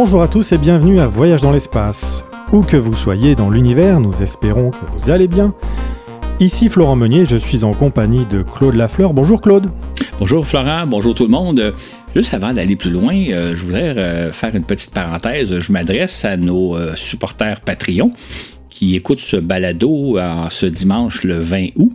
[0.00, 2.24] Bonjour à tous et bienvenue à Voyage dans l'espace.
[2.52, 5.52] Où que vous soyez dans l'univers, nous espérons que vous allez bien.
[6.38, 9.12] Ici Florent Meunier, je suis en compagnie de Claude Lafleur.
[9.12, 9.72] Bonjour Claude.
[10.20, 11.74] Bonjour Florent, bonjour tout le monde.
[12.14, 15.58] Juste avant d'aller plus loin, euh, je voudrais euh, faire une petite parenthèse.
[15.58, 18.12] Je m'adresse à nos euh, supporters Patreon
[18.70, 21.92] qui écoutent ce balado en ce dimanche le 20 août.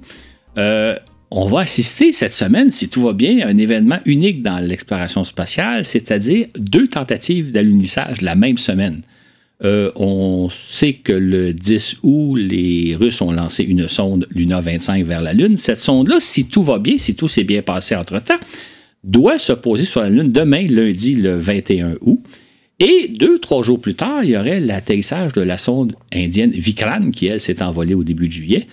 [1.36, 5.24] On va assister cette semaine, si tout va bien, à un événement unique dans l'exploration
[5.24, 9.02] spatiale, c'est-à-dire deux tentatives d'alunissage la même semaine.
[9.64, 15.24] on sait que le 10 août, les Russes ont lancé une sonde Luna 25 vers
[15.24, 15.58] la Lune.
[15.58, 18.40] Cette sonde-là, si tout va bien, si tout s'est bien passé entre-temps,
[19.04, 22.22] doit se poser sur la Lune demain, lundi, le 21 août.
[22.80, 27.10] Et deux, trois jours plus tard, il y aurait l'atterrissage de la sonde indienne Vikran,
[27.12, 28.68] qui, elle, s'est envolée au début de juillet.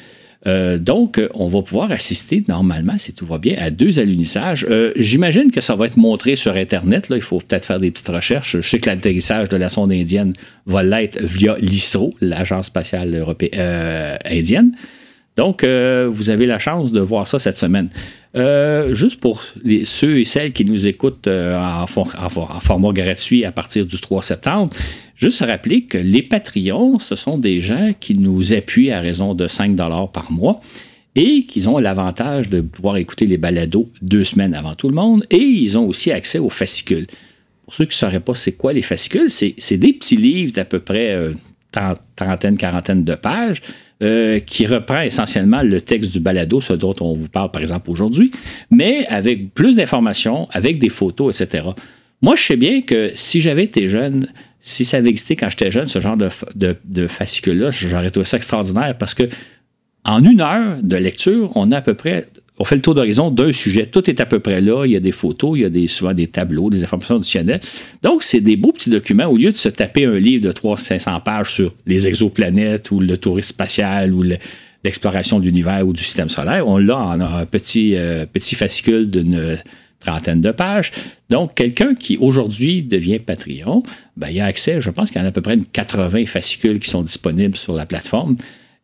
[0.47, 4.67] Euh, donc, on va pouvoir assister normalement, si tout va bien, à deux alunissages.
[4.71, 7.09] Euh, j'imagine que ça va être montré sur Internet.
[7.09, 7.17] Là.
[7.17, 8.57] Il faut peut-être faire des petites recherches.
[8.57, 10.33] Je sais que l'atterrissage de la sonde indienne
[10.67, 14.73] va l'être via l'ISRO, l'Agence spatiale européenne, euh, indienne.
[15.41, 17.89] Donc, vous avez la chance de voir ça cette semaine.
[18.37, 19.43] Euh, juste pour
[19.85, 24.73] ceux et celles qui nous écoutent euh, en, format gratuit à partir du 3 septembre,
[25.17, 29.49] juste rappeler que les Patreons, ce sont des gens qui nous appuient à raison de
[29.49, 29.75] 5
[30.13, 30.61] par mois
[31.17, 35.27] et qu'ils ont l'avantage de pouvoir écouter les balados deux semaines avant tout le monde
[35.31, 37.09] et ils ont aussi accès aux fascicules.
[37.65, 40.65] Pour ceux qui ne sauraient pas c'est quoi les fascicules, c'est des petits livres d'à
[40.65, 41.33] peu près euh,
[42.15, 43.61] trentaine, quarantaine de pages
[44.03, 47.91] euh, qui reprend essentiellement le texte du balado, ce dont on vous parle par exemple
[47.91, 48.31] aujourd'hui,
[48.71, 51.69] mais avec plus d'informations, avec des photos, etc.
[52.23, 54.27] Moi, je sais bien que si j'avais été jeune,
[54.61, 58.27] si ça avait existé quand j'étais jeune, ce genre de, de, de fascicule-là, j'aurais trouvé
[58.27, 59.29] ça extraordinaire parce que
[60.05, 62.27] en une heure de lecture, on a à peu près
[62.61, 63.87] on fait le tour d'horizon d'un sujet.
[63.87, 64.85] Tout est à peu près là.
[64.85, 67.61] Il y a des photos, il y a des, souvent des tableaux, des informations additionnelles.
[68.03, 69.25] Donc, c'est des beaux petits documents.
[69.25, 73.17] Au lieu de se taper un livre de 300-500 pages sur les exoplanètes ou le
[73.17, 74.23] tourisme spatial ou
[74.85, 79.59] l'exploration de l'univers ou du système solaire, on l'a en un petit, euh, fascicule d'une
[79.99, 80.93] trentaine de pages.
[81.31, 83.83] Donc, quelqu'un qui aujourd'hui devient Patreon,
[84.19, 86.27] ben, il a accès, je pense qu'il y en a à peu près une 80
[86.27, 88.37] fascicules qui sont disponibles sur la plateforme.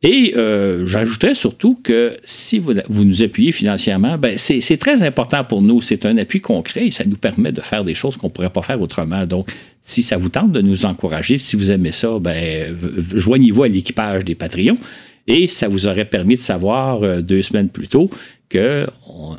[0.09, 2.75] Et euh, j'ajouterais surtout que si vous,
[3.05, 5.81] nous appuyez financièrement, ben c'est très important pour nous.
[5.81, 8.51] C'est un appui concret et ça nous permet de faire des choses qu'on ne pourrait
[8.51, 9.27] pas faire autrement.
[9.27, 9.51] Donc,
[9.83, 12.77] si ça vous tente de nous encourager, si vous aimez ça, ben,
[13.17, 14.79] joignez-vous à l'équipage des Patreons.
[15.27, 18.09] Et ça vous aurait permis de savoir euh, deux semaines plus tôt
[18.49, 18.87] qu'on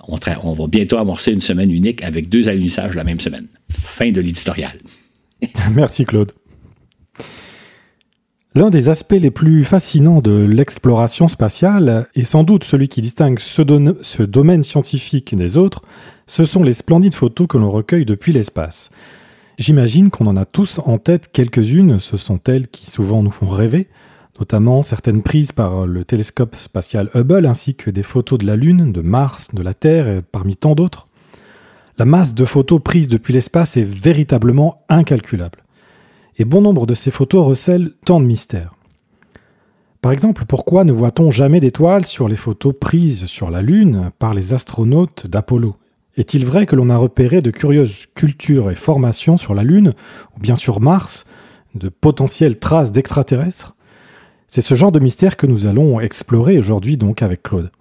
[0.09, 3.47] on, va bientôt amorcer une semaine unique avec deux alunissages la même semaine.
[3.71, 4.73] Fin de l'éditorial.
[5.73, 6.33] Merci Claude.
[8.57, 13.37] L'un des aspects les plus fascinants de l'exploration spatiale, et sans doute celui qui distingue
[13.37, 15.83] ce, domaine scientifique des autres,
[16.25, 18.89] ce sont les splendides photos que l'on recueille depuis l'espace.
[19.59, 23.45] J'imagine qu'on en a tous en tête quelques-unes, ce sont elles qui souvent nous font
[23.45, 23.89] rêver,
[24.39, 28.91] notamment certaines prises par le télescope spatial Hubble ainsi que des photos de la Lune,
[28.91, 31.07] de Mars, de la Terre et parmi tant d'autres.
[31.99, 35.59] La masse de photos prises depuis l'espace est véritablement incalculable
[36.37, 38.75] et bon nombre de ces photos recèlent tant de mystères.
[40.01, 44.33] Par exemple, pourquoi ne voit-on jamais d'étoiles sur les photos prises sur la Lune par
[44.33, 45.75] les astronautes d'Apollo?
[46.15, 49.93] Est-il vrai que l'on a repéré de curieuses cultures et formations sur la Lune,
[50.35, 51.25] ou bien sur Mars,
[51.75, 53.75] de potentielles traces d'extraterrestres?
[54.47, 57.71] C'est ce genre de mystère que nous allons explorer aujourd'hui donc avec Claude.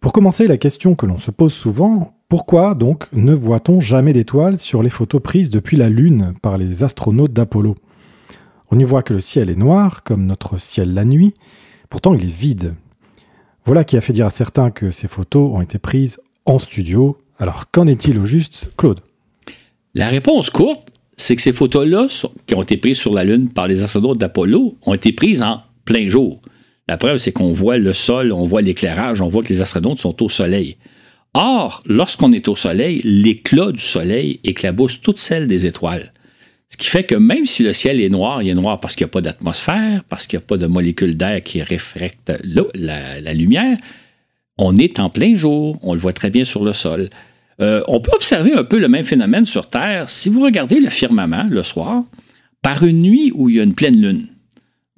[0.00, 4.58] Pour commencer, la question que l'on se pose souvent, pourquoi donc ne voit-on jamais d'étoiles
[4.58, 7.76] sur les photos prises depuis la Lune par les astronautes d'Apollo?
[8.70, 11.34] On y voit que le ciel est noir, comme notre ciel la nuit,
[11.90, 12.72] pourtant il est vide.
[13.66, 17.18] Voilà qui a fait dire à certains que ces photos ont été prises en studio.
[17.36, 19.00] Alors qu'en est-il au juste, Claude?
[19.92, 20.88] La réponse courte,
[21.18, 22.06] c'est que ces photos-là,
[22.46, 25.60] qui ont été prises sur la Lune par les astronautes d'Apollo, ont été prises en
[25.84, 26.40] plein jour.
[26.88, 30.00] La preuve, c'est qu'on voit le sol, on voit l'éclairage, on voit que les astronautes
[30.00, 30.78] sont au soleil.
[31.34, 36.12] Or, lorsqu'on est au Soleil, l'éclat du Soleil éclabousse toutes celles des étoiles.
[36.68, 39.04] Ce qui fait que même si le ciel est noir, il est noir parce qu'il
[39.04, 42.32] n'y a pas d'atmosphère, parce qu'il n'y a pas de molécules d'air qui réfractent
[42.74, 43.78] la, lumière,
[44.58, 47.08] on est en plein jour, on le voit très bien sur le sol.
[47.60, 50.90] Euh, on peut observer un peu le même phénomène sur Terre si vous regardez le
[50.90, 52.02] firmament le soir
[52.62, 54.26] par une nuit où il y a une pleine lune.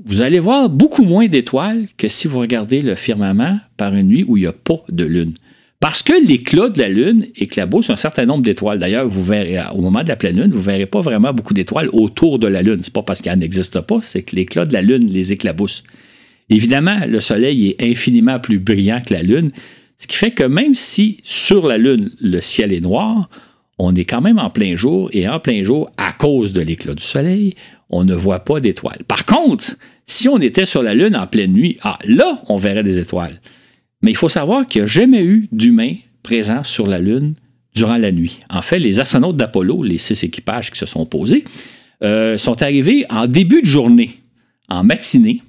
[0.05, 4.25] Vous allez voir beaucoup moins d'étoiles que si vous regardez le firmament par une nuit
[4.27, 5.35] où il n'y a pas de lune.
[5.85, 8.79] Parce que l'éclat de la Lune éclabousse un certain nombre d'étoiles.
[8.79, 11.53] D'ailleurs, vous verrez, au moment de la pleine Lune, vous ne verrez pas vraiment beaucoup
[11.53, 12.79] d'étoiles autour de la Lune.
[12.81, 15.85] Ce n'est pas parce qu'elle n'existe pas, c'est que l'éclat de la Lune les éclabousse.
[16.49, 19.51] Évidemment, le Soleil est infiniment plus brillant que la Lune,
[19.99, 23.29] ce qui fait que même si sur la Lune, le ciel est noir,
[23.79, 26.95] on est quand même en plein jour et en plein jour, à cause de l'éclat
[26.95, 27.57] du soleil,
[27.91, 29.05] on ne voit pas d'étoiles.
[29.07, 29.77] Par contre,
[30.07, 33.39] si on était sur la Lune en pleine nuit, ah, là, on verrait des étoiles.
[34.05, 37.37] Mais il faut savoir qu'il n'y a jamais eu d'humains présents sur la Lune
[37.75, 38.39] durant la nuit.
[38.51, 41.45] En fait, les astronautes d'Apollo, les six équipages qui se sont posés,
[42.03, 44.19] euh, sont arrivés en début de journée,
[44.69, 45.41] en matinée,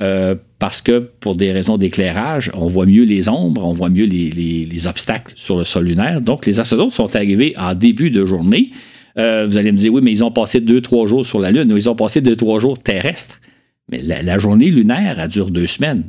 [0.00, 4.06] euh, parce que pour des raisons d'éclairage, on voit mieux les ombres, on voit mieux
[4.06, 6.22] les, obstacles sur le sol lunaire.
[6.22, 8.70] Donc, les astronautes sont arrivés en début de journée.
[9.18, 11.50] Euh, vous allez me dire, oui, mais ils ont passé deux, trois jours sur la
[11.50, 11.70] Lune.
[11.76, 13.42] Ils ont passé deux, trois jours terrestres.
[13.90, 16.04] Mais la, journée lunaire, elle dure deux semaines.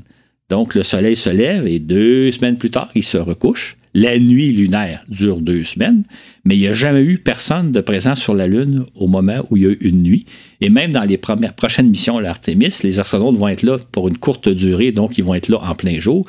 [0.51, 3.77] Donc, le soleil se lève et deux semaines plus tard, il se recouche.
[3.93, 6.03] La nuit lunaire dure deux semaines,
[6.43, 9.55] mais il n'y a jamais eu personne de présent sur la Lune au moment où
[9.55, 10.25] il y a eu une nuit.
[10.59, 14.17] Et même dans les prochaines missions à l'Artemis, les astronautes vont être là pour une
[14.17, 16.25] courte durée, donc ils vont être là en plein jour.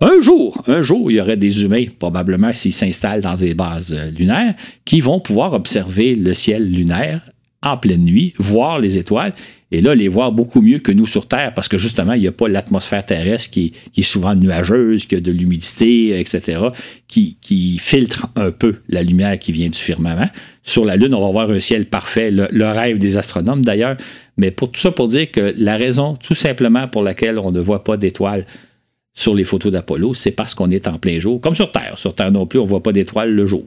[0.00, 3.94] Un jour, un jour, il y aurait des humains, probablement s'ils s'installent dans des bases
[3.96, 4.54] euh, lunaires,
[4.84, 7.22] qui vont pouvoir observer le ciel lunaire
[7.62, 9.32] en pleine nuit, voir les étoiles
[9.72, 12.28] et là, les voir beaucoup mieux que nous sur Terre, parce que justement, il n'y
[12.28, 16.66] a pas l'atmosphère terrestre qui, est souvent nuageuse, qui a de l'humidité, etc.,
[17.08, 20.28] qui, filtre un peu la lumière qui vient du firmament.
[20.62, 23.96] Sur la Lune, on va voir un ciel parfait, le, rêve des astronomes d'ailleurs.
[24.36, 27.60] Mais pour tout ça, pour dire que la raison, tout simplement, pour laquelle on ne
[27.60, 28.46] voit pas d'étoiles
[29.14, 31.94] sur les photos d'Apollo, c'est parce qu'on est en plein jour, comme sur Terre.
[31.96, 33.64] Sur Terre non plus, on ne voit pas d'étoiles le jour.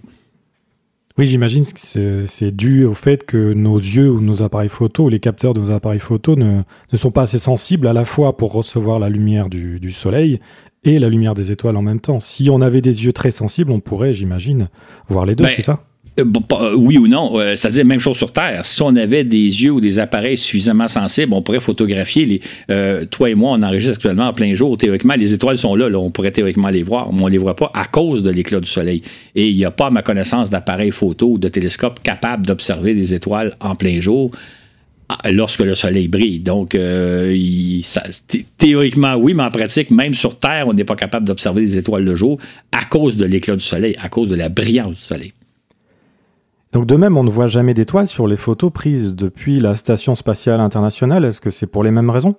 [1.17, 5.09] Oui, j'imagine que c'est dû au fait que nos yeux ou nos appareils photo, ou
[5.09, 8.35] les capteurs de nos appareils photo ne, ne, sont pas assez sensibles à la fois
[8.35, 10.41] pour recevoir la lumière du, du, soleil
[10.83, 12.19] et la lumière des étoiles en même temps.
[12.19, 14.67] Si on avait des yeux très sensibles, on pourrait, j'imagine,
[15.07, 15.85] voir les deux, ben, c'est ça?
[16.75, 18.65] Oui ou non, euh, c'est-à-dire même chose sur Terre.
[18.65, 23.05] Si on avait des yeux ou des appareils suffisamment sensibles, on pourrait photographier les.
[23.07, 24.77] toi et moi, on enregistre actuellement en plein jour.
[24.77, 27.55] Théoriquement, les étoiles sont là, on pourrait théoriquement les voir, mais on ne les voit
[27.55, 29.01] pas à cause de l'éclat du soleil.
[29.35, 32.93] Et il n'y a pas, à ma connaissance, d'appareil photo ou de télescope capable d'observer
[32.93, 34.31] des étoiles en plein jour
[35.09, 36.39] ah, lorsque le soleil brille.
[36.39, 36.77] Donc,
[38.57, 42.03] théoriquement, oui, mais en pratique, même sur Terre, on n'est pas capable d'observer des étoiles
[42.03, 42.39] le jour
[42.71, 45.33] à cause de l'éclat du soleil, à cause de la brillance du soleil.
[46.75, 50.13] Donc de même, on ne voit jamais d'étoiles sur les photos prises depuis la Station
[50.13, 51.23] spatiale internationale.
[51.23, 52.35] Est-ce que c'est pour les mêmes raisons?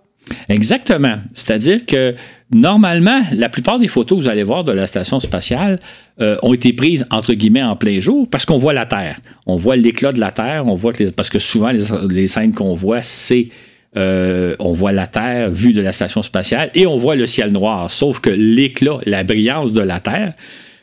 [0.50, 1.16] Exactement.
[1.32, 2.14] C'est-à-dire que
[2.50, 5.80] normalement, la plupart des photos que vous allez voir de la station spatiale
[6.20, 9.20] euh, ont été prises entre guillemets en plein jour parce qu'on voit la Terre.
[9.46, 11.70] On voit l'éclat de la Terre, on voit parce que souvent
[12.10, 13.48] les, scènes qu'on voit, c'est
[13.96, 17.54] euh, on voit la Terre vue de la station spatiale et on voit le ciel
[17.54, 17.90] noir.
[17.90, 20.34] Sauf que l'éclat, la brillance de la Terre,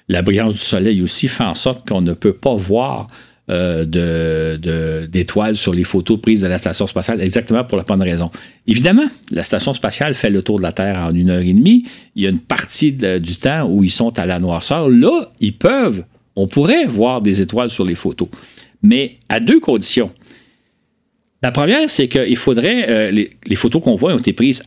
[0.08, 3.10] la brillance du Soleil aussi fait en sorte qu'on ne peut pas voir
[3.50, 8.32] euh, d'étoiles sur les photos prises de la station spatiale, exactement pour la bonne raison.
[8.68, 11.84] Évidemment, la station spatiale fait le tour de la Terre en une heure et demie.
[12.16, 14.90] Il y a une partie du temps où ils sont à la noirceur.
[14.90, 16.06] Là, ils peuvent,
[16.36, 18.30] on pourrait voir des étoiles sur les photos,
[18.82, 20.12] mais à deux conditions.
[21.44, 24.64] La première, c'est qu'il faudrait, euh, les, photos qu'on voit ont été prises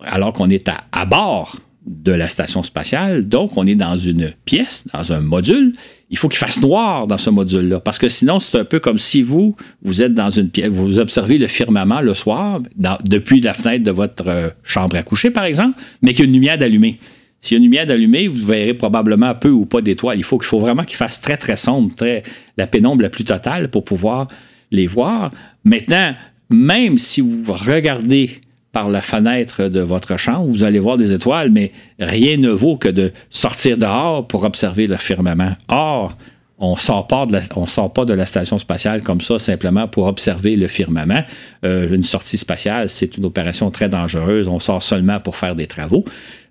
[0.00, 1.56] alors qu'on est à bord
[1.86, 3.28] de la station spatiale.
[3.28, 5.72] Donc, on est dans une pièce, dans un module.
[6.08, 8.98] Il faut qu'il fasse noir dans ce module-là, parce que sinon, c'est un peu comme
[8.98, 12.60] si vous, vous êtes dans une pièce, vous observez le firmament le soir,
[13.04, 16.26] depuis la fenêtre de votre euh, chambre à coucher, par exemple, mais qu'il y a
[16.26, 17.00] une lumière d'allumée.
[17.40, 20.18] S'il y a une lumière d'allumée, vous verrez probablement peu ou pas d'étoiles.
[20.18, 22.22] Il faut vraiment qu'il fasse très, très sombre, très,
[22.56, 24.28] la pénombre la plus totale pour pouvoir
[24.70, 25.30] les voir.
[25.64, 26.14] Maintenant,
[26.50, 28.40] même si vous regardez
[28.76, 32.76] par la fenêtre de votre chambre, vous allez voir des étoiles, mais rien ne vaut
[32.76, 35.56] que de sortir dehors pour observer le firmament.
[35.68, 36.14] Or,
[36.58, 41.24] on ne sort, pas de la station spatiale comme ça simplement pour observer le firmament.
[41.64, 44.46] Euh, une sortie spatiale, c'est une opération très dangereuse.
[44.46, 46.04] On sort seulement pour faire des travaux.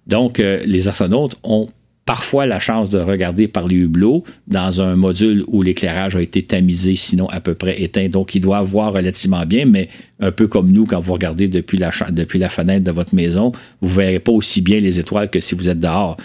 [0.07, 1.67] Donc, euh, les astronautes ont
[2.05, 6.43] parfois la chance de regarder par les hublots dans un module où l'éclairage a été
[6.43, 8.07] tamisé, sinon à peu près éteint.
[8.09, 11.79] Donc, il doit voir relativement bien, mais un peu comme nous, quand vous regardez depuis
[11.79, 15.29] la, depuis la fenêtre de votre maison, vous ne verrez pas aussi bien les étoiles
[15.31, 16.15] que si vous êtes dehors.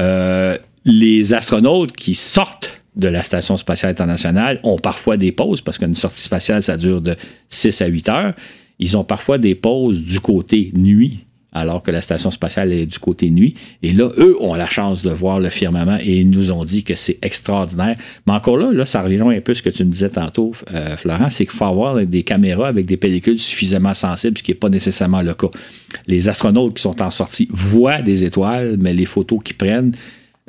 [0.00, 5.76] Euh, les astronautes qui sortent de la Station spatiale internationale ont parfois des pauses, parce
[5.76, 7.14] qu'une sortie spatiale, ça dure de
[7.50, 8.34] 6 à 8 heures.
[8.78, 11.25] Ils ont parfois des pauses du côté nuit
[11.56, 13.54] alors que la station spatiale est du côté nuit.
[13.82, 16.84] Et là, eux ont la chance de voir le firmament et ils nous ont dit
[16.84, 17.96] que c'est extraordinaire.
[18.26, 20.96] Mais encore là, là, ça rejoint un peu ce que tu me disais tantôt, euh,
[20.96, 24.56] Florent, c'est qu'il faut avoir des caméras avec des pellicules suffisamment sensibles, ce qui n'est
[24.56, 25.48] pas nécessairement le cas.
[26.06, 29.92] Les astronautes qui sont en sortie voient des étoiles, mais les photos qu'ils prennent,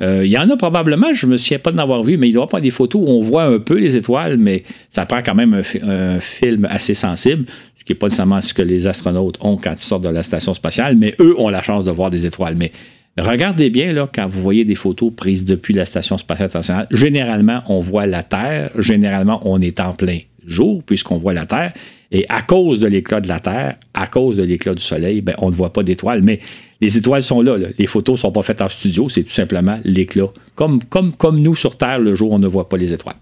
[0.00, 2.28] euh, il y en a probablement, je ne me souviens pas d'en avoir vu, mais
[2.28, 5.06] il doit y avoir des photos où on voit un peu les étoiles, mais ça
[5.06, 7.46] prend quand même un film assez sensible
[7.88, 10.52] qui n'est pas nécessairement ce que les astronautes ont quand ils sortent de la station
[10.52, 12.54] spatiale, mais eux ont la chance de voir des étoiles.
[12.54, 12.70] Mais
[13.16, 16.86] Regardez bien là, quand vous voyez des photos prises depuis la Station spatiale internationale.
[16.92, 18.70] Généralement, on voit la Terre.
[18.78, 21.72] Généralement, on est en plein jour puisqu'on voit la Terre.
[22.10, 25.34] Et à cause de l'éclat de la Terre, à cause de l'éclat du Soleil, ben,
[25.38, 26.22] on ne voit pas d'étoiles.
[26.22, 26.40] Mais
[26.80, 29.78] les étoiles sont là, Les photos ne sont pas faites en studio, c'est tout simplement
[29.84, 30.28] l'éclat.
[30.54, 33.16] Comme, comme, comme nous sur Terre, le jour, on ne voit pas les étoiles.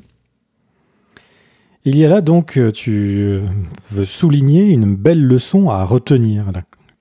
[1.84, 3.40] Il y a là donc, euh, tu
[3.90, 6.44] veux souligner une belle leçon à retenir.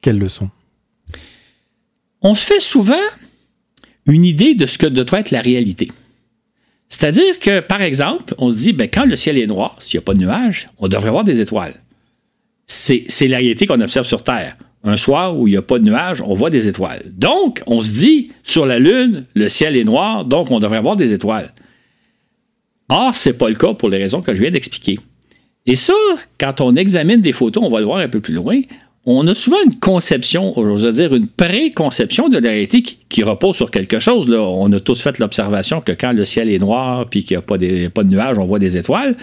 [0.02, 0.50] Quelle leçon?
[2.22, 2.94] On se fait souvent
[4.08, 5.92] une idée de ce que doit être la réalité.
[6.98, 10.04] C'est-à-dire que, par exemple, on se dit, ben, quand le ciel est noir, s'il n'y
[10.04, 11.74] a pas de nuages, on devrait voir des étoiles.
[12.68, 14.56] C'est la réalité qu'on observe sur Terre.
[14.82, 17.04] Un soir où il n'y a pas de nuages, on voit des étoiles.
[17.12, 20.96] Donc, on se dit, sur la Lune, le ciel est noir, donc on devrait voir
[20.96, 21.54] des étoiles.
[22.88, 24.98] Or, ce n'est pas le cas pour les raisons que je viens d'expliquer.
[25.66, 25.94] Et ça,
[26.40, 28.62] quand on examine des photos, on va le voir un peu plus loin,
[29.06, 33.70] on a souvent une conception, je dire une préconception de la réalité qui, repose sur
[33.70, 34.30] quelque chose.
[34.32, 37.42] On a tous fait l'observation que quand le ciel est noir puis qu'il n'y a
[37.42, 37.58] pas,
[37.94, 39.16] pas de nuages, on voit des étoiles.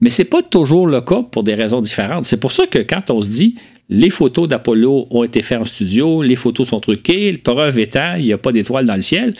[0.00, 2.24] Mais ce n'est pas toujours le cas pour des raisons différentes.
[2.24, 3.56] C'est pour ça que quand on se dit
[3.88, 8.24] les photos d'Apollo ont été faites en studio, les photos sont truquées, preuve étant, il
[8.24, 9.34] n'y a pas d'étoiles dans le ciel,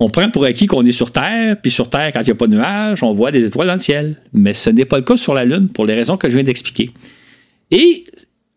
[0.00, 2.34] on prend pour acquis qu'on est sur Terre, puis sur Terre, quand il n'y a
[2.34, 4.16] pas de nuages, on voit des étoiles dans le ciel.
[4.32, 6.42] Mais ce n'est pas le cas sur la Lune pour les raisons que je viens
[6.42, 6.90] d'expliquer.
[7.70, 8.04] Et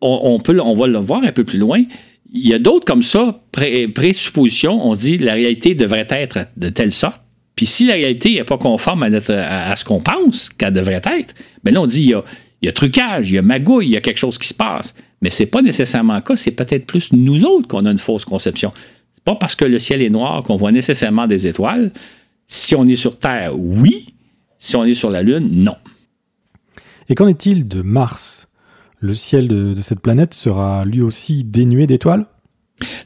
[0.04, 1.82] on, peut, va le voir un peu plus loin.
[2.32, 4.86] Il y a d'autres comme ça, présuppositions.
[4.86, 7.20] On dit la réalité devrait être de telle sorte.
[7.56, 11.74] Puis si la réalité n'est pas conforme à, ce qu'on pense qu'elle devrait être, bien
[11.74, 12.24] là, on dit il y, a,
[12.62, 14.54] il y a trucage, il y a magouille, il y a quelque chose qui se
[14.54, 14.94] passe.
[15.22, 17.98] Mais ce n'est pas nécessairement le cas, c'est peut-être plus nous autres qu'on a une
[17.98, 18.72] fausse conception.
[19.14, 21.92] C'est pas parce que le ciel est noir qu'on voit nécessairement des étoiles.
[22.48, 24.14] Si on est sur Terre, oui.
[24.58, 25.76] Si on est sur la Lune, non.
[27.08, 28.48] Et qu'en est-il de Mars?
[29.04, 32.24] Le ciel de, cette planète sera lui aussi dénué d'étoiles?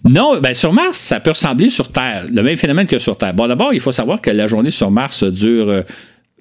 [0.04, 3.34] Non, ben sur Mars, ça peut ressembler sur Terre, le même phénomène que sur Terre.
[3.34, 5.82] Bon, d'abord, il faut savoir que la journée sur Mars dure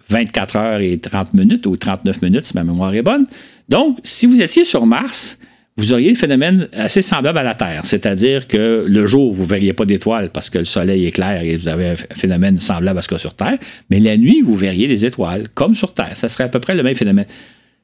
[0.10, 3.26] 24 euh, heures et 30 minutes ou 39 minutes, si ma mémoire est bonne.
[3.68, 5.40] Donc, si vous étiez sur Mars,
[5.76, 9.48] vous auriez un phénomène assez semblable à la Terre, c'est-à-dire que le jour, vous ne
[9.48, 13.00] verriez pas d'étoiles parce que le soleil est clair et vous avez un phénomène semblable
[13.00, 13.58] à ce que sur Terre,
[13.90, 16.16] mais la nuit, vous verriez des étoiles, comme sur Terre.
[16.16, 17.26] Ça serait à peu près le même phénomène.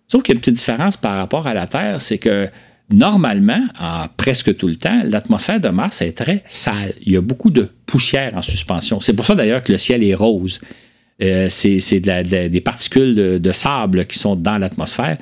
[0.08, 2.48] Sauf qu'il y a une petite différence par rapport à la Terre, c'est que
[2.90, 6.94] normalement, en presque tout le temps, l'atmosphère de Mars est très sale.
[7.02, 9.00] Il y a beaucoup de poussière en suspension.
[9.00, 10.60] C'est pour ça d'ailleurs que le ciel est rose.
[11.22, 15.18] Euh, c'est des particules de, sable qui sont dans l'atmosphère.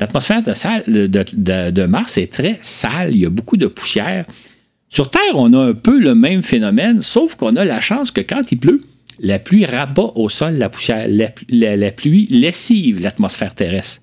[0.00, 4.24] L'atmosphère de, Mars est très sale, il y a beaucoup de poussière.
[4.88, 8.20] Sur Terre, on a un peu le même phénomène, sauf qu'on a la chance que
[8.20, 8.82] quand il pleut,
[9.20, 11.06] la pluie rabat au sol la poussière.
[11.08, 14.00] La, pluie lessive l'atmosphère terrestre.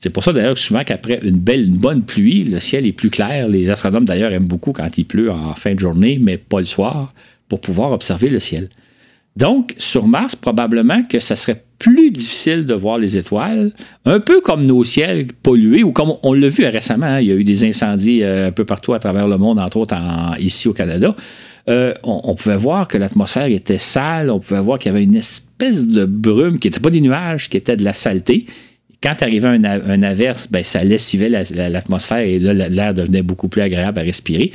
[0.00, 2.92] C'est pour ça d'ailleurs que souvent qu'après une belle, une bonne pluie, le ciel est
[2.92, 3.48] plus clair.
[3.48, 6.64] Les astronomes d'ailleurs aiment beaucoup quand il pleut en fin de journée, mais pas le
[6.64, 7.12] soir,
[7.48, 8.70] pour pouvoir observer le ciel.
[9.36, 13.72] Donc, sur Mars, probablement que ça serait plus difficile de voir les étoiles,
[14.04, 17.32] un peu comme nos ciels pollués, ou comme on, l'a vu récemment, hein, il y
[17.32, 19.94] a eu des incendies euh, un peu partout à travers le monde, entre autres
[20.40, 21.14] ici au Canada.
[21.68, 25.14] Euh, on, pouvait voir que l'atmosphère était sale, on pouvait voir qu'il y avait une
[25.14, 28.46] espèce de brume qui n'était pas des nuages, qui était de la saleté.
[29.02, 33.98] Quand arrivait un, un averse, ben, ça lessivait l'atmosphère et l'air devenait beaucoup plus agréable
[33.98, 34.50] à respirer.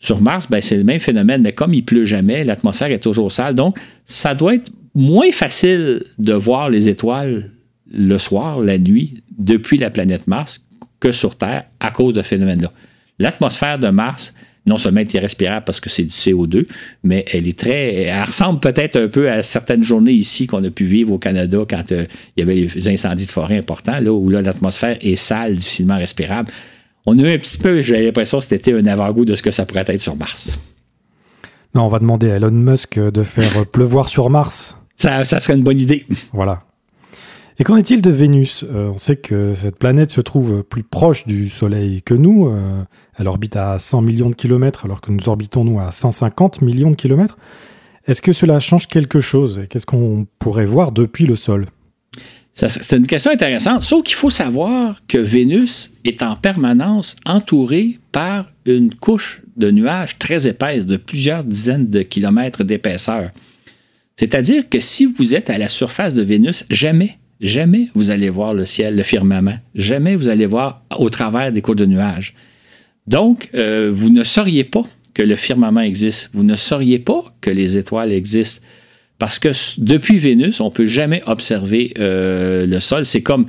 [0.00, 3.30] Sur Mars, ben, c'est le même phénomène, mais comme il pleut jamais, l'atmosphère est toujours
[3.32, 3.54] sale.
[3.54, 7.50] Donc, ça doit être moins facile de voir les étoiles
[7.90, 10.60] le soir, la nuit, depuis la planète Mars
[11.00, 12.72] que sur Terre à cause de ce phénomène-là.
[13.18, 14.34] L'atmosphère de Mars,
[14.66, 16.66] non seulement est irrespirable parce que c'est du CO2,
[17.02, 17.94] mais elle est très.
[18.04, 21.58] Elle ressemble peut-être un peu à certaines journées ici qu'on a pu vivre au Canada
[21.68, 22.06] quand euh,
[22.36, 26.50] il y avait les incendies de forêt importants, là où l'atmosphère est sale, difficilement respirable.
[27.06, 29.50] On a eu un petit peu, j'ai l'impression que c'était un avant-goût de ce que
[29.50, 30.58] ça pourrait être sur Mars.
[31.74, 34.76] Non, on va demander à Elon Musk de faire pleuvoir sur Mars.
[34.96, 36.06] Ça, serait une bonne idée.
[36.32, 36.62] Voilà.
[37.58, 38.64] Et qu'en est-il de Vénus?
[38.64, 42.48] Euh, On sait que cette planète se trouve plus proche du Soleil que nous.
[42.48, 42.82] Euh,
[43.16, 46.90] elle orbite à 100 millions de kilomètres alors que nous orbitons, nous, à 150 millions
[46.90, 47.38] de kilomètres.
[48.06, 49.62] Est-ce que cela change quelque chose?
[49.70, 51.66] Qu'est-ce qu'on pourrait voir depuis le sol?
[52.54, 58.46] C'est une question intéressante, sauf qu'il faut savoir que Vénus est en permanence entourée par
[58.64, 63.30] une couche de nuages très épaisse de plusieurs dizaines de kilomètres d'épaisseur.
[64.16, 68.54] C'est-à-dire que si vous êtes à la surface de Vénus, jamais, jamais vous allez voir
[68.54, 69.58] le ciel, le firmament.
[69.74, 72.34] Jamais vous allez voir au travers des couches de nuages.
[73.06, 76.30] Donc, euh, vous ne sauriez pas que le firmament existe.
[76.32, 78.62] Vous ne sauriez pas que les étoiles existent.
[79.18, 83.04] Parce que depuis Vénus, on ne peut jamais observer euh, le sol.
[83.04, 83.46] C'est comme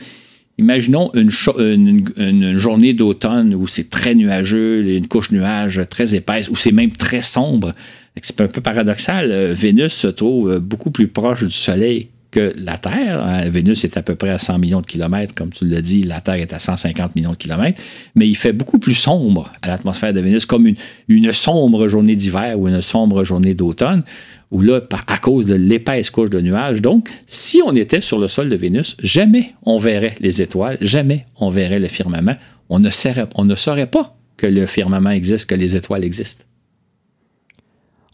[0.57, 1.29] Imaginons une,
[2.57, 6.93] journée d'automne où c'est très nuageux, une couche de nuages très épaisse, où c'est même
[6.93, 7.73] très sombre.
[8.21, 9.31] C'est un peu paradoxal.
[9.31, 13.24] Euh, Vénus se trouve beaucoup plus proche du Soleil que la Terre.
[13.24, 13.50] Hein.
[13.50, 16.20] Vénus est à peu près à 100 millions de kilomètres, comme tu l'as dit, la
[16.20, 17.82] Terre est à 150 millions de kilomètres,
[18.13, 20.68] mais il fait beaucoup plus sombre à l'atmosphère de Vénus, comme
[21.08, 24.04] une, sombre journée d'hiver ou une sombre journée d'automne
[24.51, 26.82] ou là, à cause de l'épaisse couche de nuages.
[26.82, 31.25] Donc, si on était sur le sol de Vénus, jamais on verrait les étoiles, jamais
[31.39, 32.36] on verrait le firmament.
[32.68, 36.44] On ne saurait pas que le firmament existe, que les étoiles existent.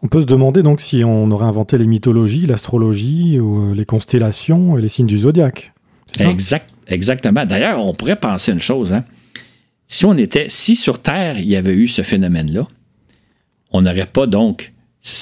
[0.03, 3.86] On peut se demander donc si on aurait inventé les mythologies, l'astrologie ou euh, les
[3.86, 5.74] constellations et les signes du zodiaque.
[6.20, 7.46] Exact, exactement.
[7.46, 8.93] D'ailleurs, on pourrait penser une chose.
[8.93, 9.05] Hein.
[9.88, 12.67] Si on était, si sur Terre il y avait eu ce phénomène-là,
[13.72, 14.74] on n'aurait pas donc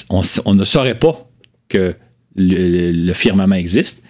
[0.09, 1.29] on, ne saurait pas
[1.67, 1.95] que
[2.35, 4.01] le, firmament existe.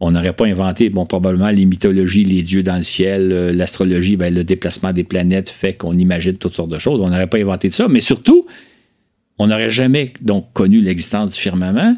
[0.00, 4.16] On n'aurait pas inventé, bon, probablement les mythologies, les dieux dans le ciel, euh, l'astrologie,
[4.16, 7.00] ben, le déplacement des planètes fait qu'on imagine toutes sortes de choses.
[7.00, 8.46] On n'aurait pas inventé ça, mais surtout,
[9.40, 11.96] on n'aurait jamais donc connu l'existence du firmament.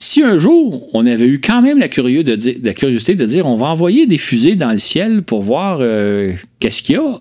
[0.00, 3.54] Si un jour, on avait eu quand même la, de la curiosité de dire on
[3.54, 7.20] va envoyer des fusées dans le ciel pour voir euh, qu'est-ce qu'il y a,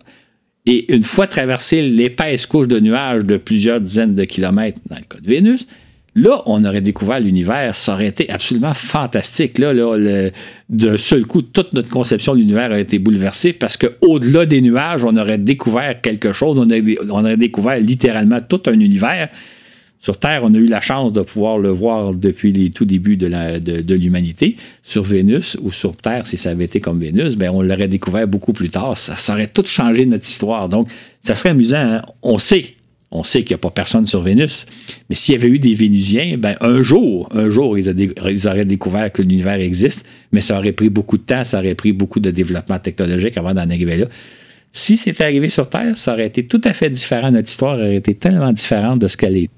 [0.66, 5.04] et une fois traversé l'épaisse couche de nuages de plusieurs dizaines de kilomètres dans le
[5.04, 5.68] cas de Vénus,
[6.16, 7.76] là, on aurait découvert l'univers.
[7.76, 9.58] Ça aurait été absolument fantastique.
[9.58, 10.30] Là, là
[10.70, 15.04] d'un seul coup, toute notre conception de l'univers a été bouleversée parce qu'au-delà des nuages,
[15.04, 16.58] on aurait découvert quelque chose.
[16.58, 16.68] On
[17.10, 19.30] on aurait découvert littéralement tout un univers
[20.06, 23.18] sur Terre, on a eu la chance de pouvoir le voir depuis les tout débuts
[23.18, 24.56] de, l'humanité.
[24.84, 28.28] Sur Vénus ou sur Terre, si ça avait été comme Vénus, ben, on l'aurait découvert
[28.28, 28.96] beaucoup plus tard.
[29.00, 30.70] Ça, aurait tout changé notre histoire.
[30.70, 30.90] Donc,
[31.24, 31.78] ça serait amusant.
[31.78, 32.02] Hein?
[32.22, 32.75] On sait,
[33.16, 34.66] on sait qu'il n'y a pas personne sur Vénus.
[35.10, 39.12] Mais s'il y avait eu des Vénusiens, ben, un jour, un jour, ils, auraient découvert
[39.12, 40.06] que l'univers existe.
[40.32, 43.54] Mais ça aurait pris beaucoup de temps, ça aurait pris beaucoup de développement technologique avant
[43.54, 44.06] d'en arriver là.
[44.72, 47.32] Si c'était arrivé sur Terre, ça aurait été tout à fait différent.
[47.32, 49.50] Notre histoire aurait été tellement différente de ce qu'elle est.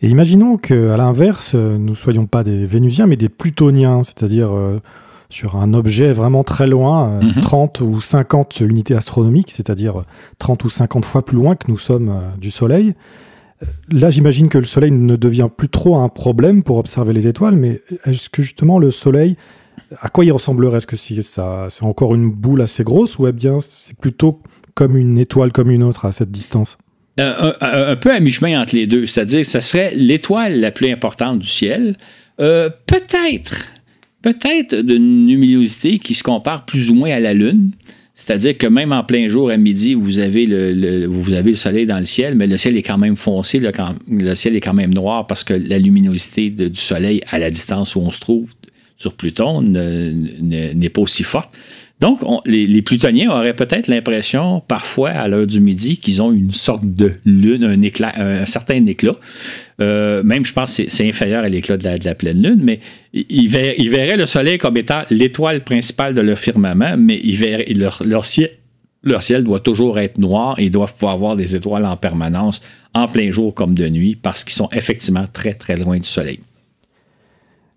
[0.00, 4.78] Et imaginons qu'à l'inverse, nous ne soyons pas des Vénusiens, mais des Plutoniens, c'est-à-dire euh,
[5.28, 7.94] sur un objet vraiment très loin, 30 euh, mhm.
[7.94, 10.02] ou 50 unités astronomiques, c'est-à-dire
[10.38, 12.94] 30 ou 50 fois plus loin que nous sommes euh, du Soleil.
[13.90, 17.56] Là, j'imagine que le Soleil ne devient plus trop un problème pour observer les étoiles,
[17.56, 19.36] mais est-ce que justement le Soleil,
[20.00, 20.76] à quoi il ressemblerait?
[20.78, 24.42] Est-ce que c'est encore une boule assez grosse ou bien c'est plutôt
[24.74, 26.76] comme une étoile comme une autre à cette distance?
[27.18, 29.06] Un, peu à mi-chemin entre les deux.
[29.06, 31.96] C'est-à-dire que ce serait l'étoile la plus importante du ciel.
[32.40, 33.68] Euh, peut-être,
[34.26, 37.70] peut-être d'une luminosité qui se compare plus ou moins à la Lune.
[38.16, 42.34] C'est-à-dire que même en plein jour, à midi, vous avez le, soleil dans le ciel,
[42.34, 43.70] mais le ciel est quand même foncé, le,
[44.10, 47.94] le ciel est quand même noir parce que la luminosité du soleil à la distance
[47.94, 48.52] où on se trouve
[48.96, 51.56] sur Pluton n'est pas aussi forte.
[52.00, 56.84] Donc, les, plutoniens auraient peut-être l'impression, parfois, à l'heure du midi, qu'ils ont une sorte
[56.84, 59.16] de lune, un, éclat, un, certain éclat.
[59.80, 62.80] Euh, même, je pense c'est inférieur à l'éclat de la, pleine lune, mais
[63.14, 67.18] ils verraient, le Soleil comme étant l'étoile principale de leur firmament, mais
[67.74, 68.50] leur, ciel,
[69.02, 72.60] leur ciel doit toujours être noir et ils doivent pouvoir avoir des étoiles en permanence,
[72.92, 76.40] en plein jour comme de nuit, parce qu'ils sont effectivement très, très loin du Soleil.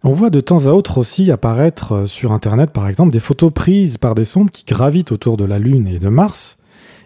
[0.02, 3.52] On voit de temps à autre aussi apparaître euh, sur Internet, par exemple, des photos
[3.54, 6.58] prises par des sondes qui gravitent autour de la Lune et de Mars,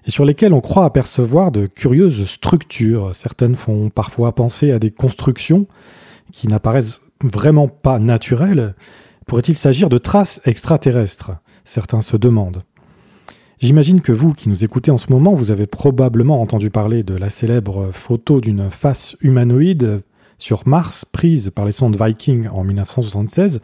[0.05, 3.15] et sur lesquelles on croit apercevoir de curieuses structures.
[3.15, 5.65] Certaines font parfois penser à des constructions
[6.31, 8.75] qui n'apparaissent vraiment pas naturelles.
[9.25, 11.31] Pourrait-il s'agir de traces extraterrestres?
[11.65, 12.61] Certains se demandent.
[13.57, 17.15] J'imagine que vous qui nous écoutez en ce moment, vous avez probablement entendu parler de
[17.15, 20.03] la célèbre photo d'une face humanoïde
[20.37, 23.61] sur Mars prise par les sondes Viking en 1976,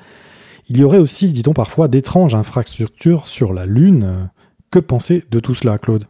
[0.69, 4.29] il y aurait aussi, dit-on parfois, d'étranges infrastructures sur la Lune.
[4.71, 6.05] Que penser de tout cela, Claude?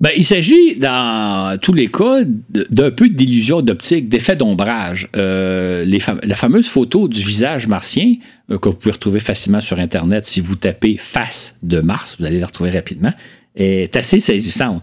[0.00, 5.06] Ben, il s'agit, dans tous les cas, d'un peu d'illusion d'optique, d'effet d'ombrage.
[5.14, 5.84] Euh,
[6.24, 8.16] la fameuse photo du visage martien,
[8.50, 12.26] euh, que vous pouvez retrouver facilement sur Internet si vous tapez face de Mars, vous
[12.26, 13.12] allez la retrouver rapidement,
[13.54, 14.82] est assez saisissante.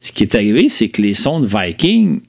[0.00, 2.22] Ce qui est arrivé, c'est que les sondes Viking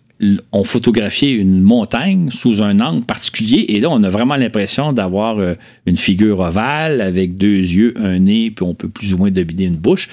[0.51, 5.37] ont photographié une montagne sous un angle particulier et là, on a vraiment l'impression d'avoir
[5.39, 5.53] euh,
[5.85, 9.65] une figure ovale avec deux yeux, un nez, puis on peut plus ou moins deviner
[9.65, 10.09] une bouche.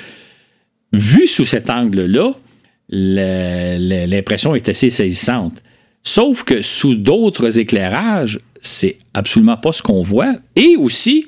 [0.93, 2.35] Vu sous cet angle-là,
[2.91, 5.63] l'impression est assez saisissante.
[6.03, 10.37] Sauf que sous d'autres éclairages, c'est absolument pas ce qu'on voit.
[10.55, 11.27] Et aussi,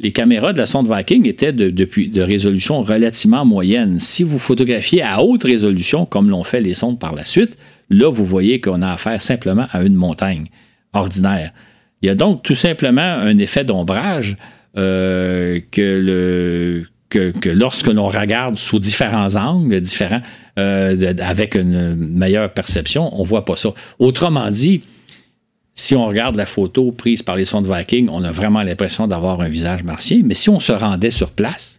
[0.00, 4.00] les caméras de la sonde Viking étaient de, de résolution relativement moyenne.
[4.00, 7.56] Si vous photographiez à haute résolution, comme l'ont fait les sondes par la suite,
[7.92, 10.46] Là, vous voyez qu'on a affaire simplement à une montagne
[10.92, 11.52] ordinaire.
[12.00, 14.36] Il y a donc tout simplement un effet d'ombrage
[14.74, 20.22] que, le, que, lorsque l'on regarde sous différents angles, différents,
[20.56, 23.70] avec une meilleure perception, on ne voit pas ça.
[23.98, 24.82] Autrement dit,
[25.74, 29.40] si on regarde la photo prise par les sondes Viking, on a vraiment l'impression d'avoir
[29.40, 31.78] un visage martien, mais si on se rendait sur place,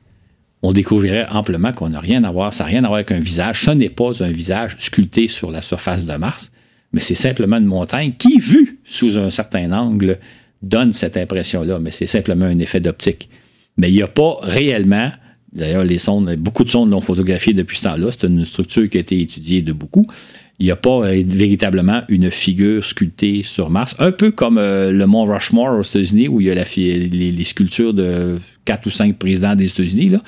[0.63, 3.19] on découvrirait amplement qu'on n'a rien à voir, ça n'a rien à voir avec un
[3.19, 3.61] visage.
[3.65, 6.51] Ce n'est pas un visage sculpté sur la surface de Mars,
[6.93, 10.19] mais c'est simplement une montagne qui, vue sous un certain angle,
[10.61, 13.29] donne cette impression-là, mais c'est simplement un effet d'optique.
[13.77, 15.11] Mais il n'y a pas réellement,
[15.51, 18.97] d'ailleurs, les sondes, beaucoup de sondes l'ont photographié depuis ce temps-là, c'est une structure qui
[18.97, 20.07] a été étudiée de beaucoup
[20.63, 23.97] il n'y a pas euh, véritablement une figure sculptée sur Mars.
[23.99, 27.93] Un peu comme euh, le mont Rushmore aux États-Unis, où il y a les, sculptures
[27.93, 30.07] de quatre ou cinq présidents des États-Unis.
[30.07, 30.21] Là.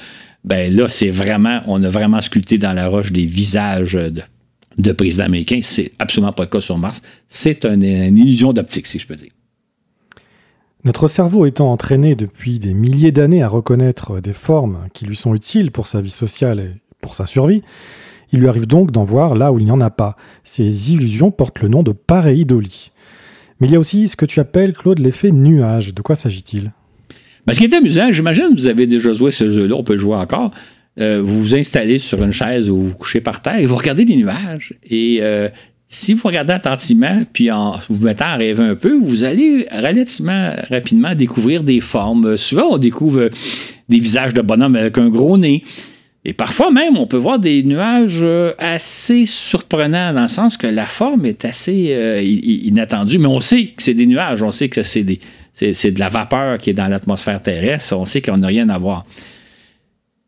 [0.43, 3.97] Ben là, c'est vraiment, on a vraiment sculpté dans la roche des visages
[4.77, 5.59] de, présidents américains.
[5.61, 7.01] C'est absolument pas le cas sur Mars.
[7.29, 9.31] C'est une, une illusion d'optique, si je peux dire.
[10.83, 15.33] Notre cerveau étant entraîné depuis des milliers d'années à reconnaître des formes qui lui sont
[15.33, 17.61] utiles pour sa vie sociale et pour sa survie,
[18.35, 20.15] il lui arrive donc d'en voir là où il n'y en a pas.
[20.43, 22.91] Ces illusions portent le nom de pareidolie.
[23.59, 25.93] Mais il y a aussi ce que tu appelles, Claude, l'effet nuage.
[25.93, 26.71] De quoi s'agit-il?
[27.47, 29.93] Ben, Ce qui est amusant, j'imagine que vous avez déjà joué ce jeu-là, on peut
[29.93, 30.51] le jouer encore.
[30.99, 33.75] Euh, vous vous installez sur une chaise ou vous vous couchez par terre et vous
[33.75, 34.73] regardez les nuages.
[34.89, 35.49] Et euh,
[35.87, 40.51] si vous regardez attentivement, puis en vous mettant à rêver un peu, vous allez relativement
[40.69, 42.37] rapidement découvrir des formes.
[42.37, 43.29] Souvent, on découvre
[43.89, 45.63] des visages de bonhommes avec un gros nez.
[46.27, 50.65] Et parfois même, on peut voir des nuages euh, assez surprenants dans le sens que
[50.65, 54.67] la forme est assez euh, inattendue, mais on sait que c'est des nuages, on sait
[54.69, 58.69] que c'est, de la vapeur qui est dans l'atmosphère terrestre, on sait qu'on n'a rien
[58.69, 59.05] à voir.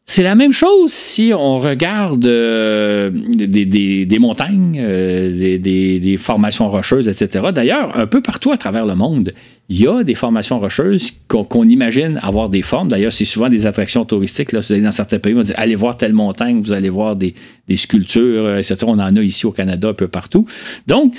[0.09, 7.47] C'est la même chose si on regarde euh, des, montagnes, euh, des, formations rocheuses, etc.
[7.53, 9.33] D'ailleurs, un peu partout à travers le monde,
[9.67, 12.87] il y a des formations rocheuses qu'on imagine avoir des formes.
[12.87, 14.53] D'ailleurs, c'est souvent des attractions touristiques.
[14.53, 17.35] Là, dans certains pays, on dit allez voir telle montagne, vous allez voir des,
[17.75, 18.77] sculptures, euh, etc.
[18.87, 20.45] On en a ici au Canada, un peu partout.
[20.87, 21.13] Donc,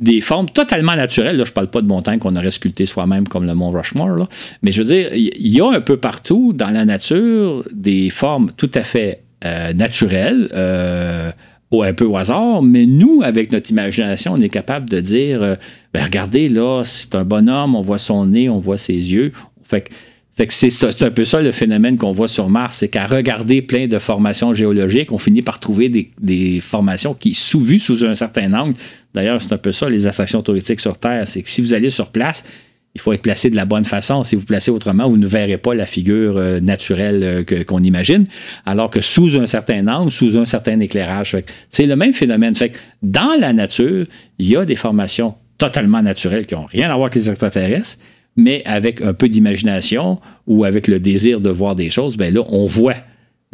[0.00, 1.36] des formes totalement naturelles.
[1.36, 4.28] Là, je ne parle pas de montagnes qu'on aurait sculptées soi-même comme le mont Rushmore,
[4.62, 8.50] mais je veux dire, il y a un peu partout dans la nature des formes
[8.56, 11.30] tout à fait euh, naturelles, euh,
[11.70, 15.42] ou un peu au hasard, mais nous, avec notre imagination, on est capable de dire,
[15.42, 15.56] euh,
[15.92, 19.32] ben, regardez, là, c'est un bonhomme, on voit son nez, on voit ses yeux.
[19.64, 19.92] Fait que
[20.36, 23.86] fait c'est un peu ça le phénomène qu'on voit sur Mars, c'est qu'à regarder plein
[23.86, 28.52] de formations géologiques, on finit par trouver des, formations qui, sous vues sous un certain
[28.52, 28.74] angle,
[29.16, 31.90] d'ailleurs, c'est un peu ça les attractions touristiques sur Terre, c'est que si vous allez
[31.90, 32.44] sur place,
[32.94, 34.24] il faut être placé de la bonne façon.
[34.24, 38.26] Si vous placez autrement, vous ne verrez pas la figure euh, naturelle euh, qu'on imagine,
[38.64, 41.36] alors que sous un certain angle, sous un certain éclairage.
[41.68, 42.54] C'est le même phénomène.
[42.54, 44.06] Fait dans la nature,
[44.38, 47.98] il y a des formations totalement naturelles qui n'ont rien à voir avec les extraterrestres,
[48.36, 52.42] mais avec un peu d'imagination ou avec le désir de voir des choses, ben là,
[52.48, 52.96] on voit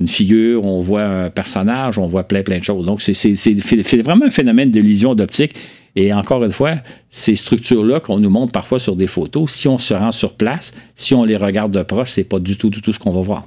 [0.02, 2.84] une figure, on voit un personnage, on voit plein, plein de choses.
[2.84, 5.54] Donc, c'est vraiment un phénomène d'illusion d'optique.
[5.94, 6.76] Et encore une fois,
[7.10, 10.72] ces structures-là qu'on nous montre parfois sur des photos, si on se rend sur place,
[10.94, 13.20] si on les regarde de proche, c'est pas du tout, du tout ce qu'on va
[13.20, 13.46] voir.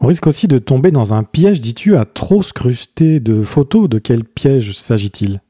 [0.00, 3.88] On risque aussi de tomber dans un piège, dis-tu, à trop scruster de photos.
[3.88, 5.40] De quel piège s'agit-il?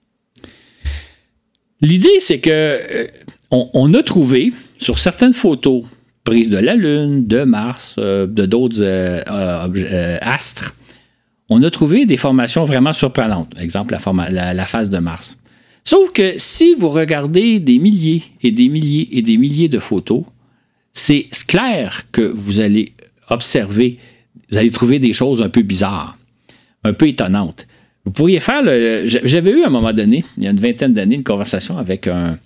[1.80, 3.06] L'idée, c'est que euh,
[3.50, 5.82] on, a trouvé sur certaines photos
[6.24, 10.74] prises de la Lune, de Mars, euh, de d'autres euh, euh, astres,
[11.50, 13.52] on a trouvé des formations vraiment surprenantes.
[13.60, 13.96] Exemple,
[14.30, 15.36] la, phase de Mars.
[15.84, 20.22] Sauf que si vous regardez des milliers et des milliers et des milliers de photos,
[20.94, 22.94] c'est clair que vous allez
[23.28, 23.98] observer,
[24.50, 26.16] vous allez trouver des choses un peu bizarres,
[26.82, 27.66] un peu étonnantes.
[28.06, 28.62] Vous pourriez faire.
[29.06, 32.06] J'avais eu à un moment donné, il y a une vingtaine d'années, une conversation avec
[32.06, 32.38] un,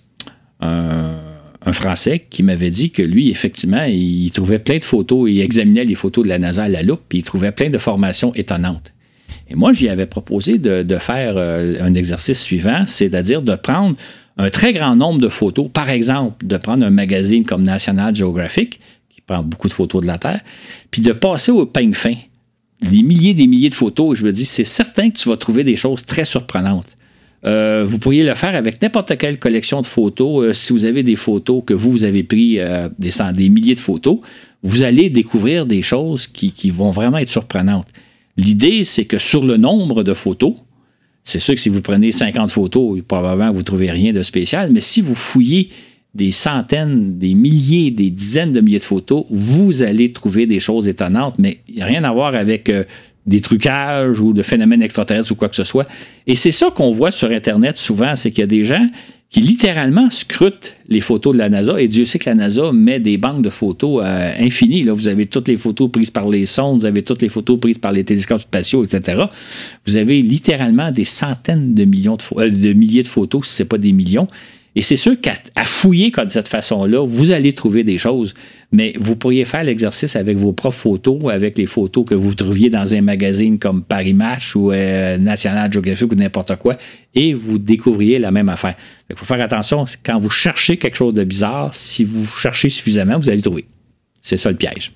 [1.71, 5.95] Français qui m'avait dit que lui, effectivement, il trouvait plein de photos, il examinait les
[5.95, 8.93] photos de la NASA à la loupe, puis il trouvait plein de formations étonnantes.
[9.49, 13.95] Et moi, j'y avais proposé de, faire euh, un exercice suivant, c'est-à-dire de prendre
[14.37, 18.79] un très grand nombre de photos, par exemple, de prendre un magazine comme National Geographic,
[19.09, 20.41] qui prend beaucoup de photos de la Terre,
[20.91, 22.15] puis de passer au peigne fin,
[22.81, 24.17] des milliers des milliers de photos.
[24.17, 26.97] Je me dis, c'est certain que tu vas trouver des choses très surprenantes.
[27.45, 30.43] Euh, vous pourriez le faire avec n'importe quelle collection de photos.
[30.43, 33.79] Euh, si vous avez des photos que vous, avez pris euh, des, des, milliers de
[33.79, 34.19] photos,
[34.61, 37.87] vous allez découvrir des choses qui, vont vraiment être surprenantes.
[38.35, 40.53] L'idée, c'est que sur le nombre de photos,
[41.23, 44.71] c'est sûr que si vous prenez 50 photos, probablement vous ne trouvez rien de spécial,
[44.73, 45.69] mais si vous fouillez
[46.15, 50.87] des centaines, des milliers, des dizaines de milliers de photos, vous allez trouver des choses
[50.87, 52.71] étonnantes, mais il n'y a rien à voir avec
[53.25, 55.87] des trucages ou de phénomènes extraterrestres ou quoi que ce soit.
[56.27, 58.87] Et c'est ça qu'on voit sur Internet souvent, c'est qu'il y a des gens
[59.29, 61.79] qui littéralement scrute les photos de la NASA.
[61.79, 64.83] Et Dieu sait que la NASA met des banques de photos euh, infinies.
[64.83, 67.59] Là, vous avez toutes les photos prises par les sondes, vous avez toutes les photos
[67.59, 69.25] prises par les télescopes spatiaux, etc.
[69.85, 73.63] Vous avez littéralement des centaines de, millions de, euh, de milliers de photos, si ce
[73.63, 74.25] n'est pas des millions.
[74.75, 75.33] Et c'est sûr qu'à
[75.65, 78.33] fouiller comme de cette façon-là, vous allez trouver des choses,
[78.71, 82.69] mais vous pourriez faire l'exercice avec vos propres photos, avec les photos que vous trouviez
[82.69, 86.77] dans un magazine comme Paris Match ou euh, National Geographic ou n'importe quoi,
[87.15, 88.75] et vous découvriez la même affaire.
[89.09, 93.17] Il faut faire attention, quand vous cherchez quelque chose de bizarre, si vous cherchez suffisamment,
[93.17, 93.65] vous allez trouver.
[94.21, 94.91] C'est ça le piège.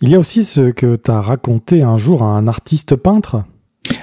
[0.00, 3.44] Il y a aussi ce que tu as raconté un jour à un artiste peintre?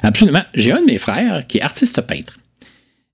[0.02, 0.44] Absolument.
[0.54, 2.40] J'ai un de mes frères qui est artiste peintre.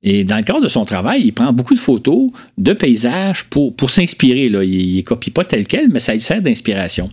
[0.07, 3.75] Et dans le cadre de son travail, il prend beaucoup de photos de paysages pour,
[3.75, 4.45] pour s'inspirer.
[4.45, 7.09] Il ne copie pas tel quel, mais ça lui sert d'inspiration.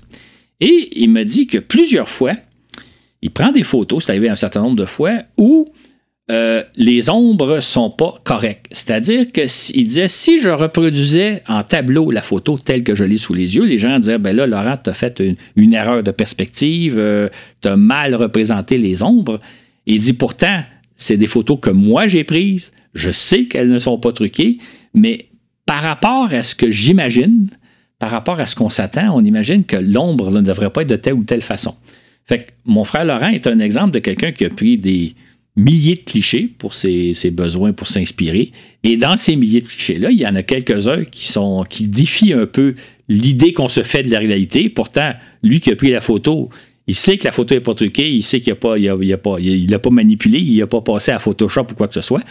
[0.60, 2.34] Et il me dit que plusieurs fois,
[3.22, 5.72] il prend des photos, c'est arrivé un certain nombre de fois, où
[6.30, 8.66] euh, les ombres sont pas correctes.
[8.70, 13.32] C'est-à-dire qu'il disait, si je reproduisais en tableau la photo telle que je l'ai sous
[13.32, 15.22] les yeux, les gens diraient, ben là, Laurent, tu as fait
[15.56, 17.28] une, erreur de perspective, euh,
[17.62, 19.38] tu as mal représenté les ombres.
[19.86, 20.62] il dit, pourtant,
[20.94, 24.58] c'est des photos que moi j'ai prises, je sais qu'elles ne sont pas truquées,
[24.94, 25.26] mais
[25.66, 27.48] par rapport à ce que j'imagine,
[27.98, 30.96] par rapport à ce qu'on s'attend, on imagine que l'ombre ne devrait pas être de
[30.96, 31.74] telle ou telle façon.
[32.26, 35.14] Fait que mon frère Laurent est un exemple de quelqu'un qui a pris des
[35.56, 38.52] milliers de clichés pour ses, besoins, pour s'inspirer.
[38.84, 41.32] Et dans ces milliers de clichés-là, il y en a quelques-uns qui
[41.68, 42.74] qui défient un peu
[43.08, 44.68] l'idée qu'on se fait de la réalité.
[44.68, 46.48] Pourtant, lui qui a pris la photo,
[46.88, 49.16] il sait que la photo n'est pas truquée, il sait qu'il n'a pas, il a,
[49.16, 52.22] pas, il pas manipulé, il n'a pas passé à Photoshop ou quoi que ce soit.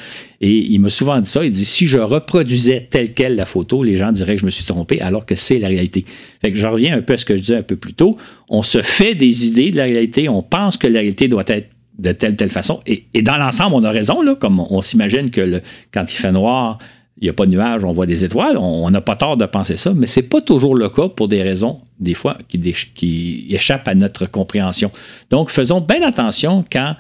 [0.42, 1.46] Et il m'a souvent dit ça.
[1.46, 4.52] Il dit si je reproduisais telle quelle la photo, les gens diraient que je me
[4.52, 6.04] suis trompé, alors que c'est la réalité.
[6.42, 8.18] Fait que je reviens un peu à ce que je disais un peu plus tôt.
[8.50, 11.70] On se fait des idées de la réalité, on pense que la réalité doit être
[11.98, 12.82] de telle telle façon.
[12.86, 15.62] Et, dans l'ensemble, on a raison, là, comme on, s'imagine que le,
[15.94, 16.78] quand il fait noir,
[17.22, 18.58] il n'y a pas de nuages, on voit des étoiles.
[18.58, 21.28] On n'a pas tort de penser ça, mais ce n'est pas toujours le cas pour
[21.28, 24.90] des raisons, des fois, qui, échappent à notre compréhension.
[25.30, 26.96] Donc, faisons bien attention quand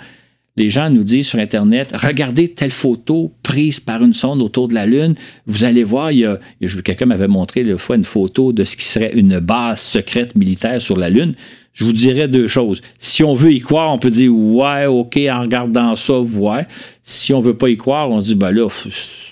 [0.58, 4.76] les gens nous disent sur Internet, regardez telle photo prise par une sonde autour de
[4.76, 5.16] la Lune.
[5.48, 6.38] Vous allez voir, y a,
[6.84, 10.82] quelqu'un m'avait montré une fois une photo de ce qui serait une base secrète militaire
[10.82, 11.34] sur la Lune
[11.74, 12.82] je vous dirais deux choses.
[12.98, 16.68] Si on veut y croire, on peut dire ouais, OK, en regardant ça, ouais.
[17.04, 18.68] Si on veut pas y croire, on se dit ben là,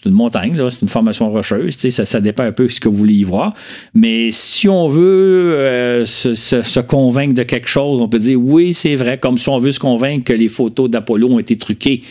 [0.06, 3.16] une montagne, c'est une formation rocheuse, ça, dépend un peu de ce que vous voulez
[3.16, 3.54] y voir.
[3.94, 8.96] Mais si on veut euh, se, convaincre de quelque chose, on peut dire oui, c'est
[8.96, 12.02] vrai, comme si on veut se convaincre que les photos d'Apollo ont été truquées.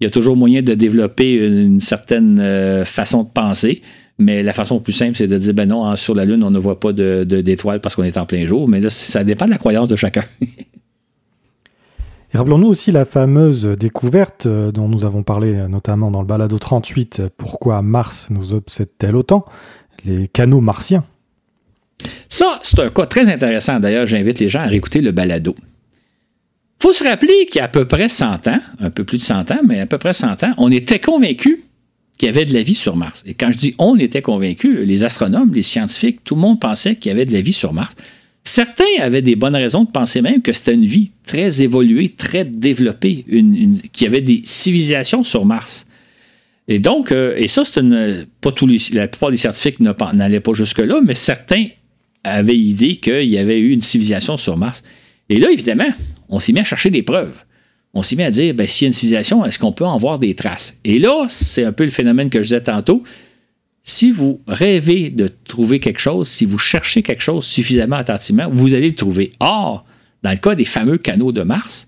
[0.00, 3.82] Il y a toujours moyen de développer une, certaine euh, façon de penser.
[4.20, 6.58] Mais la façon plus simple, c'est de dire, ben non, sur la Lune, on ne
[6.58, 8.68] voit pas d'étoiles parce qu'on est en plein jour.
[8.68, 10.24] Mais là, ça dépend de la croyance de chacun.
[12.34, 16.58] Rappelons-nous aussi la fameuse découverte euh, dont nous avons parlé euh, notamment dans le balado
[16.58, 19.46] 38, pourquoi Mars nous obsède-t-elle autant?
[20.04, 21.04] Les canaux martiens.
[22.28, 23.80] Ça, c'est un cas très intéressant.
[23.80, 25.56] D'ailleurs, j'invite les gens à réécouter le balado.
[25.58, 29.18] Il faut se rappeler qu'il y a à peu près 100 ans, un peu plus
[29.18, 31.58] de 100 ans, mais à peu près 100 ans, on était convaincus
[32.18, 33.24] qu'il y avait de la vie sur Mars.
[33.26, 36.96] Et quand je dis on était convaincus, les astronomes, les scientifiques, tout le monde pensait
[36.96, 37.94] qu'il y avait de la vie sur Mars.
[38.48, 42.46] Certains avaient des bonnes raisons de penser même que c'était une vie très évoluée, très
[42.46, 43.26] développée,
[43.92, 45.86] qu'il y avait des civilisations sur Mars.
[46.66, 48.26] Et donc, euh, et ça, c'est une.
[48.40, 51.66] Pas tous les, la plupart des scientifiques n'allaient pas jusque-là, mais certains
[52.24, 54.82] avaient l'idée qu'il y avait eu une civilisation sur Mars.
[55.28, 55.88] Et là, évidemment,
[56.30, 57.34] on s'est mis à chercher des preuves
[57.94, 59.96] on s'y met à dire, ben, s'il y a une civilisation, est-ce qu'on peut en
[59.96, 60.78] voir des traces?
[60.84, 63.02] Et là, c'est un peu le phénomène que je disais tantôt.
[63.88, 68.74] Si vous rêvez de trouver quelque chose, si vous cherchez quelque chose suffisamment attentivement, vous
[68.74, 69.32] allez le trouver.
[69.40, 69.86] Or,
[70.22, 71.86] dans le cas des fameux canaux de Mars,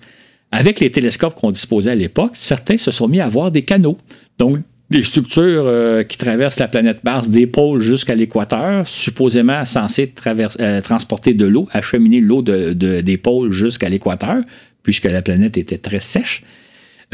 [0.51, 3.99] avec les télescopes qu'on disposait à l'époque, certains se sont mis à voir des canaux.
[4.39, 10.11] Donc, des structures euh, qui traversent la planète Mars des pôles jusqu'à l'équateur, supposément censées
[10.27, 14.39] euh, transporter de l'eau, acheminer l'eau des pôles jusqu'à l'équateur
[14.83, 16.45] puisque la planète était très sèche.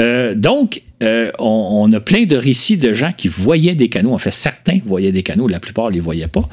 [0.00, 4.12] Euh, donc, euh, on, a plein de récits de gens qui voyaient des canaux.
[4.12, 6.48] En fait, certains voyaient des canaux, la plupart ne les voyaient pas.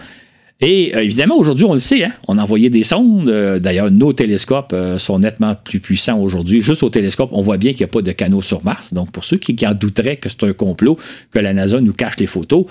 [0.61, 3.29] Et euh, évidemment, aujourd'hui, on le sait, hein, on envoyait des sondes.
[3.59, 6.61] D'ailleurs, nos télescopes sont nettement plus puissants aujourd'hui.
[6.61, 8.93] Juste au télescope, on voit bien qu'il n'y a pas de canaux sur Mars.
[8.93, 10.97] Donc, pour ceux qui, en douteraient que c'est un complot,
[11.31, 12.65] que la NASA nous cache les photos,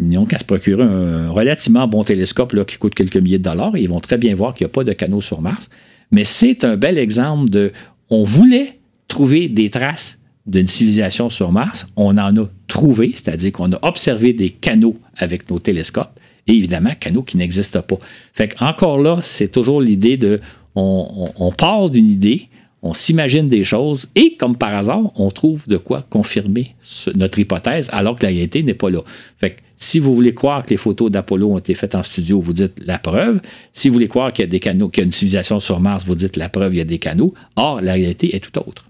[0.00, 3.44] ils n'ont qu'à se procurer un relativement bon télescope là, qui coûte quelques milliers de
[3.44, 3.76] dollars.
[3.76, 5.68] Ils vont très bien voir qu'il n'y a pas de canaux sur Mars.
[6.10, 7.70] Mais c'est un bel exemple de.
[8.08, 8.79] On voulait
[9.10, 11.86] trouver des traces d'une civilisation sur Mars.
[11.96, 16.18] On en a trouvé, c'est-à-dire qu'on a observé des canaux avec nos télescopes.
[16.46, 17.98] Et évidemment, canaux qui n'existent pas.
[18.32, 20.40] Fait encore là, c'est toujours l'idée de.
[20.76, 22.48] On, part d'une idée,
[22.80, 26.74] on s'imagine des choses et, comme par hasard, on trouve de quoi confirmer
[27.14, 29.00] notre hypothèse alors que la réalité n'est pas là.
[29.38, 32.52] Fait si vous voulez croire que les photos d'Apollo ont été faites en studio, vous
[32.52, 33.40] dites la preuve.
[33.72, 35.80] Si vous voulez croire qu'il y a des canaux, qu'il y a une civilisation sur
[35.80, 37.34] Mars, vous dites la preuve, il y a des canaux.
[37.56, 38.84] Or, la réalité est tout autre.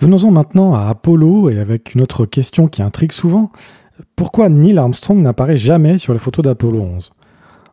[0.00, 3.52] Venons-en maintenant à Apollo et avec une autre question qui intrigue souvent.
[4.16, 7.10] Pourquoi Neil Armstrong n'apparaît jamais sur les photos d'Apollo 11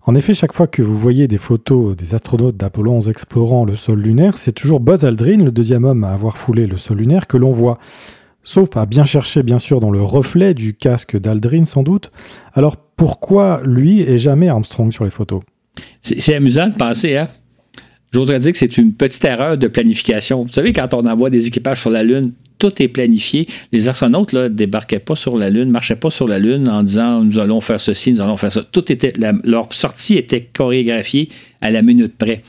[0.01, 3.75] En effet, chaque fois que vous voyez des photos des astronautes d'Apollo 11 explorant le
[3.75, 7.27] sol lunaire, c'est toujours Buzz Aldrin, le deuxième homme à avoir foulé le sol lunaire,
[7.27, 7.77] que l'on voit.
[8.43, 12.11] Sauf à bien chercher, bien sûr, dans le reflet du casque d'Aldrin, sans doute.
[12.53, 15.43] Alors pourquoi lui et jamais Armstrong sur les photos?
[16.01, 17.29] C'est amusant de penser, hein
[18.13, 20.43] J'oserais dire que c'est une petite erreur de planification.
[20.43, 23.47] Vous savez, quand on envoie des équipages sur la Lune, tout est planifié.
[23.71, 27.23] Les astronautes ne débarquaient pas sur la Lune, marchaient pas sur la Lune en disant
[27.23, 28.63] nous allons faire ceci, nous allons faire ça.
[28.63, 31.29] Tout était, leur sortie était chorégraphiée
[31.61, 32.43] à la minute près.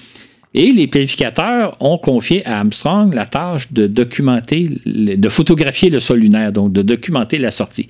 [0.55, 6.21] Et les planificateurs ont confié à Armstrong la tâche de documenter, de photographier le sol
[6.21, 7.89] lunaire, donc de documenter la sortie.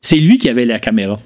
[0.00, 1.20] C'est lui qui avait la caméra.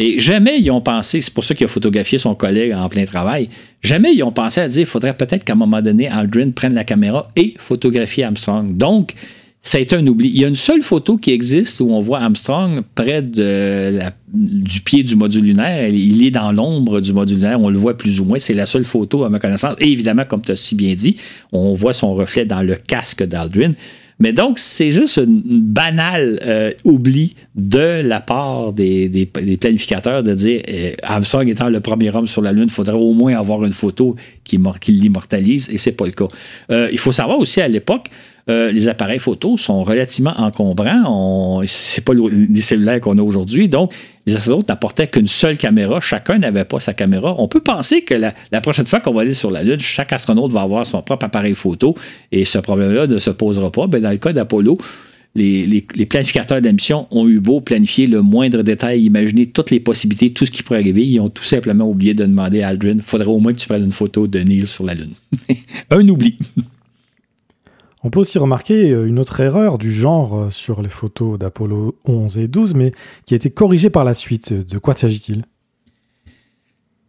[0.00, 3.04] Et jamais ils ont pensé, c'est pour ça qu'il a photographié son collègue en plein
[3.04, 3.50] travail,
[3.82, 6.72] jamais ils ont pensé à dire, il faudrait peut-être qu'à un moment donné, Aldrin prenne
[6.72, 8.78] la caméra et photographie Armstrong.
[8.78, 9.12] Donc,
[9.60, 10.30] ça a été un oubli.
[10.30, 15.02] Il y a une seule photo qui existe où on voit Armstrong près du pied
[15.02, 15.86] du module lunaire.
[15.86, 17.60] Il est dans l'ombre du module lunaire.
[17.60, 18.38] On le voit plus ou moins.
[18.38, 19.74] C'est la seule photo à ma connaissance.
[19.80, 21.16] Et évidemment, comme tu as si bien dit,
[21.52, 23.72] on voit son reflet dans le casque d'Aldrin.
[24.20, 29.26] Mais donc, c'est juste un banal euh, oubli de la part des,
[29.58, 33.14] planificateurs de dire eh, Armstrong étant le premier homme sur la Lune, il faudrait au
[33.14, 36.28] moins avoir une photo qui, l'immortalise, et c'est pas le cas.
[36.70, 38.08] Euh, il faut savoir aussi à l'époque,
[38.48, 41.62] euh, les appareils photo sont relativement encombrants.
[41.66, 43.68] Ce n'est pas les cellulaires qu'on a aujourd'hui.
[43.68, 43.92] Donc,
[44.26, 46.00] les astronautes n'apportaient qu'une seule caméra.
[46.00, 47.34] Chacun n'avait pas sa caméra.
[47.38, 50.52] On peut penser que la, prochaine fois qu'on va aller sur la Lune, chaque astronaute
[50.52, 51.94] va avoir son propre appareil photo
[52.30, 53.86] et ce problème-là ne se posera pas.
[53.86, 54.78] Ben, dans le cas d'Apollo,
[55.34, 60.44] les, planificateurs d'ambition ont eu beau planifier le moindre détail, imaginer toutes les possibilités, tout
[60.44, 61.06] ce qui pourrait arriver.
[61.06, 63.84] Ils ont tout simplement oublié de demander à Aldrin faudrait au moins que tu prennes
[63.84, 65.12] une photo de Neil sur la Lune.
[65.90, 66.38] Un oubli.
[68.02, 71.98] On peut aussi remarquer euh, une autre erreur du genre euh, sur les photos d'Apollo
[72.06, 72.92] 11 et 12, mais
[73.26, 74.52] qui a été corrigée par la suite.
[74.52, 75.44] De quoi s'agit-il?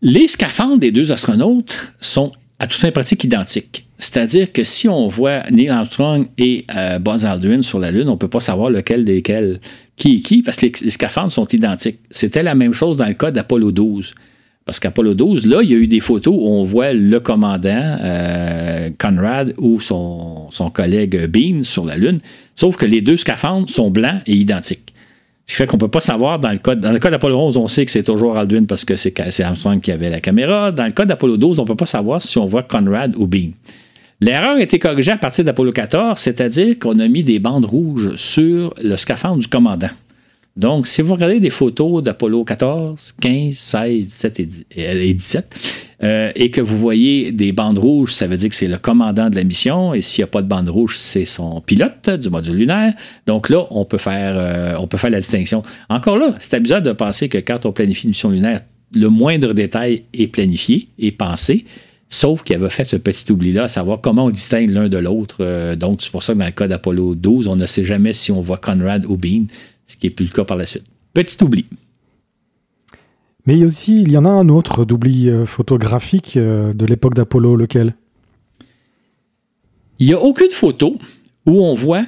[0.01, 3.87] Les scaphandres des deux astronautes sont à tout fin pratique identiques.
[3.97, 8.13] C'est-à-dire que si on voit Neil Armstrong et euh, Buzz Aldrin sur la Lune, on
[8.13, 9.59] ne peut pas savoir lequel desquels
[9.95, 11.99] qui est qui, parce que les, les scaphandres sont identiques.
[12.09, 14.13] C'était la même chose dans le cas d'Apollo 12.
[14.65, 17.97] Parce qu'Apollo 12, là, il y a eu des photos où on voit le commandant
[18.01, 22.19] euh, Conrad ou son, collègue Bean sur la Lune,
[22.55, 24.93] sauf que les deux scaphandres sont blancs et identiques.
[25.47, 27.37] Ce qui fait qu'on ne peut pas savoir, dans le cas, dans le cas d'Apollo
[27.37, 30.71] 11, on sait que c'est toujours Aldrin parce que c'est Armstrong qui avait la caméra.
[30.71, 33.27] Dans le cas d'Apollo 12, on ne peut pas savoir si on voit Conrad ou
[33.27, 33.49] Bean.
[34.21, 38.15] L'erreur a été corrigée à partir d'Apollo 14, c'est-à-dire qu'on a mis des bandes rouges
[38.15, 39.89] sur le scaphandre du commandant.
[40.57, 44.39] Donc, si vous regardez des photos d'Apollo 14, 15, 16, 17
[44.75, 45.59] et 17,
[46.03, 49.29] euh, et que vous voyez des bandes rouges, ça veut dire que c'est le commandant
[49.29, 52.29] de la mission, et s'il n'y a pas de bande rouge, c'est son pilote du
[52.29, 52.93] module lunaire.
[53.27, 55.63] Donc là, on peut faire, euh, on peut faire la distinction.
[55.89, 58.61] Encore là, c'est amusant de penser que quand on planifie une mission lunaire,
[58.93, 61.63] le moindre détail est planifié et pensé.
[62.09, 65.37] Sauf qu'il avait fait ce petit oubli-là, à savoir comment on distingue l'un de l'autre.
[65.39, 68.11] Euh, donc, c'est pour ça que dans le cas d'Apollo 12, on ne sait jamais
[68.11, 69.45] si on voit Conrad ou Bean
[69.91, 70.85] ce qui n'est plus le cas par la suite.
[71.13, 71.65] Petit oubli.
[73.45, 77.55] Mais aussi, il y en a un autre d'oubli euh, photographique euh, de l'époque d'Apollo,
[77.55, 77.95] lequel?
[79.99, 80.97] Il n'y a aucune photo
[81.45, 82.03] où on voit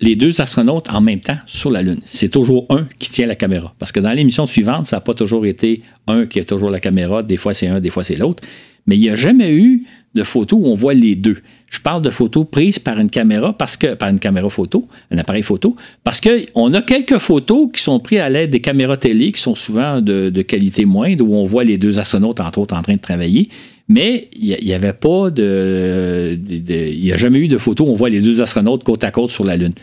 [0.00, 2.00] les deux astronautes en même temps sur la Lune.
[2.04, 3.74] C'est toujours un qui tient la caméra.
[3.78, 6.80] Parce que dans l'émission suivante, ça n'a pas toujours été un qui a toujours la
[6.80, 7.22] caméra.
[7.22, 8.42] Des fois, c'est un, des fois, c'est l'autre.
[8.86, 11.38] Mais il n'y a jamais eu de photo où on voit les deux.
[11.70, 15.18] Je parle de photos prises par une caméra, parce que, par une caméra photo, un
[15.18, 19.32] appareil photo, parce qu'on a quelques photos qui sont prises à l'aide des caméras télé,
[19.32, 22.82] qui sont souvent de, qualité moindre, où on voit les deux astronautes, entre autres, en
[22.82, 23.48] train de travailler.
[23.88, 26.38] Mais il n'y avait pas de.
[26.48, 29.10] Il n'y a jamais eu de photo où on voit les deux astronautes côte à
[29.10, 29.74] côte sur la Lune.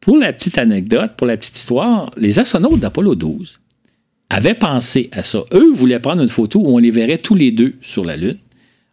[0.00, 3.60] Pour la petite anecdote, pour la petite histoire, les astronautes d'Apollo 12
[4.30, 5.44] avaient pensé à ça.
[5.52, 8.38] Eux voulaient prendre une photo où on les verrait tous les deux sur la Lune.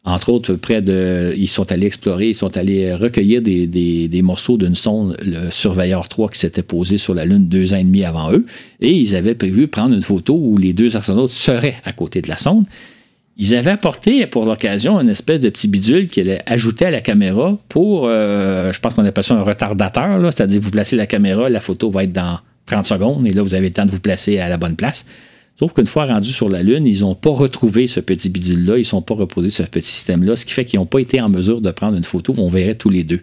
[0.06, 1.34] Entre autres, près de.
[1.38, 6.30] Ils sont allés explorer, ils sont allés recueillir des, morceaux d'une sonde, le Surveilleur 3,
[6.30, 8.46] qui s'était posé sur la Lune deux ans et demi avant eux.
[8.82, 12.28] Et ils avaient prévu prendre une photo où les deux astronautes seraient à côté de
[12.28, 12.66] la sonde.
[13.38, 17.02] Ils avaient apporté pour l'occasion une espèce de petit bidule qu'ils allaient ajouter à la
[17.02, 21.50] caméra pour, euh, je pense qu'on appelle ça un retardateur, c'est-à-dire vous placez la caméra,
[21.50, 24.00] la photo va être dans 30 secondes et là vous avez le temps de vous
[24.00, 25.06] placer à la bonne place.
[25.60, 28.82] Sauf qu'une fois rendus sur la Lune, ils n'ont pas retrouvé ce petit bidule-là, ils
[28.82, 31.30] ne sont pas reposés ce petit système-là, ce qui fait qu'ils n'ont pas été en
[31.30, 33.22] mesure de prendre une photo on verrait tous les deux.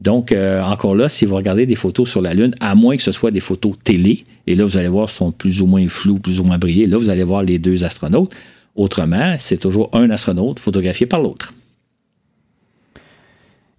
[0.00, 3.02] Donc, euh, encore là, si vous regardez des photos sur la Lune, à moins que
[3.02, 6.18] ce soit des photos télé, et là, vous allez voir, sont plus ou moins flous,
[6.18, 8.34] plus ou moins brillés, là, vous allez voir les deux astronautes.
[8.74, 11.52] Autrement, c'est toujours un astronaute photographié par l'autre.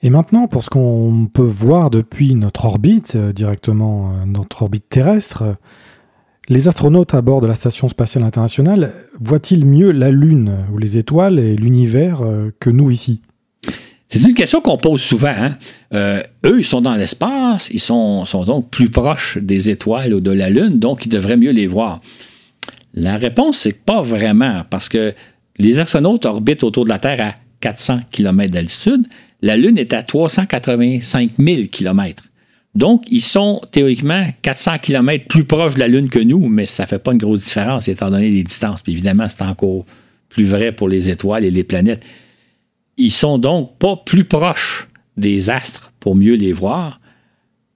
[0.03, 4.89] Et maintenant, pour ce qu'on peut voir depuis notre orbite, euh, directement euh, notre orbite
[4.89, 5.57] terrestre,
[6.49, 10.97] les astronautes à bord de la Station spatiale internationale voient-ils mieux la Lune ou les
[10.97, 13.21] étoiles et l'univers euh, que nous ici?
[14.07, 15.33] C'est une question qu'on pose souvent.
[15.37, 15.55] Hein.
[16.45, 20.31] eux, ils sont dans l'espace, ils sont, sont, donc plus proches des étoiles ou de
[20.31, 22.01] la Lune, donc ils devraient mieux les voir.
[22.93, 25.13] La réponse, c'est pas vraiment, parce que
[25.59, 29.05] les astronautes orbitent autour de la Terre à 400 km d'altitude.
[29.41, 32.23] La Lune est à 385 000 km.
[32.73, 36.83] Donc, ils sont théoriquement 400 km plus proches de la Lune que nous, mais ça
[36.83, 38.81] ne fait pas une grosse différence étant donné les distances.
[38.81, 39.85] Puis évidemment, c'est encore
[40.29, 42.03] plus vrai pour les étoiles et les planètes.
[42.97, 44.87] Ils sont donc pas plus proches
[45.17, 47.01] des astres pour mieux les voir,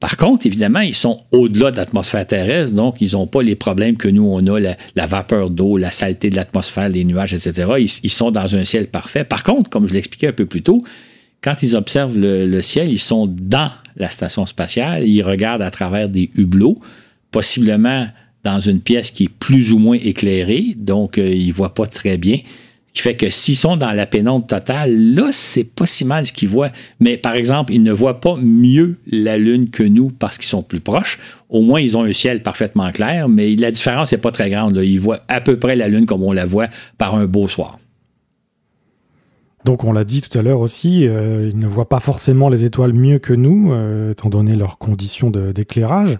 [0.05, 3.97] par contre, évidemment, ils sont au-delà de l'atmosphère terrestre, donc ils n'ont pas les problèmes
[3.97, 7.71] que nous, on a, la, vapeur d'eau, la saleté de l'atmosphère, les nuages, etc.
[8.03, 9.23] Ils, sont dans un ciel parfait.
[9.23, 10.83] Par contre, comme je l'expliquais un peu plus tôt,
[11.41, 16.09] quand ils observent le, ciel, ils sont dans la station spatiale, ils regardent à travers
[16.09, 16.79] des hublots,
[17.31, 18.07] possiblement
[18.43, 21.87] dans une pièce qui est plus ou moins éclairée, donc euh, ils ne voient pas
[21.87, 22.39] très bien
[22.95, 26.31] qui fait que s'ils sont dans la pénombre totale, là, c'est pas si mal ce
[26.31, 26.71] qu'ils voient.
[27.01, 30.63] Mais par exemple, ils ne voient pas mieux la Lune que nous parce qu'ils sont
[30.63, 31.19] plus proches.
[31.49, 34.79] Au moins, ils ont un ciel parfaitement clair, mais la différence n'est pas très grande.
[34.81, 37.79] Ils voient à peu près la Lune comme on la voit par un beau soir.
[39.65, 42.65] Donc on l'a dit tout à l'heure aussi, euh, ils ne voient pas forcément les
[42.65, 46.19] étoiles mieux que nous, euh, étant donné leurs conditions d'éclairage.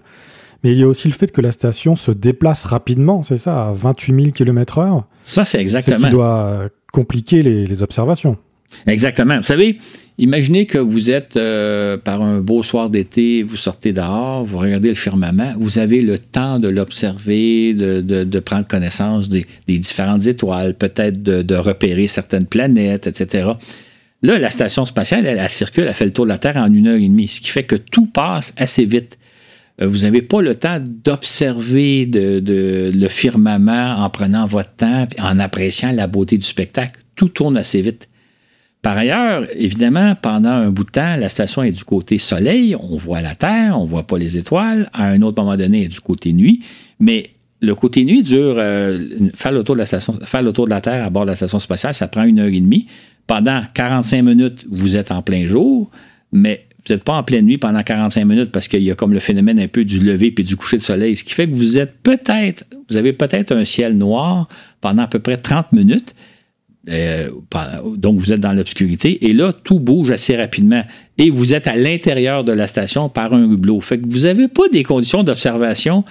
[0.64, 3.68] Mais il y a aussi le fait que la station se déplace rapidement, c'est ça,
[3.68, 5.04] à 28 000 km/h.
[5.22, 5.98] Ça, c'est exactement.
[5.98, 8.36] Ce qui doit compliquer les, observations.
[8.88, 9.36] Exactement.
[9.36, 9.78] Vous savez,
[10.18, 14.88] imaginez que vous êtes euh, par un beau soir d'été, vous sortez dehors, vous regardez
[14.88, 21.22] le firmament, vous avez le temps de l'observer, de, prendre connaissance des, différentes étoiles, peut-être
[21.22, 23.50] de, repérer certaines planètes, etc.
[24.22, 26.88] Là, la station spatiale, elle, circule, elle fait le tour de la Terre en une
[26.88, 29.18] heure et demie, ce qui fait que tout passe assez vite.
[29.82, 35.92] Euh, vous n'avez pas le temps d'observer le firmament en prenant votre temps, en appréciant
[35.92, 37.00] la beauté du spectacle.
[37.14, 38.08] Tout tourne assez vite.
[38.86, 42.96] Par ailleurs, évidemment, pendant un bout de temps, la station est du côté soleil, on
[42.96, 44.88] voit la Terre, on ne voit pas les étoiles.
[44.92, 46.62] À un autre moment donné, elle est du côté nuit.
[47.00, 47.30] Mais
[47.60, 50.80] le côté nuit dure, euh, faire, le tour de la station, faire le de la
[50.80, 52.86] Terre à bord de la station spatiale, ça prend une heure et demie.
[53.26, 55.90] Pendant 45 minutes, vous êtes en plein jour,
[56.30, 59.12] mais vous n'êtes pas en pleine nuit pendant 45 minutes parce qu'il y a comme
[59.12, 61.54] le phénomène un peu du lever puis du coucher de soleil, ce qui fait que
[61.56, 64.48] vous êtes peut-être, vous avez peut-être un ciel noir
[64.80, 66.14] pendant à peu près 30 minutes.
[66.88, 67.30] Euh,
[67.96, 70.84] donc, vous êtes dans l'obscurité et là, tout bouge assez rapidement
[71.18, 73.80] et vous êtes à l'intérieur de la station par un hublot.
[73.80, 76.04] Fait que vous n'avez pas des conditions d'observation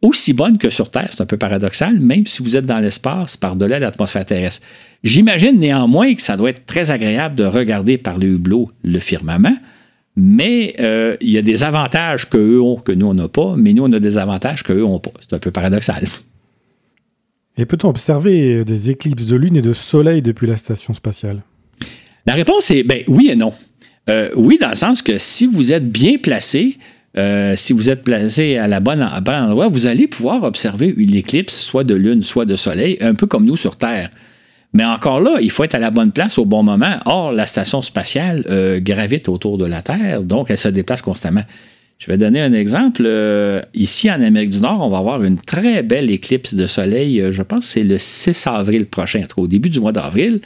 [0.00, 1.08] aussi bonnes que sur Terre.
[1.12, 4.66] C'est un peu paradoxal, même si vous êtes dans l'espace par-delà l'atmosphère terrestre.
[5.04, 9.56] J'imagine néanmoins que ça doit être très agréable de regarder par le hublot le firmament
[10.16, 13.72] mais euh, il y a des avantages qu'eux ont que nous, on n'a pas, mais
[13.72, 15.12] nous, on a des avantages qu'eux n'ont pas.
[15.20, 16.06] C'est un peu paradoxal.
[17.56, 21.42] Et peut-on observer des éclipses de lune et de soleil depuis la station spatiale?
[22.26, 23.52] La réponse est ben, oui et non.
[24.08, 26.78] Euh, oui, dans le sens que si vous êtes bien placé,
[27.16, 31.54] euh, si vous êtes placé à la bonne, endroit, vous allez pouvoir observer une éclipse,
[31.54, 34.10] soit de lune, soit de soleil, un peu comme nous sur Terre.
[34.72, 36.96] Mais encore là, il faut être à la bonne place au bon moment.
[37.04, 41.44] Or, la station spatiale euh, gravite autour de la Terre, donc elle se déplace constamment.
[42.02, 43.02] Je vais donner un exemple.
[43.06, 47.20] Euh, ici, en Amérique du Nord, on va avoir une très belle éclipse de soleil.
[47.20, 50.40] Euh, je pense que c'est le 6 avril prochain, au début du mois d'avril.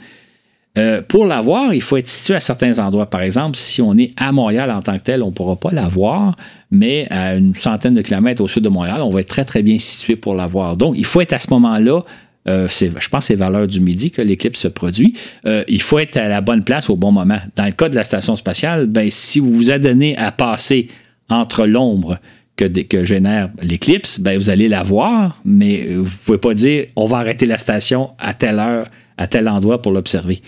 [1.07, 3.09] pour la voir, il faut être situé à certains endroits.
[3.09, 5.71] Par exemple, si on est à Montréal en tant que tel, on ne pourra pas
[5.71, 6.35] la voir,
[6.69, 9.63] mais à une centaine de kilomètres au sud de Montréal, on va être très, très
[9.63, 10.77] bien situé pour la voir.
[10.77, 12.03] Donc, il faut être à ce moment-là
[12.47, 15.13] euh, je pense que c'est vers l'heure du midi que l'éclipse se produit.
[15.45, 17.39] Euh, il faut être à la bonne place au bon moment.
[17.55, 20.87] Dans le cas de la station spatiale, ben, si vous vous adonnez à passer
[21.29, 22.19] entre l'ombre
[22.55, 27.05] que, génère l'éclipse, ben, vous allez la voir, mais vous ne pouvez pas dire on
[27.05, 30.41] va arrêter la station à telle heure, à tel endroit pour l'observer.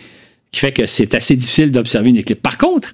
[0.52, 2.42] Ce qui fait que c'est assez difficile d'observer une éclipse.
[2.42, 2.94] Par contre,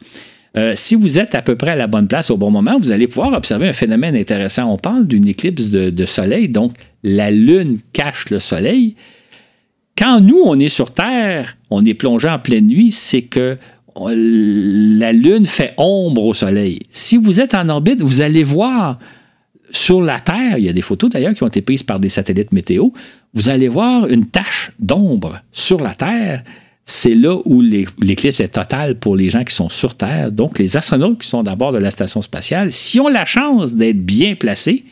[0.58, 2.92] euh, si vous êtes à peu près à la bonne place au bon moment, vous
[2.92, 4.72] allez pouvoir observer un phénomène intéressant.
[4.72, 6.74] On parle d'une éclipse de, soleil, donc
[7.04, 8.96] la Lune cache le soleil.
[9.98, 13.58] Quand nous, on est sur Terre, on est plongé en pleine nuit, c'est que
[13.98, 16.80] la Lune fait ombre au Soleil.
[16.90, 19.00] Si vous êtes en orbite, vous allez voir
[19.72, 22.10] sur la Terre, il y a des photos d'ailleurs qui ont été prises par des
[22.10, 22.90] satellites météo,
[23.34, 26.44] vous allez voir une tache d'ombre sur la Terre.
[26.86, 30.32] C'est là où l'éclipse est totale pour les gens qui sont sur Terre.
[30.32, 34.06] Donc, les astronautes qui sont d'abord de la station spatiale, si ont la chance d'être
[34.06, 34.86] bien placés,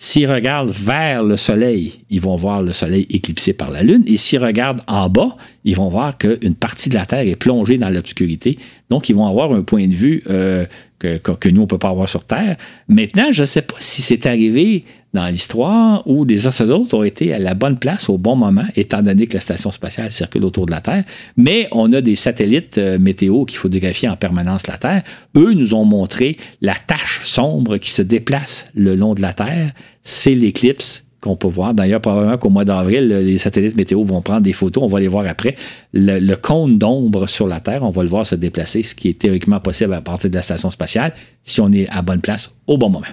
[0.00, 4.04] S'ils regardent vers le Soleil, ils vont voir le Soleil éclipsé par la Lune.
[4.06, 5.36] Et s'ils regardent en bas,
[5.68, 8.58] ils vont voir qu'une partie de la Terre est plongée dans l'obscurité.
[8.88, 10.64] Donc, ils vont avoir un point de vue euh,
[10.98, 12.56] que, nous, on ne peut pas avoir sur Terre.
[12.88, 17.34] Maintenant, je ne sais pas si c'est arrivé dans l'histoire où des astronautes ont été
[17.34, 20.64] à la bonne place au bon moment, étant donné que la station spatiale circule autour
[20.64, 21.04] de la Terre.
[21.36, 25.02] Mais on a des satellites euh, météo qui photographient en permanence la Terre.
[25.36, 29.72] Eux nous ont montré la tache sombre qui se déplace le long de la Terre.
[30.02, 31.74] C'est l'éclipse qu'on peut voir.
[31.74, 34.84] D'ailleurs, probablement qu'au mois d'avril, les satellites météo vont prendre des photos.
[34.84, 35.56] On va les voir après.
[35.92, 39.18] Le, cône d'ombre sur la Terre, on va le voir se déplacer, ce qui est
[39.18, 41.12] théoriquement possible à partir de la station spatiale,
[41.42, 43.06] si on est à bonne place au bon moment.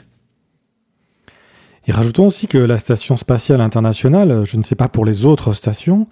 [1.88, 5.54] Et rajoutons aussi que la station spatiale internationale, je ne sais pas pour les autres
[5.54, 6.08] stations,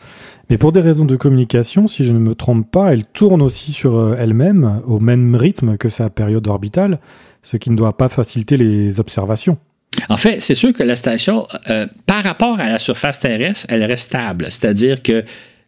[0.49, 3.71] mais pour des raisons de communication, si je ne me trompe pas, elle tourne aussi
[3.71, 6.99] sur euh, elle-même au même rythme que sa période orbitale,
[7.41, 9.57] ce qui ne doit pas faciliter les observations.
[10.09, 13.83] En fait, c'est sûr que la station, euh, par rapport à la surface terrestre, elle
[13.83, 14.47] reste stable.
[14.49, 15.23] C'est-à-dire que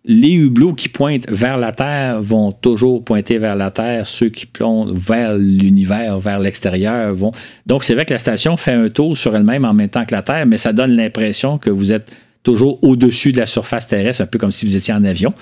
[0.08, 4.06] les hublots qui pointent vers la Terre vont toujours pointer vers la Terre.
[4.06, 7.32] Ceux qui plongent vers l'univers, vers l'extérieur vont.
[7.66, 10.14] Donc, c'est vrai que la station fait un tour sur elle-même en même temps que
[10.14, 12.12] la Terre, mais ça donne l'impression que vous êtes
[12.44, 15.34] toujours au-dessus de la surface terrestre, un peu comme si vous étiez en avion.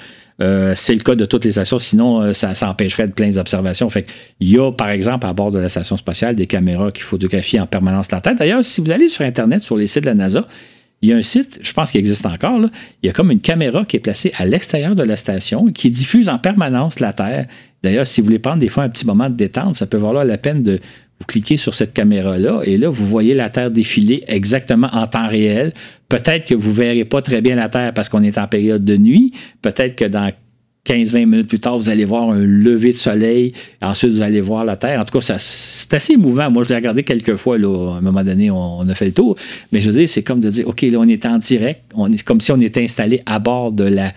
[0.41, 3.89] Euh, c'est le cas de toutes les stations, sinon euh, ça, empêcherait de plein d'observations.
[3.89, 4.05] Fait
[4.39, 7.59] il y a, par exemple, à bord de la station spatiale, des caméras qui photographient
[7.59, 8.36] en permanence la Terre.
[8.36, 10.47] D'ailleurs, si vous allez sur Internet, sur les sites de la NASA,
[11.01, 12.61] il y a un site, je pense qu'il existe encore,
[13.01, 15.91] il y a comme une caméra qui est placée à l'extérieur de la station qui
[15.91, 17.47] diffuse en permanence la Terre.
[17.84, 20.23] D'ailleurs, si vous voulez prendre des fois un petit moment de détente, ça peut valoir
[20.23, 20.79] la peine de
[21.24, 25.30] vous cliquer sur cette caméra-là et là, vous voyez la Terre défiler exactement en temps
[25.30, 25.74] réel.
[26.09, 28.84] Peut-être que vous ne verrez pas très bien la Terre parce qu'on est en période
[28.84, 29.32] de nuit.
[29.61, 30.32] Peut-être que dans
[30.86, 33.53] 15-20 minutes plus tard, vous allez voir un lever de soleil.
[33.82, 34.99] Ensuite, vous allez voir la Terre.
[34.99, 36.51] En tout cas, c'est assez émouvant.
[36.51, 37.55] Moi, je l'ai regardé quelques fois.
[37.55, 39.38] À un moment donné, on, a fait le tour.
[39.71, 41.82] Mais je veux dire, c'est comme de dire, OK, là, on est en direct.
[41.95, 44.11] On est comme si on était installé à bord de la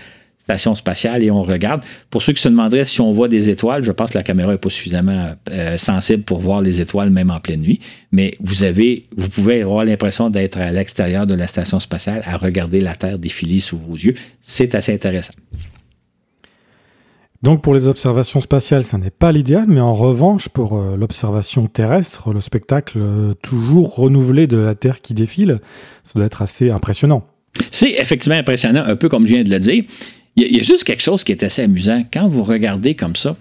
[0.47, 1.82] station spatiale et on regarde.
[2.09, 4.53] Pour ceux qui se demanderaient si on voit des étoiles, je pense que la caméra
[4.53, 7.80] n'est pas suffisamment euh, sensible pour voir les étoiles même en pleine nuit.
[8.12, 12.36] Mais vous avez, vous pouvez avoir l'impression d'être à l'extérieur de la station spatiale à
[12.36, 14.14] regarder la Terre défiler sous vos yeux.
[14.40, 15.34] C'est assez intéressant.
[17.42, 21.66] Donc pour les observations spatiales, ça n'est pas l'idéal, mais en revanche, pour euh, l'observation
[21.66, 25.59] terrestre, le spectacle euh, toujours renouvelé de la Terre qui défile,
[26.05, 27.26] ça doit être assez impressionnant.
[27.70, 29.84] C'est effectivement impressionnant, un peu comme je viens de le dire.
[30.37, 32.05] Il y, a juste quelque chose qui est assez amusant.
[32.12, 33.37] Quand vous regardez comme ça,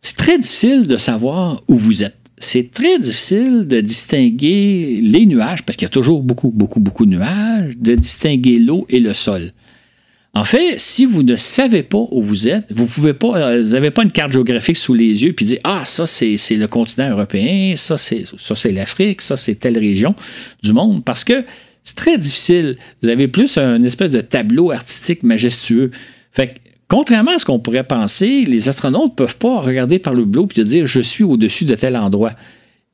[0.00, 2.16] c'est très difficile de savoir où vous êtes.
[2.38, 7.04] C'est très difficile de distinguer les nuages, parce qu'il y a toujours beaucoup, beaucoup, beaucoup
[7.04, 9.52] de nuages, de distinguer l'eau et le sol.
[10.36, 13.70] En fait, si vous ne savez pas où vous êtes, vous pouvez pas, euh, vous
[13.70, 17.08] n'avez pas une carte géographique sous les yeux puis dire ah ça c'est le continent
[17.08, 20.14] européen, ça c'est ça c'est l'Afrique, ça c'est telle région
[20.62, 21.42] du monde parce que
[21.86, 22.76] c'est très difficile.
[23.00, 25.92] Vous avez plus un espèce de tableau artistique majestueux.
[26.32, 26.54] Fait que,
[26.88, 30.42] contrairement à ce qu'on pourrait penser, les astronautes ne peuvent pas regarder par le bleu
[30.56, 32.32] et dire je suis au-dessus de tel endroit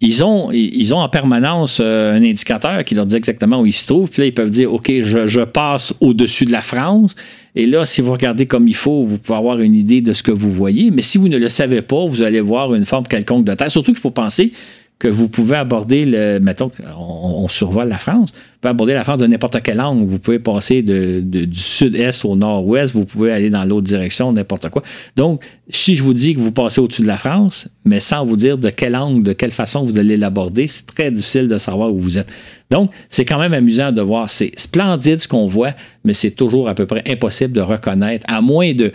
[0.02, 4.10] ils ont, en permanence euh, un indicateur qui leur dit exactement où ils se trouvent.
[4.10, 7.14] Puis là, ils peuvent dire, OK, je, passe au-dessus de la France.
[7.54, 10.24] Et là, si vous regardez comme il faut, vous pouvez avoir une idée de ce
[10.24, 10.90] que vous voyez.
[10.90, 13.70] Mais si vous ne le savez pas, vous allez voir une forme quelconque de Terre.
[13.70, 14.52] Surtout qu'il faut penser
[14.98, 16.38] que vous pouvez aborder le.
[16.38, 18.30] Mettons qu'on on survole la France.
[18.30, 20.04] Vous pouvez aborder la France de n'importe quel angle.
[20.06, 22.92] Vous pouvez passer de, du sud-est au nord-ouest.
[22.92, 24.82] Vous pouvez aller dans l'autre direction, n'importe quoi.
[25.16, 28.36] Donc, si je vous dis que vous passez au-dessus de la France, mais sans vous
[28.36, 31.92] dire de quel angle, de quelle façon vous allez l'aborder, c'est très difficile de savoir
[31.92, 32.32] où vous êtes.
[32.70, 34.30] Donc, c'est quand même amusant de voir.
[34.30, 35.72] C'est splendide ce qu'on voit,
[36.04, 38.92] mais c'est toujours à peu près impossible de reconnaître, à moins de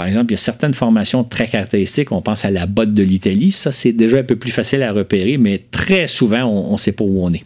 [0.00, 2.10] par exemple, il y a certaines formations très caractéristiques.
[2.10, 3.52] On pense à la botte de l'Italie.
[3.52, 6.92] Ça, c'est déjà un peu plus facile à repérer, mais très souvent, on ne sait
[6.92, 7.44] pas où on est.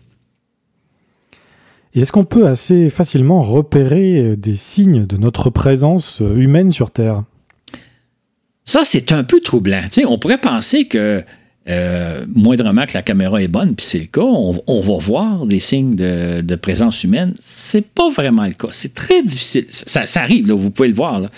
[1.95, 6.71] Et est-ce qu'on peut assez facilement repérer euh, des signes de notre présence euh, humaine
[6.71, 7.25] sur Terre?
[8.65, 9.83] Ça, c'est un peu troublant.
[10.07, 11.25] on pourrait penser que
[11.69, 15.59] euh, moindrement que la caméra est bonne, puis c'est le cas, on, va voir des
[15.59, 17.35] signes de, présence humaine.
[17.41, 18.69] C'est pas vraiment le cas.
[18.71, 19.67] C'est très difficile.
[19.71, 21.19] Ça, arrive, vous pouvez le voir.
[21.19, 21.31] Là.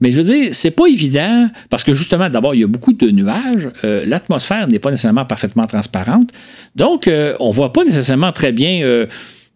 [0.00, 2.92] Mais je veux dire, c'est pas évident parce que justement, d'abord, il y a beaucoup
[2.92, 3.68] de nuages.
[3.84, 6.30] Euh, l'atmosphère n'est pas nécessairement parfaitement transparente.
[6.76, 9.06] Donc, euh, on voit pas nécessairement très bien euh,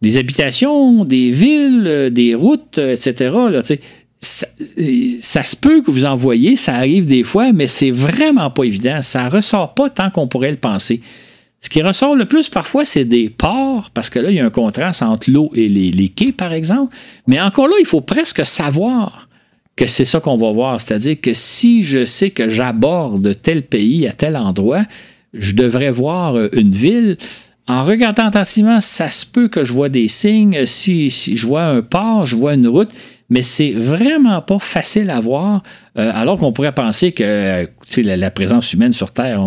[0.01, 3.35] des habitations, des villes, des routes, etc.
[4.21, 4.47] ça,
[5.21, 8.65] ça, se peut que vous en voyez, ça arrive des fois, mais c'est vraiment pas
[8.65, 9.01] évident.
[9.03, 11.01] Ça ressort pas tant qu'on pourrait le penser.
[11.63, 14.45] Ce qui ressort le plus parfois, c'est des ports, parce que là, il y a
[14.45, 16.95] un contraste entre l'eau et les, quais, par exemple.
[17.29, 19.29] Mais encore là, il faut presque savoir
[19.77, 20.81] que c'est ça qu'on va voir.
[20.81, 24.83] C'est-à-dire que si je sais que j'aborde tel pays à tel endroit,
[25.35, 27.17] je devrais voir euh, une ville.
[27.69, 30.67] En regardant attentivement, ça se peut que je vois des signes.
[30.67, 32.91] Si, si je vois un port, je vois une route
[33.33, 35.63] mais c'est vraiment pas facile à voir,
[35.97, 37.67] euh, alors qu'on pourrait penser que
[37.97, 39.43] la, présence humaine sur Terre,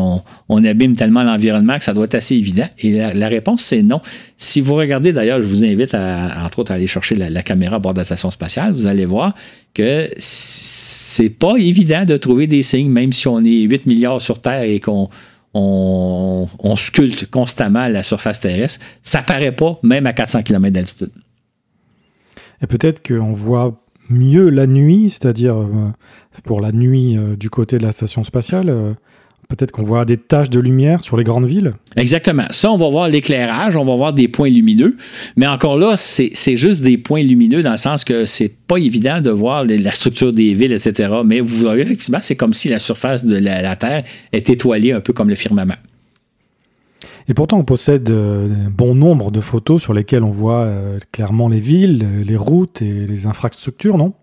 [0.50, 2.68] on, abîme tellement l'environnement que ça doit être assez évident.
[2.80, 4.02] Et la, réponse, c'est non.
[4.38, 7.76] Si vous regardez, d'ailleurs, je vous invite, à, entre autres, à aller chercher la, caméra
[7.76, 9.36] à bord de la station spatiale, vous allez voir
[9.76, 14.42] que c'est pas évident de trouver des signes, même si on est 8 milliards sur
[14.42, 15.10] Terre et qu'on
[15.54, 21.12] on, sculpte constamment la surface terrestre, ça paraît pas, même à 400 km d'altitude.
[22.66, 25.92] Et peut-être qu'on voit mieux la nuit, c'est-à-dire euh,
[26.46, 28.70] pour la nuit euh, du côté de la station spatiale.
[28.70, 28.94] Euh,
[29.50, 31.74] peut-être qu'on voit des taches de lumière sur les grandes villes.
[31.96, 32.46] Exactement.
[32.50, 34.98] Ça, on va voir l'éclairage, on va voir des points lumineux.
[35.36, 39.22] Mais encore là, c'est juste des points lumineux dans le sens que c'est pas évident
[39.22, 41.20] de voir la structure des villes, etc.
[41.24, 44.04] Mais vous voyez, effectivement, c'est comme si la surface de la Terre
[44.34, 45.76] est étoilée un peu comme le firmament.
[47.28, 51.00] Et pourtant, on possède euh, un bon nombre de photos sur lesquelles on voit euh,
[51.12, 54.14] clairement les villes, les routes et les infrastructures, non?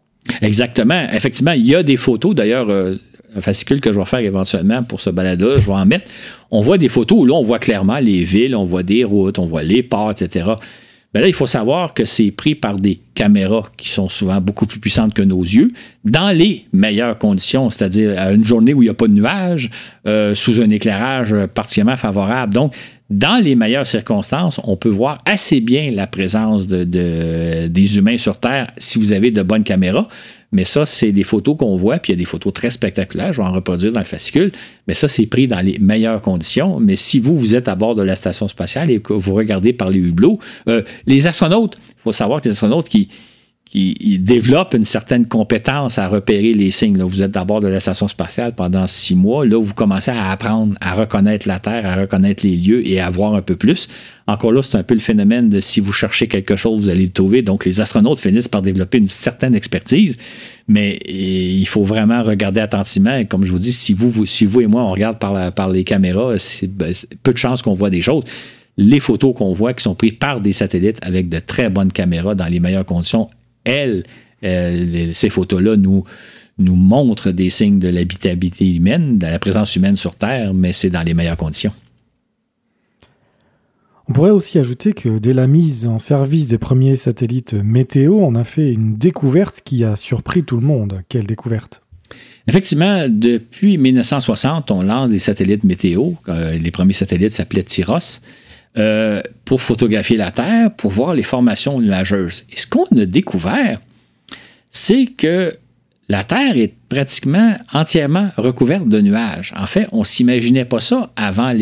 [0.41, 1.07] Exactement.
[1.13, 2.35] Effectivement, il y a des photos.
[2.35, 2.95] D'ailleurs, euh,
[3.35, 6.11] un fascicule que je vais faire éventuellement pour ce balade-là, je vais en mettre.
[6.51, 9.39] On voit des photos où là, on voit clairement les villes, on voit des routes,
[9.39, 10.51] on voit les ports, etc.
[11.15, 14.65] Ben là, il faut savoir que c'est pris par des caméras qui sont souvent beaucoup
[14.65, 15.73] plus puissantes que nos yeux,
[16.05, 19.71] dans les meilleures conditions, c'est-à-dire à une journée où il n'y a pas de nuages,
[20.07, 22.55] euh, sous un éclairage particulièrement favorable.
[22.55, 22.75] Donc,
[23.11, 26.85] dans les meilleures circonstances, on peut voir assez bien la présence de,
[27.67, 30.09] des humains sur Terre si vous avez de bonnes caméras.
[30.53, 33.33] Mais ça, c'est des photos qu'on voit, puis il y a des photos très spectaculaires,
[33.33, 34.53] je vais en reproduire dans le fascicule,
[34.87, 36.79] mais ça, c'est pris dans les meilleures conditions.
[36.79, 39.73] Mais si vous, vous êtes à bord de la station spatiale et que vous regardez
[39.73, 40.39] par les hublots,
[40.69, 43.09] euh, les astronautes, il faut savoir que les astronautes qui,
[43.73, 47.03] qui développent une certaine compétence à repérer les signes.
[47.03, 49.47] vous êtes d'abord de la station spatiale pendant six mois.
[49.47, 53.09] Là, vous commencez à apprendre à reconnaître la Terre, à reconnaître les lieux et à
[53.09, 53.89] voir un peu plus.
[54.27, 57.05] Encore là, c'est un peu le phénomène de si vous cherchez quelque chose, vous allez
[57.05, 57.41] le trouver.
[57.41, 60.18] Donc, les astronautes finissent par développer une certaine expertise,
[60.68, 63.16] mais il faut vraiment regarder attentivement.
[63.16, 65.85] Et comme je vous dis, si vous, si vous et moi, on regarde par, les
[65.85, 66.93] caméras, c'est ben,
[67.23, 68.25] peu de chances qu'on voit des choses
[68.79, 72.35] les photos qu'on voit qui sont prises par des satellites avec de très bonnes caméras
[72.35, 73.29] dans les meilleures conditions
[73.65, 74.05] elles,
[74.45, 76.05] euh, ces photos-là nous,
[76.59, 80.91] nous montrent des signes de l'habitabilité humaine, de la présence humaine sur Terre, mais c'est
[80.91, 81.73] dans les meilleures conditions.
[84.09, 88.35] On pourrait aussi ajouter que dès la mise en service des premiers satellites météo, on
[88.35, 91.03] a fait une découverte qui a surpris tout le monde.
[91.09, 91.83] Quelle découverte?
[92.49, 96.11] Effectivement, depuis 1960, on lance des satellites météo.
[96.29, 98.21] Euh, les premiers satellites s'appelaient Tyros.
[98.79, 102.45] Euh, pour photographier la Terre, pour voir les formations nuageuses.
[102.51, 103.79] Et ce qu'on a découvert,
[104.70, 105.55] c'est que
[106.09, 109.53] la Terre est pratiquement entièrement recouverte de nuages.
[109.59, 111.53] En fait, on ne s'imaginait pas ça avant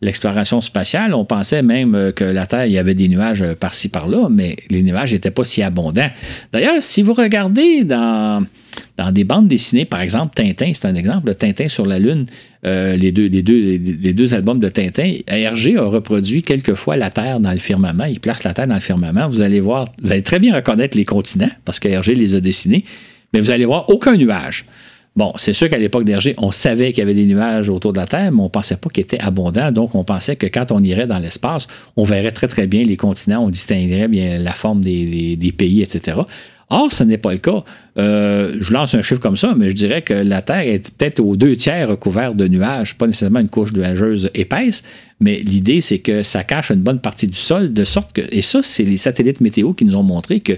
[0.00, 1.12] l'exploration spatiale.
[1.12, 4.56] On pensait même euh, que la Terre, il y avait des nuages par-ci, par-là, mais
[4.70, 6.10] les nuages n'étaient pas si abondants.
[6.50, 8.42] D'ailleurs, si vous regardez dans
[8.96, 12.26] dans des bandes dessinées, par exemple, Tintin, c'est un exemple, Tintin sur la Lune,
[12.66, 18.04] euh, les, deux, albums de Tintin, Hergé a reproduit quelquefois la Terre dans le firmament.
[18.04, 19.28] Il place la Terre dans le firmament.
[19.28, 22.40] Vous allez voir, vous allez très bien reconnaître les continents, parce que Hergé les a
[22.40, 22.84] dessinés,
[23.32, 24.64] mais vous allez voir aucun nuage.
[25.16, 27.98] Bon, c'est sûr qu'à l'époque d'Hergé, on savait qu'il y avait des nuages autour de
[27.98, 29.72] la Terre, mais on ne pensait pas qu'ils étaient abondants.
[29.72, 31.66] Donc, on pensait que quand on irait dans l'espace,
[31.96, 36.18] on verrait très, très bien les continents, on distinguerait bien la forme des pays, etc.
[36.70, 37.64] Or, ce n'est pas le cas.
[37.98, 41.20] Euh, je lance un chiffre comme ça, mais je dirais que la Terre est peut-être
[41.20, 44.82] aux deux tiers recouverte de nuages, pas nécessairement une couche nuageuse épaisse,
[45.20, 48.42] mais l'idée, c'est que ça cache une bonne partie du sol, de sorte que, et
[48.42, 50.54] ça, c'est les satellites météo qui nous ont montré que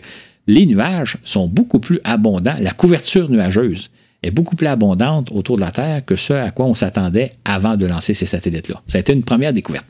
[0.49, 3.91] les nuages sont beaucoup plus abondants, la couverture nuageuse
[4.23, 7.77] est beaucoup plus abondante autour de la Terre que ce à quoi on s'attendait avant
[7.77, 8.83] de lancer ces satellites-là.
[8.87, 9.87] Ça a été une première découverte.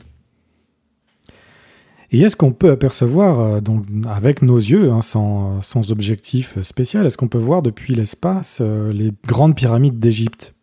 [2.13, 7.15] Et est-ce qu'on peut apercevoir, euh, donc, avec nos yeux, hein, sans, objectif spécial, est-ce
[7.15, 10.53] qu'on peut voir depuis l'espace euh, les grandes pyramides d'Égypte?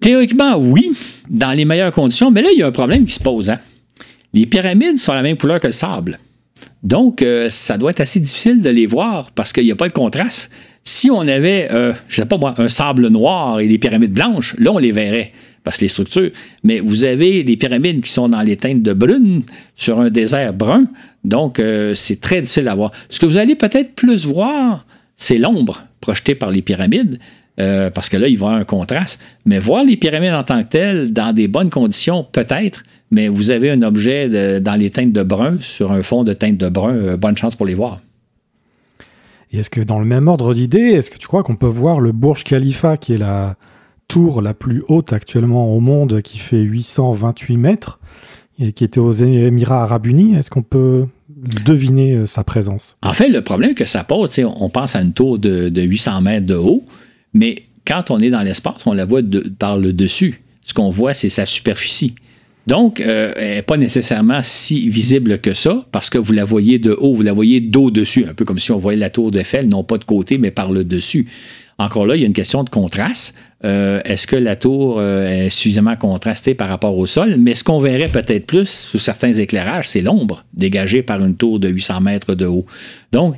[0.00, 0.92] Théoriquement, oui,
[1.30, 3.48] dans les meilleures conditions, mais là, il y a un problème qui se pose.
[3.48, 3.58] Hein.
[4.34, 6.18] Les pyramides sont la même couleur que le sable.
[6.82, 9.88] Donc, euh, ça doit être assez difficile de les voir parce qu'il n'y a pas
[9.88, 10.50] de contraste.
[10.84, 11.68] Si on avait,
[12.08, 15.32] je sais pas moi, un sable noir et des pyramides blanches, là, on les verrait
[15.64, 16.30] parce que les structures.
[16.64, 19.42] Mais vous avez des pyramides qui sont dans les teintes de brune
[19.76, 20.84] sur un désert brun,
[21.24, 22.90] donc euh, c'est très difficile à voir.
[23.08, 24.86] Ce que vous allez peut-être plus voir,
[25.16, 27.18] c'est l'ombre projetée par les pyramides.
[27.60, 29.20] euh, parce que là, il va y avoir un contraste.
[29.44, 33.50] Mais voir les pyramides en tant que telles, dans des bonnes conditions, peut-être, mais vous
[33.50, 36.94] avez un objet dans les teintes de brun sur un fond de teinte de brun,
[36.94, 38.00] euh, bonne chance pour les voir.
[39.52, 42.00] Et est-ce que dans le même ordre d'idée, est-ce que tu crois qu'on peut voir
[42.00, 43.56] le Burj Khalifa, qui est la
[44.10, 48.00] tour la plus haute actuellement au monde, qui fait 828 mètres,
[48.58, 51.06] et qui était aux Émirats arabes unis Est-ce qu'on peut
[51.64, 52.96] deviner euh, sa présence?
[53.02, 56.46] En fait, le problème que ça pose, on pense à une tour de, 800 mètres
[56.46, 56.84] de haut,
[57.32, 59.22] mais quand on est dans l'espace, on la voit
[59.58, 60.42] par le dessus.
[60.64, 62.14] Ce qu'on voit, c'est sa superficie.
[62.66, 66.78] Donc, euh, elle n'est pas nécessairement si visible que ça, parce que vous la voyez
[66.78, 69.68] de haut, vous la voyez d'au-dessus, un peu comme si on voyait la tour d'Eiffel,
[69.68, 71.26] non pas de côté, mais par le dessus.
[71.80, 73.34] Encore là, il y a une question de contraste.
[73.64, 77.36] Euh, est-ce que la tour euh, est suffisamment contrastée par rapport au sol?
[77.38, 81.58] Mais ce qu'on verrait peut-être plus sous certains éclairages, c'est l'ombre dégagée par une tour
[81.58, 82.66] de 800 mètres de haut.
[83.12, 83.36] Donc,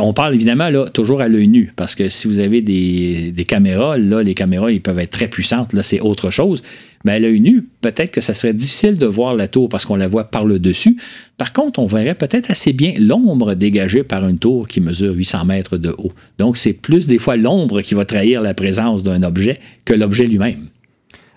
[0.00, 4.24] on parle évidemment toujours à l'œil nu, parce que si vous avez des, caméras, là,
[4.24, 6.60] les caméras, peuvent être très puissantes, là, c'est autre chose.
[7.06, 9.94] Mais à l'œil nu, peut-être que ça serait difficile de voir la tour parce qu'on
[9.94, 10.96] la voit par le dessus.
[11.38, 15.44] Par contre, on verrait peut-être assez bien l'ombre dégagée par une tour qui mesure 800
[15.44, 16.10] mètres de haut.
[16.38, 20.26] Donc, c'est plus des fois l'ombre qui va trahir la présence d'un objet que l'objet
[20.26, 20.66] lui-même.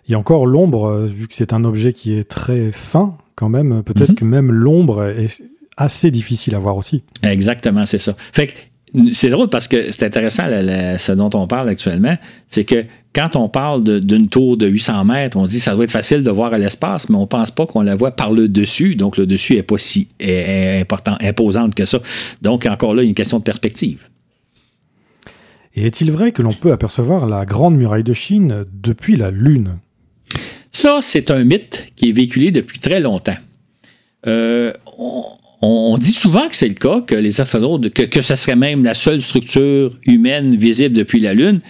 [0.07, 3.15] Il y a encore l'ombre, euh, vu que c'est un objet qui est très fin,
[3.36, 4.15] quand même, peut-être mhm.
[4.15, 5.43] que même l'ombre est
[5.78, 7.03] assez difficile à voir aussi.
[7.22, 8.15] Exactement, c'est ça.
[8.34, 8.53] Fait que
[9.14, 12.18] c'est drôle parce que c'est intéressant ce dont on parle actuellement,
[12.48, 15.84] c'est que quand on parle d'une tour de 800 mètres, on dit que ça doit
[15.84, 18.32] être facile de voir à l'espace, mais on ne pense pas qu'on la voit par
[18.32, 18.96] le dessus.
[18.96, 22.00] Donc le dessus n'est pas si important, imposante que ça.
[22.42, 24.08] Donc encore là, il y a une question de perspective.
[25.76, 29.78] Et est-il vrai que l'on peut apercevoir la Grande Muraille de Chine depuis la Lune?
[30.72, 33.38] Ça, c'est un mythe qui est véhiculé depuis très longtemps.
[34.28, 35.24] Euh, on,
[35.97, 38.93] dit souvent que c'est le cas, que les astronautes, que, que ce serait même la
[38.93, 41.62] seule structure humaine visible depuis la Lune.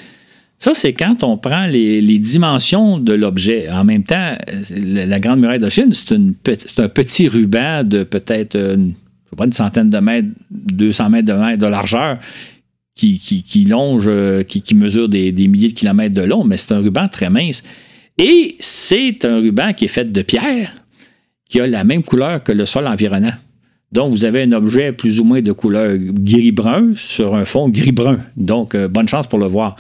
[0.60, 3.70] Ça, c'est quand on prend les, dimensions de l'objet.
[3.70, 4.36] En même temps,
[4.72, 8.94] la, Grande Muraille de Chine, c'est, un petit ruban de peut-être une,
[9.52, 12.20] centaine de mètres, 200 mètres de, de largeur
[12.94, 14.10] qui, longe,
[14.48, 17.64] qui, mesure des, milliers de kilomètres de long, mais c'est un ruban très mince.
[18.18, 20.74] Et c'est un ruban qui est fait de pierre,
[21.50, 23.32] qui a la même couleur que le sol environnant.
[23.92, 28.20] Donc, vous avez un objet plus ou moins de couleur gris-brun sur un fond gris-brun.
[28.38, 29.76] Donc, euh, bonne chance pour le voir.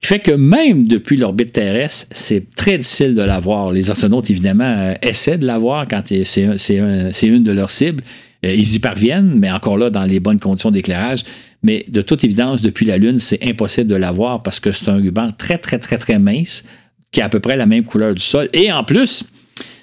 [0.00, 3.72] Ce qui fait que même depuis l'orbite terrestre, c'est très difficile de la voir.
[3.72, 8.04] Les astronautes, évidemment, euh, essaient de la voir quand c'est une de leurs cibles.
[8.44, 11.24] Euh, ils y parviennent, mais encore là, dans les bonnes conditions d'éclairage.
[11.62, 14.88] Mais de toute évidence, depuis la Lune, c'est impossible de la voir parce que c'est
[14.88, 16.64] un ruban très, très, très, très mince
[17.12, 18.48] qui a à peu près la même couleur du sol.
[18.52, 19.24] Et en plus,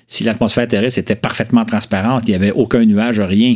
[0.09, 3.55] si l'atmosphère terrestre était parfaitement transparente, il n'y avait aucun nuage, rien.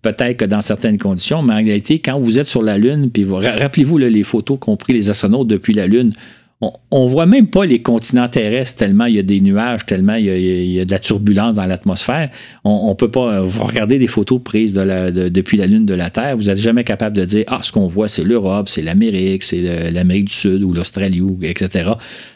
[0.00, 3.24] Peut-être que dans certaines conditions, mais en réalité, quand vous êtes sur la Lune, puis
[3.24, 6.14] rappelez-vous les photos qu'ont pris les astronautes depuis la Lune,
[6.90, 10.14] on ne voit même pas les continents terrestres tellement il y a des nuages, tellement
[10.14, 12.30] il y a, de la turbulence dans l'atmosphère.
[12.64, 16.36] On ne peut pas vous regarder des photos prises depuis la Lune de la Terre.
[16.36, 19.90] Vous n'êtes jamais capable de dire Ah, ce qu'on voit, c'est l'Europe, c'est l'Amérique, c'est
[19.90, 21.92] l'Amérique du Sud ou l'Australie, etc.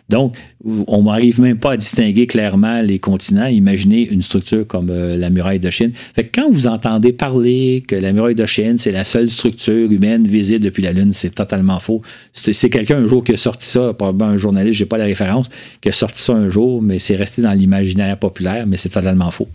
[0.08, 3.46] Donc, on n'arrive même pas à distinguer clairement les continents.
[3.46, 5.90] Imaginez une structure comme euh, la muraille de Chine.
[6.14, 9.90] Fait que quand vous entendez parler que la muraille de Chine, c'est la seule structure
[9.90, 12.02] humaine visible depuis la Lune, c'est totalement faux.
[12.32, 15.48] C'est quelqu'un un jour qui a sorti ça, probablement un journaliste, j'ai pas la référence,
[15.80, 19.30] qui a sorti ça un jour, mais c'est resté dans l'imaginaire populaire, mais c'est totalement
[19.32, 19.48] faux.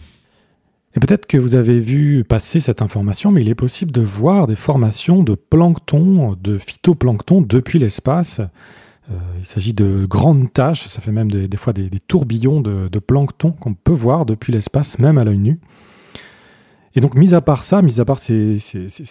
[0.96, 4.48] Et peut-être que vous avez vu passer cette information, mais il est possible de voir
[4.48, 8.42] des formations de plancton, de phytoplancton depuis l'espace.
[9.10, 13.52] Euh, il s'agit de grandes taches, ça fait même des, fois des, tourbillons de, plancton
[13.52, 15.60] qu'on peut voir depuis l'espace, même à l'œil nu.
[16.96, 18.58] Et donc, mis à part ça, mis à part, c'est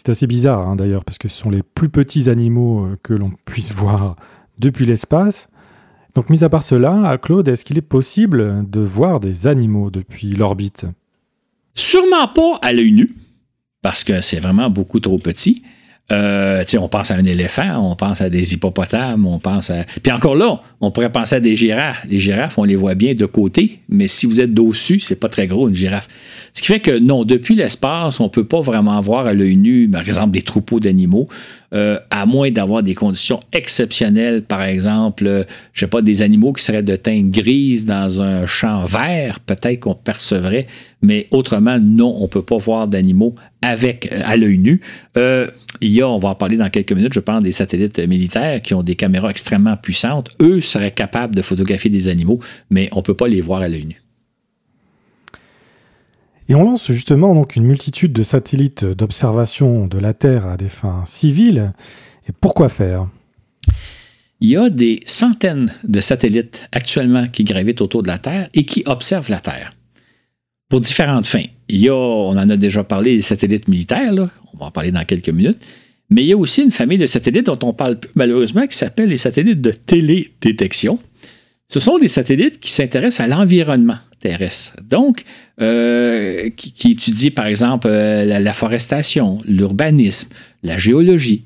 [0.09, 3.32] assez bizarre hein, d'ailleurs, parce que ce sont les plus petits animaux euh, que l'on
[3.45, 4.16] puisse voir
[4.59, 5.49] depuis l'espace.
[6.14, 10.28] Donc, mis à part cela, Claude, est-ce qu'il est possible de voir des animaux depuis
[10.28, 10.86] l'orbite?
[11.74, 13.16] Sûrement pas à l'œil nu,
[13.80, 15.62] parce que c'est vraiment beaucoup trop petit.
[16.12, 19.84] Euh, on pense à un éléphant, on pense à des hippopotames, on pense à.
[20.02, 22.04] Puis encore là, on pourrait penser à des girafes.
[22.08, 25.28] Les girafes, on les voit bien de côté, mais si vous êtes dessus, c'est pas
[25.28, 26.08] très gros une girafe.
[26.53, 29.88] Ce qui fait que non, depuis l'espace, on peut pas vraiment voir à l'œil nu,
[29.88, 31.28] par exemple, des troupeaux d'animaux.
[31.72, 36.53] Euh, à moins d'avoir des conditions exceptionnelles, par exemple, euh, je sais pas, des animaux
[36.53, 40.66] qui seraient de teinte grise dans un champ vert, peut-être qu'on percevrait,
[41.01, 44.80] mais autrement, non, on peut pas voir d'animaux avec euh, à l'œil nu.
[45.16, 48.61] il y a, on va en parler dans quelques minutes, je pense, des satellites militaires
[48.62, 50.30] qui ont des caméras extrêmement puissantes.
[50.42, 52.40] Eux seraient capables de photographier des animaux,
[52.70, 54.03] mais on peut pas les voir à l'œil nu.
[56.51, 60.68] Et on lance justement donc une multitude de satellites d'observation de la Terre à des
[60.68, 61.72] fins civiles.
[62.28, 63.07] Et pourquoi faire?
[64.40, 68.64] Il y a des centaines de satellites actuellement qui gravitent autour de la Terre et
[68.64, 69.76] qui observent la Terre
[70.68, 71.44] pour différentes fins.
[71.68, 74.12] Il y a, on en a déjà parlé, des satellites militaires,
[74.53, 75.64] on va en parler dans quelques minutes,
[76.11, 79.11] mais il y a aussi une famille de satellites dont on parle malheureusement qui s'appelle
[79.11, 80.98] les satellites de télédétection.
[81.71, 84.75] Ce sont des satellites qui s'intéressent à l'environnement terrestre.
[84.83, 85.25] Donc,
[85.61, 90.29] euh, qui, étudient par exemple euh, la, forestation, l'urbanisme,
[90.64, 91.45] la géologie,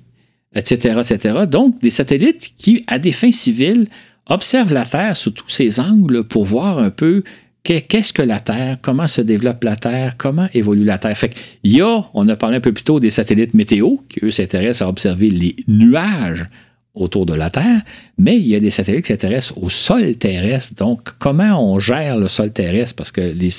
[0.55, 1.45] etc., etc.
[1.47, 3.87] Donc, des satellites qui, à des fins civiles,
[4.27, 7.23] observent la Terre sous tous ses angles pour voir un peu
[7.63, 11.19] qu'est-ce que la Terre, comment se développe la Terre, comment évolue la Terre.
[11.19, 14.25] Fait il y a, on a parlé un peu plus tôt des satellites météo, qui
[14.25, 16.47] eux s'intéressent à observer les nuages
[16.95, 17.83] autour de la Terre,
[18.19, 20.75] mais il y a des satellites qui s'intéressent au sol terrestre.
[20.77, 22.95] Donc, comment on gère le sol terrestre?
[22.95, 23.51] Parce que les,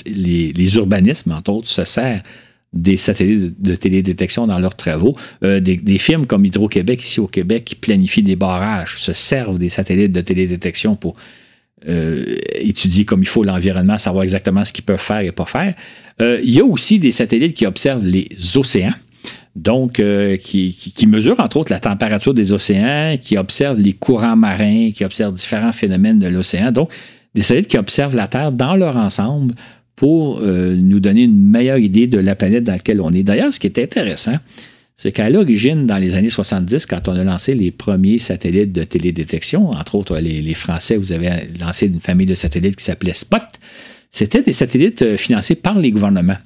[0.54, 2.22] les, urbanismes, entre autres, se servent
[2.72, 5.16] des satellites de télédétection dans leurs travaux.
[5.44, 9.60] Euh, des, des, firmes comme Hydro-Québec, ici au Québec, qui planifient des barrages, se servent
[9.60, 11.16] des satellites de télédétection pour
[11.88, 15.76] euh, étudier comme il faut l'environnement, savoir exactement ce qu'ils peuvent faire et pas faire.
[16.20, 18.94] Euh, il y a aussi des satellites qui observent les océans.
[19.56, 24.36] Donc, euh, qui, qui, mesurent entre autres la température des océans, qui observent les courants
[24.36, 26.72] marins, qui observent différents phénomènes de l'océan.
[26.72, 26.92] Donc,
[27.36, 29.56] des satellites qui observent la Terre dans leur ensemble
[29.96, 33.24] pour nous donner une meilleure idée de la planète dans laquelle on est.
[33.24, 34.36] D'ailleurs, ce qui est intéressant,
[34.98, 38.84] c'est qu'à l'origine, dans les années 70, quand on a lancé les premiers satellites de
[38.84, 41.30] télédétection, entre autres les, Français, vous avez
[41.60, 43.44] lancé une famille de satellites qui s'appelait Spot,
[44.10, 46.38] c'était des satellites euh, financés par les gouvernements.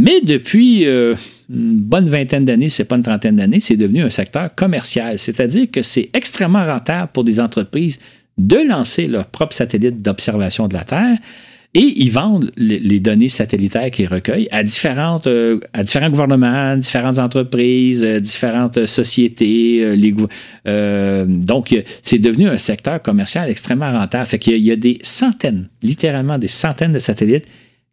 [0.00, 1.14] Mais depuis euh,
[1.50, 5.18] une bonne vingtaine d'années, c'est pas une trentaine d'années, c'est devenu un secteur commercial.
[5.18, 7.98] C'est-à-dire que c'est extrêmement rentable pour des entreprises
[8.38, 11.18] de lancer leurs propres satellites d'observation de la Terre
[11.74, 17.18] et ils vendent les, données satellitaires qu'ils recueillent à, différentes, euh, à différents gouvernements, différentes
[17.18, 19.84] entreprises, euh, différentes sociétés.
[20.64, 24.24] Donc, c'est devenu un secteur commercial extrêmement rentable.
[24.24, 27.44] Fait qu'il y, a des centaines, littéralement des centaines de satellites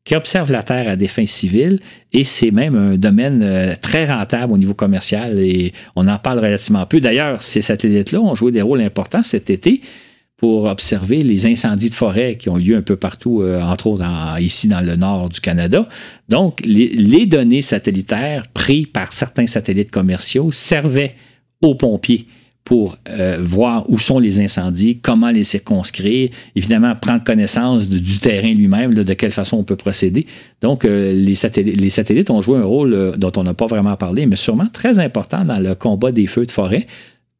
[0.07, 1.79] qui observent la Terre à des fins civiles
[2.13, 6.85] et c'est même un domaine très rentable au niveau commercial et on en parle relativement
[6.85, 7.01] peu.
[7.01, 9.81] D'ailleurs, ces satellites-là ont joué des rôles importants cet été
[10.37, 14.05] pour observer les incendies de forêt qui ont lieu un peu partout, euh, entre autres
[14.39, 15.89] ici dans le nord du Canada.
[16.29, 21.15] Donc, les, données satellitaires prises par certains satellites commerciaux servaient
[21.61, 22.27] aux pompiers
[22.67, 28.53] pour euh, voir où sont les incendies, comment les circonscrire, évidemment prendre connaissance du terrain
[28.53, 30.25] lui-même, de quelle façon on peut procéder.
[30.59, 34.35] Donc, euh, les, satellites, ont joué un rôle dont on n'a pas vraiment parlé, mais
[34.35, 36.87] sûrement très important dans le combat des feux de forêt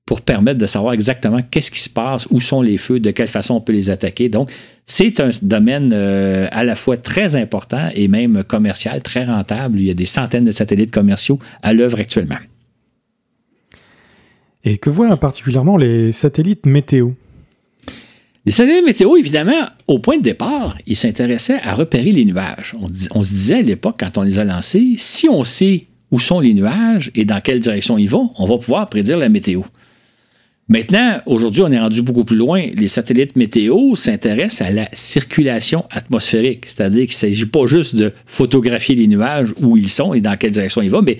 [0.06, 3.28] pour permettre de savoir exactement qu'est-ce qui se passe, où sont les feux, de quelle
[3.28, 4.30] façon on peut les attaquer.
[4.30, 4.50] Donc,
[4.86, 9.78] c'est un domaine euh, à la fois très important et même commercial, très rentable.
[9.78, 12.38] Il y a des centaines de satellites commerciaux à l'œuvre actuellement.
[14.70, 17.12] Et que voient particulièrement les satellites météo?
[18.46, 22.76] Les satellites météo, évidemment, au point de départ, ils s'intéressaient à repérer les nuages.
[23.16, 26.42] On, se disait à l'époque, quand on les a lancés, si on sait où sont
[26.42, 29.62] les nuages et dans quelle direction ils vont, on va pouvoir prédire la météo.
[30.68, 32.66] Maintenant, aujourd'hui, on est rendu beaucoup plus loin.
[32.76, 38.12] Les satellites météo s'intéressent à la circulation atmosphérique, c'est-à-dire qu'il ne s'agit pas juste de
[38.26, 41.20] photographier les nuages, où ils sont et dans quelle direction ils vont, mais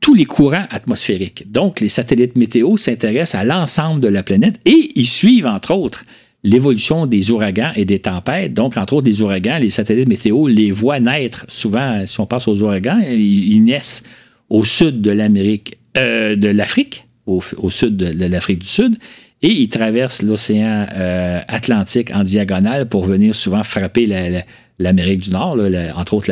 [0.00, 1.50] tous les courants atmosphériques.
[1.50, 6.04] Donc, les satellites météo s'intéressent à l'ensemble de la planète et ils suivent, entre autres,
[6.44, 8.54] l'évolution des ouragans et des tempêtes.
[8.54, 11.46] Donc, entre autres, des ouragans, les satellites météo les voient naître.
[11.48, 14.02] Souvent, si on passe aux ouragans, ils, naissent
[14.48, 18.96] au sud de l'Amérique, euh, de l'Afrique, au, sud de, l'Afrique du Sud.
[19.42, 24.06] Et il traverse l'océan euh, Atlantique en diagonale pour venir souvent frapper
[24.78, 25.58] l'Amérique du Nord,
[25.94, 26.30] entre autres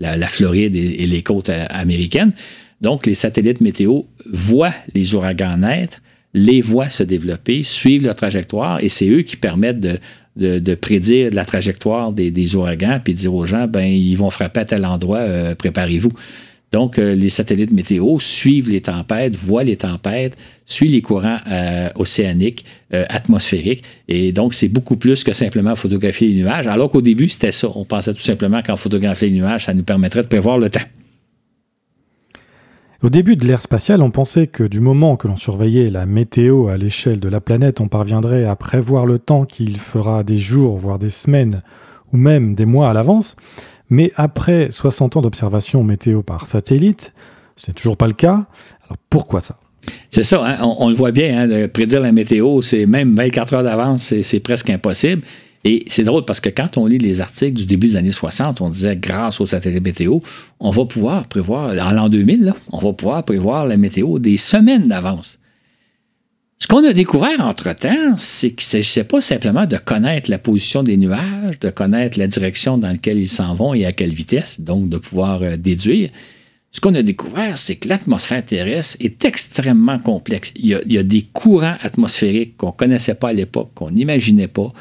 [0.00, 2.32] la, Floride et, les côtes euh, américaines.
[2.82, 6.02] Donc, les satellites météo voient les ouragans naître,
[6.34, 11.44] les voient se développer, suivent leur trajectoire, et c'est eux qui permettent de, prédire la
[11.44, 15.54] trajectoire des, ouragans, puis dire aux gens, ben, ils vont frapper à tel endroit, euh,
[15.54, 16.12] préparez-vous.
[16.72, 21.90] Donc, euh, les satellites météo suivent les tempêtes, voient les tempêtes, suivent les courants euh,
[21.96, 23.84] océaniques, atmosphériques.
[24.08, 26.66] Et donc, c'est beaucoup plus que simplement photographier les nuages.
[26.66, 27.68] Alors qu'au début, c'était ça.
[27.74, 30.80] On pensait tout simplement qu'en photographier les nuages, ça nous permettrait de prévoir le temps.
[33.02, 36.68] Au début de l'ère spatiale, on pensait que du moment que l'on surveillait la météo
[36.68, 40.78] à l'échelle de la planète, on parviendrait à prévoir le temps qu'il fera des jours,
[40.78, 41.62] voire des semaines,
[42.12, 43.34] ou même des mois à l'avance.
[43.90, 47.12] Mais après 60 ans d'observation météo par satellite,
[47.56, 48.46] c'est toujours pas le cas.
[48.84, 49.56] Alors pourquoi ça?
[50.12, 53.64] C'est ça, hein, on, le voit bien, hein, prédire la météo, c'est même 24 heures
[53.64, 55.22] d'avance, c'est presque impossible.
[55.64, 58.60] Et c'est drôle parce que quand on lit les articles du début des années 60,
[58.60, 60.18] on disait grâce aux satellites météo,
[60.58, 64.88] on va pouvoir prévoir, en l'an 2000, on va pouvoir prévoir la météo des semaines
[64.88, 65.38] d'avance.
[66.58, 70.84] Ce qu'on a découvert entre-temps, c'est qu'il ne s'agissait pas simplement de connaître la position
[70.84, 74.60] des nuages, de connaître la direction dans laquelle ils s'en vont et à quelle vitesse,
[74.60, 76.10] donc de pouvoir euh, déduire.
[76.70, 80.52] Ce qu'on a découvert, c'est que l'atmosphère terrestre est extrêmement complexe.
[80.54, 84.72] Il y a, des courants atmosphériques qu'on ne connaissait pas à l'époque, qu'on n'imaginait pas.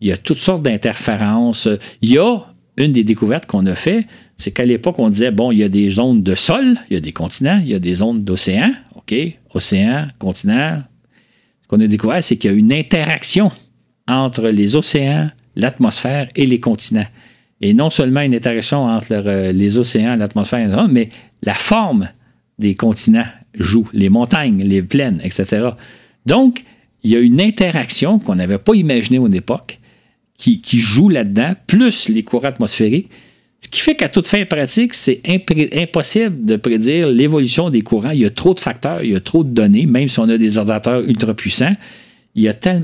[0.00, 1.68] Il y a toutes sortes d'interférences.
[2.02, 2.38] Il y a
[2.76, 5.68] une des découvertes qu'on a fait, c'est qu'à l'époque, on disait, bon, il y a
[5.68, 8.70] des zones de sol, il y a des continents, il y a des zones d'océan,
[8.96, 9.14] OK,
[9.52, 10.82] océan, continent.
[11.62, 13.50] Ce qu'on a découvert, c'est qu'il y a une interaction
[14.08, 17.06] entre les océans, l'atmosphère et les continents.
[17.60, 21.10] Et non seulement une interaction entre euh, les océans, l'atmosphère, mais
[21.42, 22.08] la forme
[22.58, 23.26] des continents
[23.58, 25.70] joue, les montagnes, les plaines, etc.
[26.24, 26.64] Donc,
[27.02, 29.34] il y a une interaction qu'on n'avait pas imaginée à une
[30.48, 33.10] époque qui, joue là-dedans, plus les courants atmosphériques.
[33.60, 38.10] Ce qui fait qu'à toute fin pratique, c'est impossible de prédire l'évolution des courants.
[38.10, 40.28] Il y a trop de facteurs, il y a trop de données, même si on
[40.28, 41.76] a des ordinateurs ultra puissants.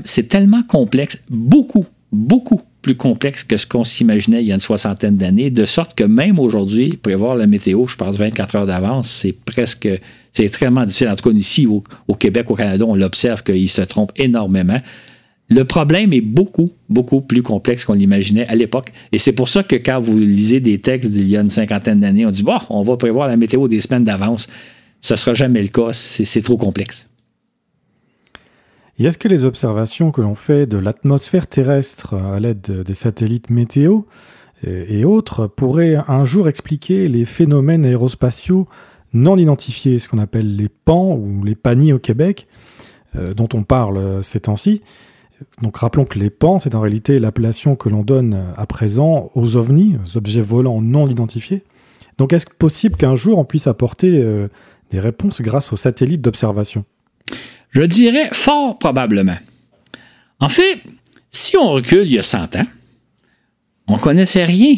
[0.03, 4.61] c'est tellement complexe, beaucoup, beaucoup plus complexe que ce qu'on s'imaginait il y a une
[4.61, 9.09] soixantaine d'années, de sorte que même aujourd'hui, prévoir la météo, je pense 24 heures d'avance,
[9.09, 9.89] c'est presque,
[10.31, 11.09] c'est extrêmement difficile.
[11.09, 14.79] En tout cas, ici, au, au Québec, au Canada, on l'observe qu'il se trompe énormément.
[15.49, 18.91] Le problème est beaucoup, beaucoup plus complexe qu'on l'imaginait à l'époque.
[19.13, 22.01] Et c'est pour ça que quand vous lisez des textes d'il y a une cinquantaine
[22.01, 24.47] d'années, on dit, bon, on va prévoir la météo des semaines d'avance.
[24.99, 27.07] Ce ne sera jamais le cas, c'est trop complexe.
[28.99, 33.49] Et est-ce que les observations que l'on fait de l'atmosphère terrestre à l'aide des satellites
[33.49, 34.01] météo
[34.65, 38.67] et autres pourraient un jour expliquer les phénomènes aérospatiaux
[39.13, 42.47] non identifiés, ce qu'on appelle les PAN ou les PANI au Québec,
[43.15, 44.81] euh, dont on parle ces temps-ci?
[45.61, 49.55] Donc rappelons que les PAN, c'est en réalité l'appellation que l'on donne à présent aux
[49.57, 51.63] ovnis, aux objets volants non identifiés.
[52.17, 54.47] Donc est-ce possible qu'un jour on puisse apporter euh,
[54.91, 56.85] des réponses grâce aux satellites d'observation?
[57.69, 59.37] Je dirais fort probablement.
[60.39, 60.79] En fait,
[61.31, 62.67] si on recule il y a 100 ans,
[63.87, 64.75] on connaissait rien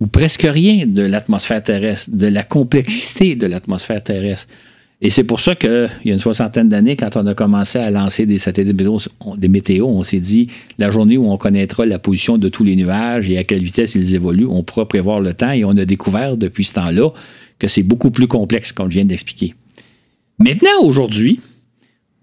[0.00, 4.52] ou presque rien de l'atmosphère terrestre, de la complexité de l'atmosphère terrestre.
[5.02, 7.90] Et c'est pour ça qu'il y a une soixantaine d'années, quand on a commencé à
[7.90, 10.48] lancer des satellites des météos, on s'est dit,
[10.78, 13.94] la journée où on connaîtra la position de tous les nuages et à quelle vitesse
[13.94, 17.10] ils évoluent, on pourra prévoir le temps et on a découvert depuis ce temps-là
[17.58, 19.54] que c'est beaucoup plus complexe, je viens d'expliquer.
[20.38, 21.40] Maintenant, aujourd'hui,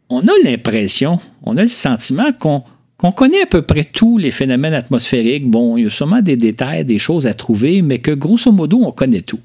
[0.10, 2.64] on a l'impression, on a le sentiment qu'on
[2.98, 5.48] qu'on connaît à peu près tous les phénomènes atmosphériques.
[5.48, 8.82] Bon, il y a sûrement des détails, des choses à trouver, mais que grosso modo,
[8.84, 9.40] on connaît tout.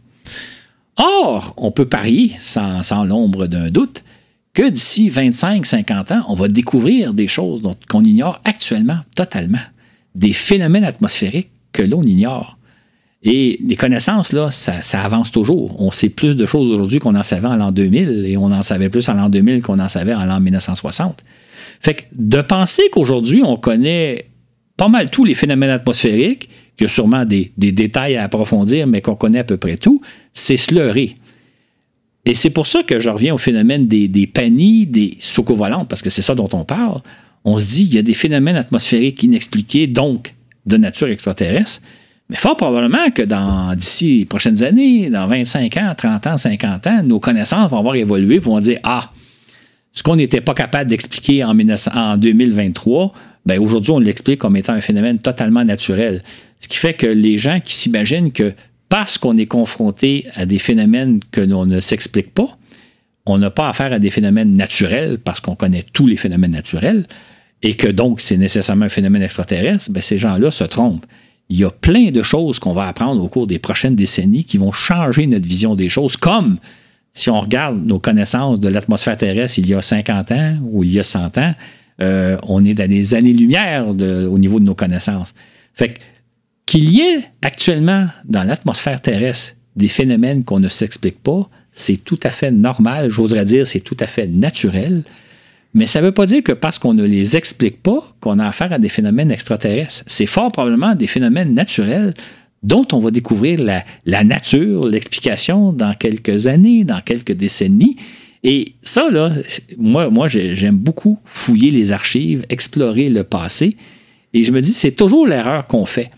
[1.03, 4.05] Or, on peut parier, sans, l'ombre d'un doute,
[4.55, 9.59] que d'ici 25-50 ans, on va découvrir des choses qu'on ignore actuellement totalement,
[10.15, 12.57] des phénomènes atmosphériques que l'on ignore.
[13.25, 15.81] Et les connaissances, là, ça, avance toujours.
[15.81, 18.63] On sait plus de choses aujourd'hui qu'on en savait en l'an 2000 et on en
[18.63, 21.25] savait plus en l'an 2000 qu'on en savait en l'an 1960.
[21.81, 24.29] Fait que de penser qu'aujourd'hui, on connaît
[24.77, 29.01] pas mal tous les phénomènes atmosphériques, qu'il y a sûrement des, détails à approfondir, mais
[29.01, 30.01] qu'on connaît à peu près tout,
[30.33, 31.17] c'est sluré.
[32.25, 35.19] Et c'est pour ça que je reviens au phénomène des, panies, des
[35.49, 37.01] volantes, parce que c'est ça dont on parle.
[37.45, 40.35] On se dit, il y a des phénomènes atmosphériques inexpliqués, donc
[40.67, 41.83] de nature extraterrestre.
[42.31, 46.87] Mais fort probablement que dans d'ici les prochaines années, dans 25 ans, 30 ans, 50
[46.87, 49.11] ans, nos connaissances vont avoir évolué pour dire Ah,
[49.93, 53.13] ce qu'on n'était pas capable d'expliquer en 2023,
[53.47, 56.23] ben aujourd'hui, on l'explique comme étant un phénomène totalement naturel.
[56.61, 58.53] Ce qui fait que les gens qui s'imaginent que
[58.89, 62.59] parce qu'on est confronté à des phénomènes que l'on ne s'explique pas,
[63.27, 67.07] on n'a pas affaire à des phénomènes naturels parce qu'on connaît tous les phénomènes naturels
[67.63, 71.07] et que donc c'est nécessairement un phénomène extraterrestre, ben ces gens-là se trompent.
[71.49, 74.59] Il y a plein de choses qu'on va apprendre au cours des prochaines décennies qui
[74.59, 76.59] vont changer notre vision des choses, comme
[77.13, 80.93] si on regarde nos connaissances de l'atmosphère terrestre il y a 50 ans ou il
[80.93, 81.55] y a 100 ans,
[82.01, 85.35] euh, on est dans des années-lumière au niveau de nos connaissances.
[85.75, 85.99] Fait
[86.67, 92.21] qu'il y ait actuellement dans l'atmosphère terrestre des phénomènes qu'on ne s'explique pas, c'est tout
[92.23, 95.03] à fait normal, j'oserais dire c'est tout à fait naturel,
[95.75, 98.47] mais ça ne veut pas dire que parce qu'on ne les explique pas qu'on a
[98.47, 100.05] affaire à des phénomènes extraterrestres.
[100.07, 102.13] C'est fort probablement des phénomènes naturels
[102.63, 103.59] dont on va découvrir
[104.05, 107.97] la nature, l'explication dans quelques années, dans quelques décennies,
[108.45, 109.31] et ça, là,
[109.79, 113.77] moi, j'aime beaucoup fouiller les archives, explorer le passé.
[114.35, 116.11] Et je me dis, c'est toujours l'erreur qu'on fait.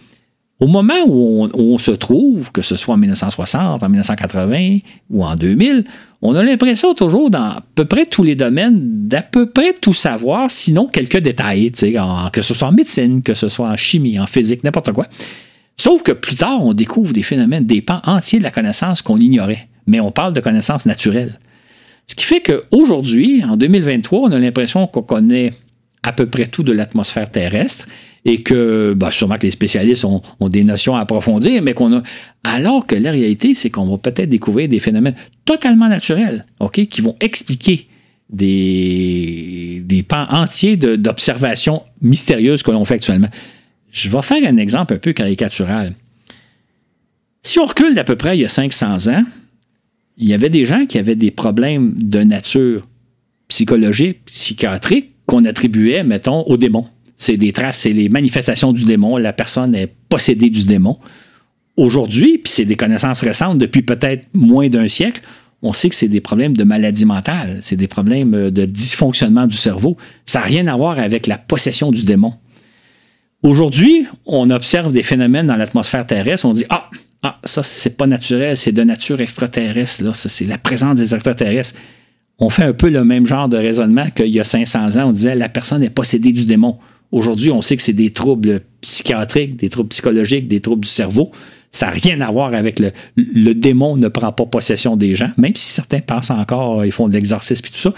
[0.60, 4.78] Au moment où on, se trouve, que ce soit en 1960, en 1980
[5.10, 5.84] ou en 2000,
[6.22, 9.92] on a l'impression toujours dans à peu près tous les domaines d'à peu près tout
[9.92, 11.72] savoir, sinon quelques détails,
[12.32, 15.08] que ce soit en médecine, que ce soit en chimie, en physique, n'importe quoi.
[15.76, 19.18] Sauf que plus tard, on découvre des phénomènes, des pans entiers de la connaissance qu'on
[19.18, 19.68] ignorait.
[19.86, 21.38] Mais on parle de connaissances naturelles.
[22.06, 25.52] Ce qui fait qu'aujourd'hui, en 2023, on a l'impression qu'on connaît
[26.02, 27.86] à peu près tout de l'atmosphère terrestre
[28.26, 32.02] et que bah, sûrement que les spécialistes ont, des notions à approfondir, mais qu'on a.
[32.42, 37.00] Alors que la réalité, c'est qu'on va peut-être découvrir des phénomènes totalement naturels, OK, qui
[37.00, 37.88] vont expliquer
[38.30, 43.28] des, des pans entiers d'observations mystérieuses que l'on fait actuellement.
[43.90, 45.94] Je vais faire un exemple un peu caricatural.
[47.42, 49.24] Si on recule d'à peu près il y a 500 ans,
[50.16, 52.86] il y avait des gens qui avaient des problèmes de nature
[53.48, 56.86] psychologique, psychiatrique, qu'on attribuait, mettons, au démon.
[57.16, 59.16] C'est des traces, c'est les manifestations du démon.
[59.16, 60.98] La personne est possédée du démon.
[61.76, 65.22] Aujourd'hui, puis c'est des connaissances récentes depuis peut-être moins d'un siècle,
[65.62, 69.56] on sait que c'est des problèmes de maladie mentale, c'est des problèmes de dysfonctionnement du
[69.56, 69.96] cerveau.
[70.26, 72.34] Ça n'a rien à voir avec la possession du démon.
[73.42, 76.90] Aujourd'hui, on observe des phénomènes dans l'atmosphère terrestre, on dit Ah,
[77.24, 81.14] ah ça, c'est pas naturel, c'est de nature extraterrestre, là, ça, c'est la présence des
[81.14, 81.74] extraterrestres
[82.38, 85.08] on fait un peu le même genre de raisonnement qu'il y a 500 ans.
[85.08, 86.78] On disait la personne est possédée du démon.
[87.12, 91.30] Aujourd'hui, on sait que c'est des troubles psychiatriques, des troubles psychologiques, des troubles du cerveau.
[91.70, 95.30] Ça n'a rien à voir avec le, le démon ne prend pas possession des gens,
[95.36, 97.92] même si certains pensent encore, ils font de l'exorcisme et tout ça.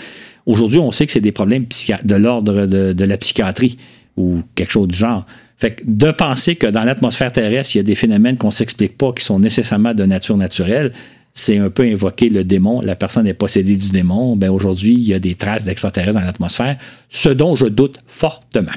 [0.45, 1.67] Aujourd'hui, on sait que c'est des problèmes
[2.05, 3.79] de l'ordre de, la psychiatrie
[4.17, 5.27] ou quelque chose du genre.
[5.59, 8.53] Fait que de penser que dans l'atmosphère terrestre, il y a des phénomènes qu'on ne
[8.53, 10.93] s'explique pas qui sont nécessairement de nature naturelle,
[11.33, 12.81] c'est un peu invoquer le démon.
[12.81, 14.37] La personne est possédée du démon.
[14.37, 16.79] Ben aujourd'hui, il y a des traces d'extraterrestres dans l'atmosphère,
[17.11, 18.73] ce dont je doute fortement.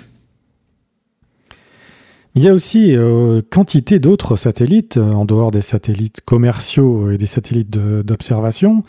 [2.35, 7.17] Il y a aussi euh, quantité d'autres satellites, euh, en dehors des satellites commerciaux et
[7.17, 8.83] des satellites d'observation,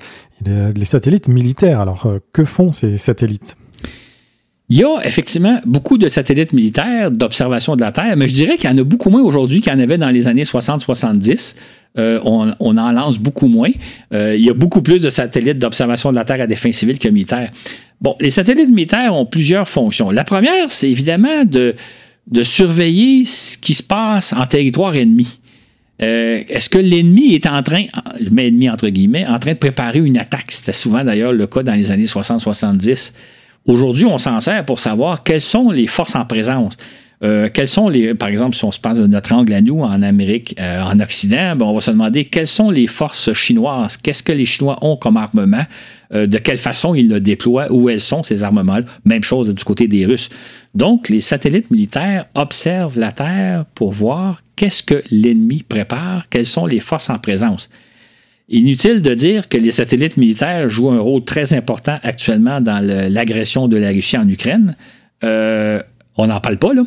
[0.44, 1.80] les satellites militaires.
[1.80, 3.57] Alors, euh, que font ces satellites?
[4.70, 8.56] Il y a effectivement beaucoup de satellites militaires d'observation de la Terre, mais je dirais
[8.56, 11.56] qu'il y en a beaucoup moins aujourd'hui qu'il y en avait dans les années 60-70.
[11.98, 13.72] Euh, on, en lance beaucoup moins.
[14.14, 16.70] Euh, il y a beaucoup plus de satellites d'observation de la Terre à des fins
[16.70, 17.50] civiles que militaires.
[18.00, 20.12] Bon, les satellites militaires ont plusieurs fonctions.
[20.12, 21.74] La première, c'est évidemment de,
[22.44, 25.40] surveiller ce qui se passe en territoire ennemi.
[26.00, 27.86] Euh, est-ce que l'ennemi est en train,
[28.20, 30.52] je mets ennemi entre guillemets, en train de préparer une attaque?
[30.52, 33.12] C'était souvent d'ailleurs le cas dans les années 60-70.
[33.66, 36.76] Aujourd'hui, on s'en sert pour savoir quelles sont les forces en présence.
[37.22, 39.80] Euh, quels sont les, par exemple, si on se passe de notre angle à nous
[39.80, 43.98] en Amérique, euh, en Occident, ben, on va se demander quelles sont les forces chinoises,
[43.98, 45.64] qu'est-ce que les Chinois ont comme armement,
[46.14, 48.86] euh, de quelle façon ils le déploient, où elles sont ces armements-là.
[49.04, 50.30] Même chose du côté des Russes.
[50.74, 56.64] Donc, les satellites militaires observent la Terre pour voir qu'est-ce que l'ennemi prépare, quelles sont
[56.64, 57.68] les forces en présence.
[58.53, 63.68] Inutile de dire que les satellites militaires jouent un rôle très important actuellement dans l'agression
[63.68, 64.76] de la Russie en Ukraine.
[65.22, 65.80] Euh,
[66.16, 66.82] on n'en parle pas, là,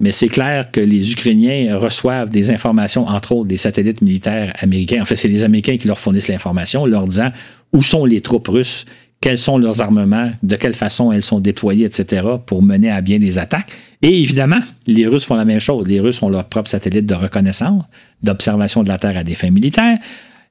[0.00, 5.02] mais c'est clair que les Ukrainiens reçoivent des informations, entre autres des satellites militaires américains.
[5.02, 7.30] En fait, c'est les Américains qui leur fournissent l'information, leur disant
[7.74, 8.86] où sont les troupes russes,
[9.20, 13.18] quels sont leurs armements, de quelle façon elles sont déployées, etc., pour mener à bien
[13.18, 13.70] des attaques.
[14.00, 15.86] Et évidemment, les Russes font la même chose.
[15.86, 17.84] Les Russes ont leur propre satellite de reconnaissance,
[18.22, 19.98] d'observation de la Terre à des fins militaires.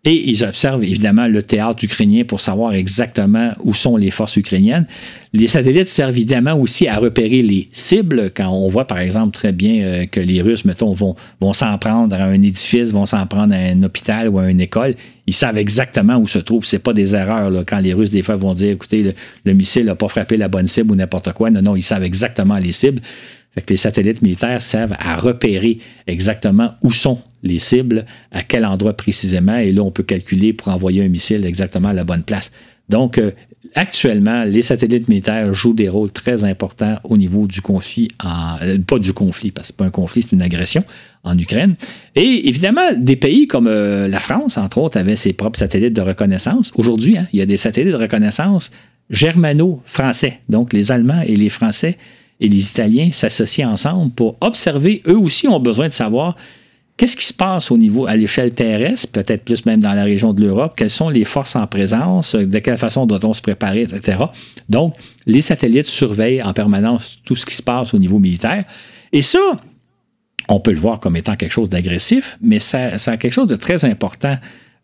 [0.04, 4.88] Et ils observent évidemment le théâtre ukrainien pour savoir exactement où sont les forces ukrainiennes.
[5.32, 8.32] Les satellites servent évidemment aussi à repérer les cibles.
[8.36, 11.16] Quand on voit par exemple très bien euh, que les Russes, mettons, vont,
[11.54, 14.95] s'en prendre à un édifice, vont s'en prendre à un hôpital ou à une école,
[15.28, 16.66] ils savent exactement où se trouve.
[16.66, 19.14] C'est pas des erreurs quand les Russes des fois vont dire, écoutez,
[19.45, 21.52] le, missile n'a pas frappé la bonne cible ou n'importe quoi.
[21.52, 23.02] Non, non, ils savent exactement les cibles.
[23.54, 25.78] Fait que les satellites militaires servent à repérer
[26.08, 30.67] exactement où sont les cibles, à quel endroit précisément, et là, on peut calculer pour
[30.69, 32.51] envoyer un missile exactement à la bonne place.
[32.89, 33.31] Donc, euh,
[33.75, 38.99] actuellement, les satellites militaires jouent des rôles très importants au niveau du conflit, euh, pas
[38.99, 40.83] du conflit, parce que ce pas un conflit, c'est une agression
[41.23, 41.75] en Ukraine.
[42.15, 46.01] Et évidemment, des pays comme euh, la France, entre autres, avaient ses propres satellites de
[46.01, 46.72] reconnaissance.
[46.76, 48.72] Aujourd'hui, hein, il y a des satellites de reconnaissance
[49.09, 50.39] germano-français.
[50.49, 51.97] Donc, les Allemands et les Français
[52.39, 55.01] et les Italiens s'associent ensemble pour observer.
[55.07, 56.35] Eux aussi ont besoin de savoir
[56.97, 60.34] Qu'est-ce qui se passe au niveau, à l'échelle terrestre, peut-être plus même dans la région
[60.34, 60.73] de l'Europe?
[60.76, 62.35] Quelles sont les forces en présence?
[62.35, 64.18] De quelle façon doit-on se préparer, etc.
[64.69, 64.95] Donc,
[65.26, 68.65] les satellites surveillent en permanence tout ce qui se passe au niveau militaire.
[69.11, 69.39] Et ça,
[70.47, 73.55] on peut le voir comme étant quelque chose d'agressif, mais ça, a quelque chose de
[73.55, 74.38] très important,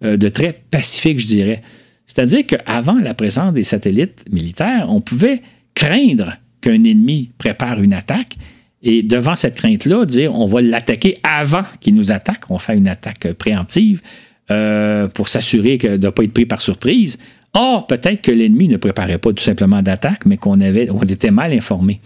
[0.03, 1.61] euh, de très pacifique, je dirais.
[2.05, 5.41] C'est-à-dire qu'avant la présence des satellites militaires, on pouvait
[5.75, 8.37] craindre qu'un ennemi prépare une attaque
[8.83, 12.87] et devant cette crainte-là, dire on va l'attaquer avant qu'il nous attaque, on fait une
[12.87, 14.01] attaque préemptive
[14.51, 17.17] euh, pour s'assurer de ne pas être pris par surprise.
[17.53, 21.31] Or, peut-être que l'ennemi ne préparait pas tout simplement d'attaque, mais qu'on avait, on était
[21.31, 22.01] mal informé.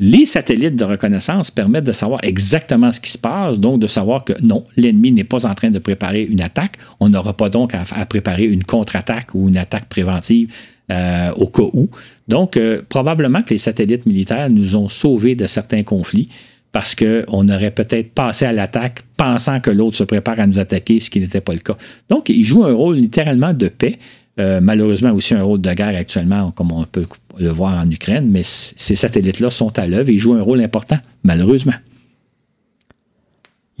[0.00, 4.24] Les satellites de reconnaissance permettent de savoir exactement ce qui se passe, donc de savoir
[4.24, 6.76] que non, l'ennemi n'est pas en train de préparer une attaque.
[7.00, 10.52] On n'aura pas donc à, préparer une contre-attaque ou une attaque préventive
[10.90, 11.88] euh, au cas où.
[12.28, 16.28] Donc, euh, probablement que les satellites militaires nous ont sauvés de certains conflits
[16.72, 21.00] parce qu'on aurait peut-être passé à l'attaque pensant que l'autre se prépare à nous attaquer,
[21.00, 21.76] ce qui n'était pas le cas.
[22.08, 23.98] Donc, ils jouent un rôle littéralement de paix.
[24.38, 27.06] Euh, malheureusement aussi un rôle de guerre actuellement, comme on peut
[27.38, 30.60] le voir en Ukraine, mais ces satellites-là sont à l'œuvre et ils jouent un rôle
[30.60, 31.74] important, malheureusement.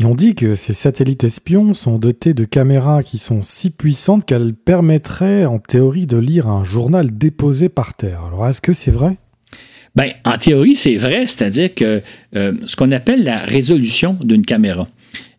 [0.00, 4.24] Et on dit que ces satellites espions sont dotés de caméras qui sont si puissantes
[4.24, 8.20] qu'elles permettraient en théorie de lire un journal déposé par terre.
[8.28, 9.16] Alors est-ce que c'est vrai?
[9.96, 12.00] Bien, en théorie, c'est vrai, c'est-à-dire que
[12.36, 14.86] euh, ce qu'on appelle la résolution d'une caméra.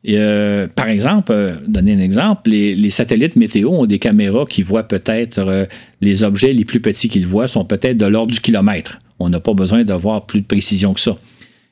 [0.09, 4.83] Euh, par exemple, euh, donner un exemple, les, satellites météo ont des caméras qui voient
[4.83, 5.67] peut-être
[6.01, 8.99] les objets les plus petits qu'ils voient sont peut-être de l'ordre du kilomètre.
[9.19, 11.17] On n'a pas besoin d'avoir plus de précision que ça.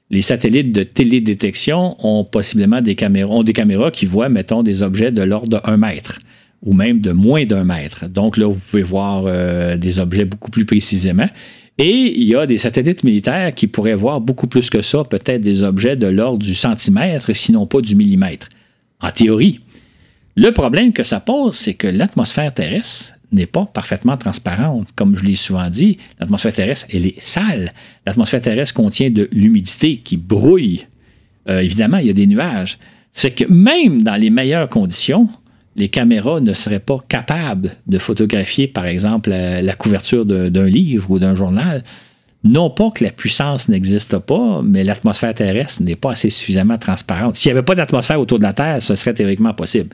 [0.09, 5.11] Les satellites de télédétection ont possiblement des caméras, des caméras qui voient, mettons, des objets
[5.11, 6.19] de l'ordre de 1 mètre
[6.63, 8.07] ou même de moins d'un mètre.
[8.07, 9.25] Donc là, vous pouvez voir
[9.77, 11.27] des objets beaucoup plus précisément.
[11.77, 15.41] Et il y a des satellites militaires qui pourraient voir beaucoup plus que ça, peut-être
[15.41, 18.49] des objets de l'ordre du centimètre, sinon pas du millimètre.
[18.99, 19.59] En théorie.
[20.35, 24.89] Le problème que ça pose, c'est que l'atmosphère terrestre n'est pas parfaitement transparente.
[24.95, 27.73] Comme je l'ai souvent dit, l'atmosphère terrestre, elle est sale.
[28.05, 30.85] L'atmosphère terrestre contient de l'humidité qui brouille.
[31.49, 32.77] Euh, évidemment, il y a des nuages.
[33.11, 35.27] C'est que même dans les meilleures conditions,
[35.75, 41.19] les caméras ne seraient pas capables de photographier, par exemple, la, couverture d'un livre ou
[41.19, 41.83] d'un journal.
[42.43, 47.35] Non pas que la puissance n'existe pas, mais l'atmosphère terrestre n'est pas assez suffisamment transparente.
[47.35, 49.89] S'il n'y avait pas d'atmosphère autour de la Terre, ce serait théoriquement possible.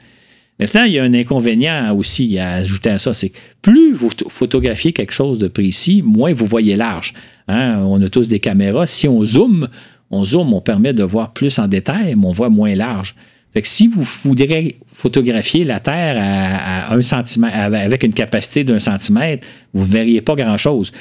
[0.59, 4.11] Maintenant, il y a un inconvénient aussi à ajouter à ça, c'est que plus vous
[4.27, 7.13] photographiez quelque chose de précis, moins vous voyez large.
[7.47, 7.79] Hein.
[7.85, 8.85] On a tous des caméras.
[8.85, 9.67] Si on zoome,
[10.11, 13.15] on zoome, on permet de voir plus en détail, mais on voit moins large.
[13.53, 18.79] Fait que si vous voudriez photographier la Terre à, un centimètre, avec une capacité d'un
[18.79, 20.91] centimètre, vous ne verriez pas grand-chose.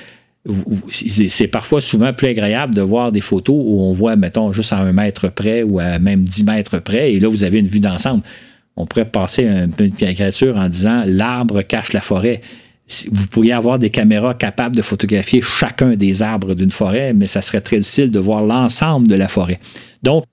[0.91, 4.79] C'est parfois souvent plus agréable de voir des photos où on voit, mettons, juste à
[4.79, 7.81] un mètre près ou à même dix mètres près, et là, vous avez une vue
[7.81, 8.23] d'ensemble.
[8.77, 12.41] On pourrait passer un peu une caricature en disant l'arbre cache la forêt.
[13.11, 17.43] Vous pourriez avoir des caméras capables de photographier chacun des arbres d'une forêt, mais ça
[17.43, 19.61] serait très difficile de voir l'ensemble de la forêt.
[20.03, 20.25] Donc,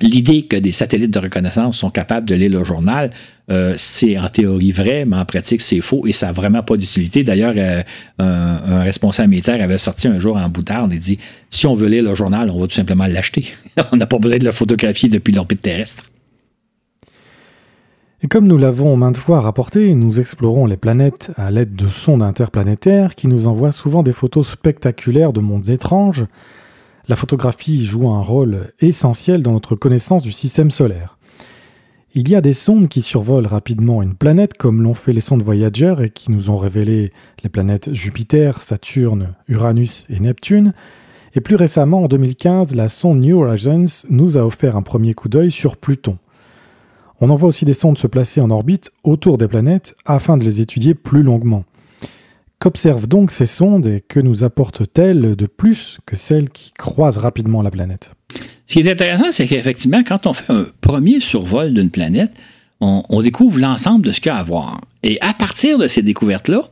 [0.00, 3.10] L'idée que des satellites de reconnaissance sont capables de lire le journal,
[3.50, 6.76] euh, c'est en théorie vrai, mais en pratique, c'est faux et ça n'a vraiment pas
[6.76, 7.22] d'utilité.
[7.22, 7.82] D'ailleurs, euh,
[8.18, 11.18] un, responsable militaire avait sorti un jour en boutarde et dit
[11.50, 13.52] si on veut lire le journal, on va tout simplement l'acheter.
[13.92, 16.04] on n'a pas besoin de le photographier depuis l'orbite terrestre.
[18.22, 22.22] Et comme nous l'avons maintes fois rapporté, nous explorons les planètes à l'aide de sondes
[22.22, 26.26] interplanétaires qui nous envoient souvent des photos spectaculaires de mondes étranges
[27.10, 31.18] la photographie joue un rôle essentiel dans notre connaissance du système solaire.
[32.14, 35.42] Il y a des sondes qui survolent rapidement une planète comme l'ont fait les sondes
[35.42, 37.10] Voyager et qui nous ont révélé
[37.42, 40.72] les planètes Jupiter, Saturne, Uranus et Neptune.
[41.34, 45.28] Et plus récemment, en 2015, la sonde New Horizons nous a offert un premier coup
[45.28, 46.16] d'œil sur Pluton.
[47.22, 50.62] On envoie aussi des sondes se placer en orbite autour des planètes afin de les
[50.62, 51.64] étudier plus longuement.
[52.58, 57.60] Qu'observent donc ces sondes et que nous apportent-elles de plus que celles qui croisent rapidement
[57.60, 58.12] la planète?
[58.66, 62.32] Ce qui est intéressant, c'est qu'effectivement, quand on fait un premier survol d'une planète,
[62.80, 64.80] on, découvre l'ensemble de ce qu'il y a à voir.
[65.02, 66.70] Et à partir de ces découvertes-là,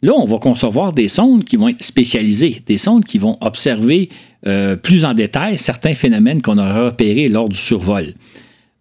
[0.00, 4.08] là, on va concevoir des sondes qui vont être spécialisées, des sondes qui vont observer
[4.46, 8.14] euh, plus en détail certains phénomènes qu'on aura repérés lors du survol.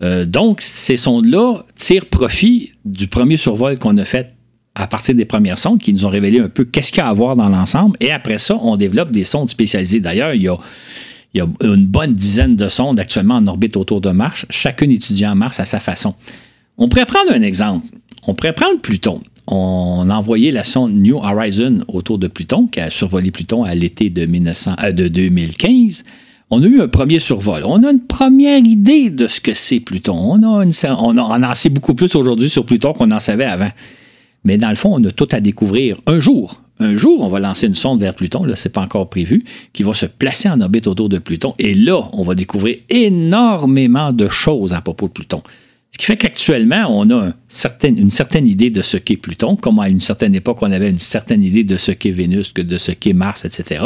[0.03, 4.33] Euh, donc, ces sondes-là tirent profit du premier survol qu'on a fait
[4.73, 7.09] à partir des premières sondes qui nous ont révélé un peu qu'est-ce qu'il y a
[7.09, 7.97] à voir dans l'ensemble.
[7.99, 9.99] Et après ça, on développe des sondes spécialisées.
[9.99, 10.57] D'ailleurs, il y a,
[11.61, 15.65] une bonne dizaine de sondes actuellement en orbite autour de Mars, chacune étudiant Mars à
[15.65, 16.15] sa façon.
[16.77, 17.85] On pourrait prendre un exemple.
[18.27, 19.21] On pourrait prendre Pluton.
[19.47, 23.75] On a envoyé la sonde New Horizon autour de Pluton, qui a survolé Pluton à
[23.75, 26.03] l'été de, euh, de 2015
[26.51, 27.63] on a eu un premier survol.
[27.65, 30.13] On a une première idée de ce que c'est Pluton.
[30.15, 33.71] On, a en sait beaucoup plus aujourd'hui sur Pluton qu'on en savait avant.
[34.43, 36.61] Mais dans le fond, on a tout à découvrir un jour.
[36.79, 39.83] Un jour, on va lancer une sonde vers Pluton, là, c'est pas encore prévu, qui
[39.83, 41.53] va se placer en orbite autour de Pluton.
[41.59, 45.43] Et là, on va découvrir énormément de choses à propos de Pluton.
[45.93, 47.33] Ce qui fait qu'actuellement, on a
[47.83, 50.97] une certaine idée de ce qu'est Pluton, comme à une certaine époque, on avait une
[50.97, 53.83] certaine idée de ce qu'est Vénus, de ce qu'est Mars, etc.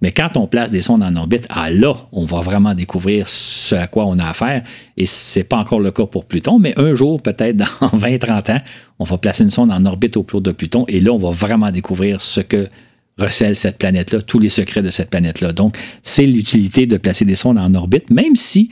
[0.00, 3.74] Mais quand on place des sondes en orbite, ah là, on va vraiment découvrir ce
[3.74, 4.62] à quoi on a affaire.
[4.96, 7.64] Et ce n'est pas encore le cas pour Pluton, mais un jour, peut-être dans
[7.98, 8.60] 20-30 ans,
[8.98, 11.70] on va placer une sonde en orbite autour de Pluton et là, on va vraiment
[11.70, 12.66] découvrir ce que
[13.18, 15.52] recèle cette planète-là, tous les secrets de cette planète-là.
[15.52, 18.70] Donc, c'est l'utilité de placer des sondes en orbite, même si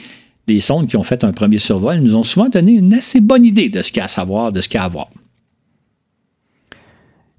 [0.52, 3.44] les sondes qui ont fait un premier survol nous ont souvent donné une assez bonne
[3.44, 5.10] idée de ce qu'il y a à savoir, de ce qu'il y a à voir.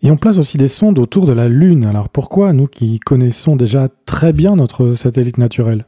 [0.03, 1.85] Et on place aussi des sondes autour de la Lune.
[1.85, 5.85] Alors pourquoi, nous qui connaissons déjà très bien notre satellite naturel?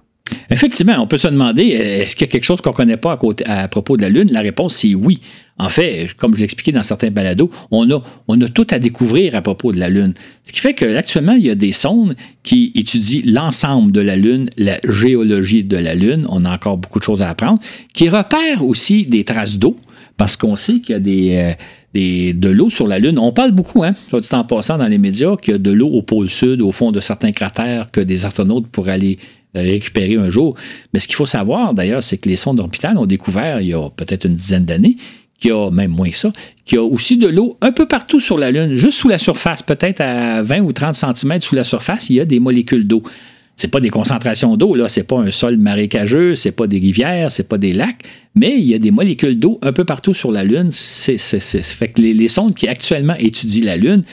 [0.49, 3.19] Effectivement, on peut se demander, est-ce qu'il y a quelque chose qu'on ne connaît pas
[3.45, 4.29] à, propos de la Lune?
[4.31, 5.19] La réponse, c'est oui.
[5.57, 9.71] En fait, comme je l'expliquais dans certains balados, on a, tout à découvrir à propos
[9.71, 10.13] de la Lune.
[10.43, 14.49] Ce qui fait qu'actuellement, il y a des sondes qui étudient l'ensemble de la Lune,
[14.57, 16.25] la géologie de la Lune.
[16.29, 17.59] On a encore beaucoup de choses à apprendre,
[17.93, 19.77] qui repèrent aussi des traces d'eau,
[20.17, 21.49] parce qu'on sait qu'il y a.
[21.49, 21.53] Euh,
[21.95, 23.19] de l'eau sur la Lune.
[23.19, 25.89] On parle beaucoup, hein, soit en passant dans les médias, qu'il y a de l'eau
[25.89, 29.19] au pôle sud, au fond de certains cratères, que des astronautes pourraient aller
[29.55, 30.55] récupérer un jour.
[30.93, 33.73] Mais ce qu'il faut savoir, d'ailleurs, c'est que les sondes orbitales ont découvert, il y
[33.73, 34.97] a peut-être une dizaine d'années,
[35.39, 36.31] qu'il y a même moins que ça,
[36.65, 39.17] qu'il y a aussi de l'eau un peu partout sur la Lune, juste sous la
[39.17, 42.87] surface, peut-être à 20 ou 30 cm sous la surface, il y a des molécules
[42.87, 43.03] d'eau
[43.55, 47.31] c'est pas des concentrations d'eau, là, c'est pas un sol marécageux, c'est pas des rivières,
[47.31, 47.99] c'est pas des lacs,
[48.35, 50.69] mais il y a des molécules d'eau un peu partout sur la Lune.
[50.71, 54.03] C'est, fait que les, sondes qui actuellement étudient la Lune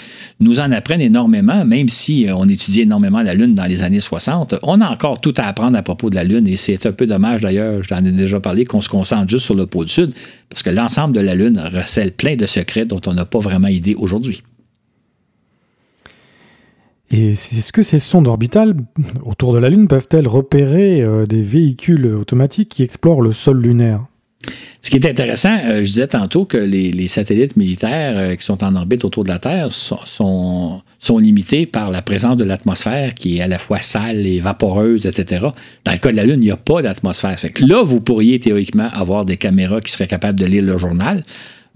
[0.41, 4.03] nous en apprennent énormément, même si euh, on étudie énormément la Lune dans les années
[4.03, 4.57] 60.
[4.63, 7.07] On a encore tout à apprendre à propos de la Lune et c'est un peu
[7.07, 10.13] dommage d'ailleurs, j'en ai déjà parlé, qu'on se concentre juste sur le pôle sud,
[10.51, 13.69] parce que l'ensemble de la Lune recèle plein de secrets dont on n'a pas vraiment
[13.69, 14.43] idée aujourd'hui.
[17.11, 18.75] Et est-ce que ces sondes orbitales
[19.25, 24.07] autour de la Lune peuvent-elles repérer euh, des véhicules automatiques qui explorent le sol lunaire?
[24.83, 28.65] Ce qui est intéressant, euh, je disais tantôt que les, satellites militaires euh, qui sont
[28.65, 33.39] en orbite autour de la Terre sont, sont, limités par la présence de l'atmosphère qui
[33.39, 35.49] est à la fois sale et vaporeuse, etc.
[35.85, 37.37] Dans le cas de la Lune, il n'y a pas d'atmosphère.
[37.61, 41.25] Là, vous pourriez théoriquement avoir des caméras qui seraient capables de lire le journal.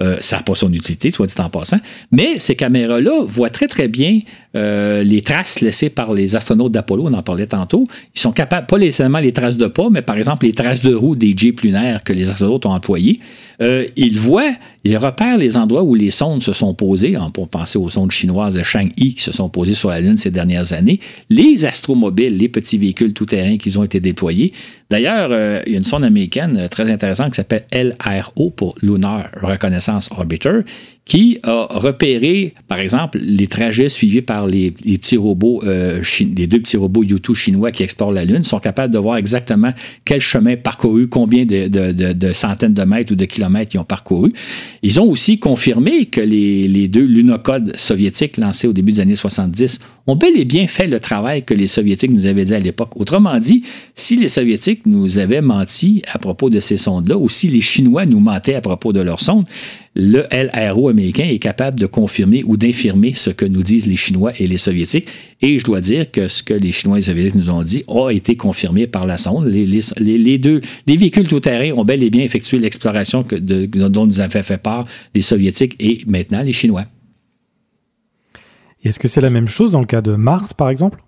[0.02, 1.78] Euh, ça n'a pas son utilité, soit dit en passant.
[2.10, 4.20] Mais ces caméras-là voient très, très bien
[4.56, 7.86] euh, les traces laissées par les astronautes d'Apollo, on en parlait tantôt.
[8.14, 10.94] Ils sont capables, pas seulement les traces de pas, mais par exemple les traces de
[10.94, 13.20] roues des jets lunaires que les astronautes ont employés.
[13.62, 14.52] Euh, ils voient,
[14.82, 18.10] ils repèrent les endroits où les sondes se sont posées, hein, pour penser aux sondes
[18.10, 20.98] chinoises de Chang'e qui se sont posées sur la Lune ces dernières années,
[21.30, 24.52] les astromobiles, les petits véhicules tout-terrain qui ont été déployés.
[24.90, 25.30] D'ailleurs,
[25.66, 30.64] il y a une sonde américaine très intéressante qui s'appelle LRO pour Lunar Reconnaissance Orbiter,
[31.04, 36.60] qui a repéré, par exemple, les trajets suivis par les, petits robots, euh, les deux
[36.60, 39.72] petits robots U2 chinois qui explorent la Lune, sont capables de voir exactement
[40.06, 44.32] quel chemin parcouru, combien de, centaines de mètres ou de kilomètres ils ont parcouru.
[44.82, 49.16] Ils ont aussi confirmé que les, les deux lunocodes soviétiques lancés au début des années
[49.16, 52.60] 70 ont bel et bien fait le travail que les Soviétiques nous avaient dit à
[52.60, 52.90] l'époque.
[52.96, 53.62] Autrement dit,
[53.94, 58.06] si les Soviétiques nous avaient menti à propos de ces sondes-là, ou si les Chinois
[58.06, 59.46] nous mentaient à propos de leurs sondes,
[59.94, 64.32] le LRO américain est capable de confirmer ou d'infirmer ce que nous disent les Chinois
[64.38, 65.08] et les Soviétiques.
[65.40, 67.84] Et je dois dire que ce que les Chinois et les Soviétiques nous ont dit
[67.86, 69.46] a été confirmé par la sonde.
[69.46, 74.58] Les, deux, les véhicules tout-terrain ont bel et bien effectué l'exploration dont nous avaient fait
[74.58, 74.84] part
[75.14, 76.86] les Soviétiques et maintenant les Chinois.
[78.84, 81.02] Est-ce que c'est la même chose dans le cas de Mars, par exemple?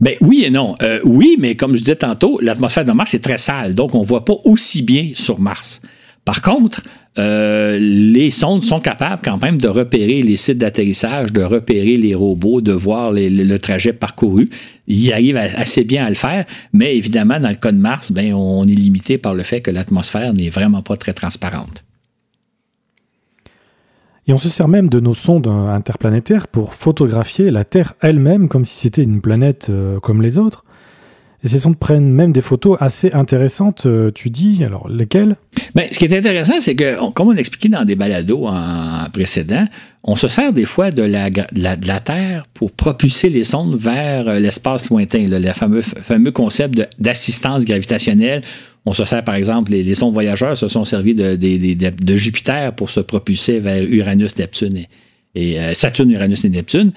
[0.00, 0.74] Ben oui et non.
[0.82, 4.02] Euh, oui, mais comme je disais tantôt, l'atmosphère de Mars est très sale, donc on
[4.02, 5.80] ne voit pas aussi bien sur Mars.
[6.24, 6.82] Par contre,
[7.18, 12.14] euh, les sondes sont capables quand même de repérer les sites d'atterrissage, de repérer les
[12.14, 14.50] robots, de voir le trajet parcouru.
[14.86, 18.34] Ils arrivent assez bien à le faire, mais évidemment, dans le cas de Mars, ben,
[18.34, 21.84] on est limité par le fait que l'atmosphère n'est vraiment pas très transparente.
[24.28, 28.64] Et on se sert même de nos sondes interplanétaires pour photographier la Terre elle-même comme
[28.64, 30.64] si c'était une planète euh, comme les autres.
[31.44, 34.64] Et ces sondes prennent même des photos assez intéressantes, euh, tu dis.
[34.64, 35.36] Alors, lesquelles?
[35.74, 39.66] Bien, ce qui est intéressant, c'est que, comme on expliqué dans des balados en, précédent,
[40.02, 44.88] on se sert des fois de la, Terre pour propulser les sondes vers euh, l'espace
[44.90, 48.42] lointain, le fameux, fameux concept d'assistance gravitationnelle
[48.88, 53.00] on se sert, par exemple, les, sondes voyageurs se sont servis de, Jupiter pour se
[53.00, 54.78] propulser vers Uranus, Neptune
[55.34, 56.92] et, euh, Saturne, Uranus et Neptune.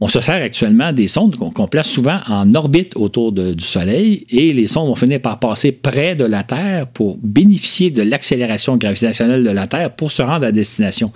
[0.00, 4.52] On se sert actuellement des sondes qu'on place souvent en orbite autour du Soleil et
[4.52, 9.44] les sondes vont finir par passer près de la Terre pour bénéficier de l'accélération gravitationnelle
[9.44, 11.12] de la Terre pour se rendre à destination.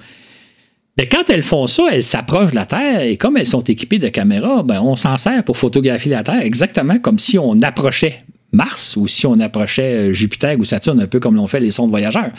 [0.96, 3.98] Mais quand elles font ça, elles s'approchent de la Terre et comme elles sont équipées
[3.98, 8.24] de caméras, ben, on s'en sert pour photographier la Terre exactement comme si on approchait
[8.52, 11.70] Mars ou si on approchait euh, Jupiter ou Saturne, un peu comme l'ont fait les
[11.70, 12.30] sondes voyageurs.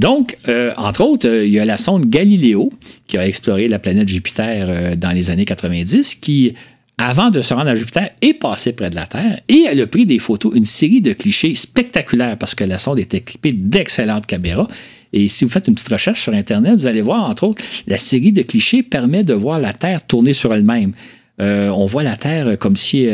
[0.00, 2.72] Donc, euh, entre autres, euh, il y a la sonde Galileo
[3.06, 6.54] qui a exploré la planète Jupiter dans les années 90, qui,
[6.96, 9.86] avant de se rendre à Jupiter, est passée près de la Terre et elle a
[9.86, 14.24] pris des photos, une série de clichés spectaculaires parce que la sonde est équipée d'excellentes
[14.24, 14.68] caméras.
[15.12, 17.98] Et si vous faites une petite recherche sur Internet, vous allez voir, entre autres, la
[17.98, 20.92] série de clichés permet de voir la Terre tourner sur elle-même.
[21.40, 23.08] On voit la Terre comme si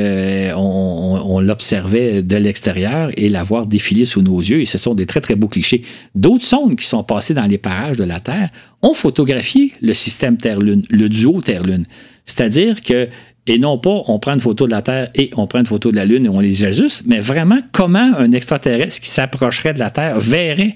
[0.57, 4.61] on, l'observait de l'extérieur et la voir défiler sous nos yeux.
[4.61, 5.83] Et ce sont des très, très beaux clichés.
[6.15, 8.51] D'autres sondes qui sont passées dans les parages de la Terre
[8.83, 11.87] ont photographié le système Terre-Lune, le duo Terre-Lune.
[12.25, 13.09] C'est-à-dire que
[13.47, 15.91] et non pas on prend une photo de la Terre et on prend une photo
[15.91, 19.79] de la Lune et on les ajuste, mais vraiment comment un extraterrestre qui s'approcherait de
[19.79, 20.75] la Terre verrait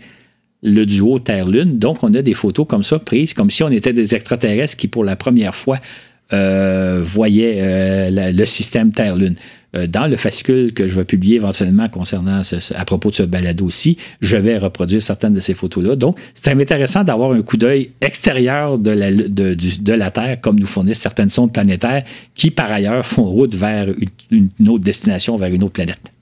[0.63, 1.79] le duo Terre-Lune.
[1.79, 4.89] Donc, on a des photos comme ça prises, comme si on était des extraterrestres qui,
[4.89, 5.79] pour la première fois,
[6.33, 9.35] euh, voyaient euh, le système Terre-Lune.
[9.77, 12.43] Euh, dans le fascicule que je vais publier éventuellement concernant
[12.75, 15.95] à propos de ce balado aussi, je vais reproduire certaines de ces photos-là.
[15.95, 20.67] Donc, c'est intéressant d'avoir un coup d'œil extérieur de la, de, la, Terre, comme nous
[20.67, 22.03] fournissent certaines sondes planétaires
[22.35, 23.87] qui, par ailleurs, font route vers
[24.31, 26.13] une autre destination, vers une autre planète.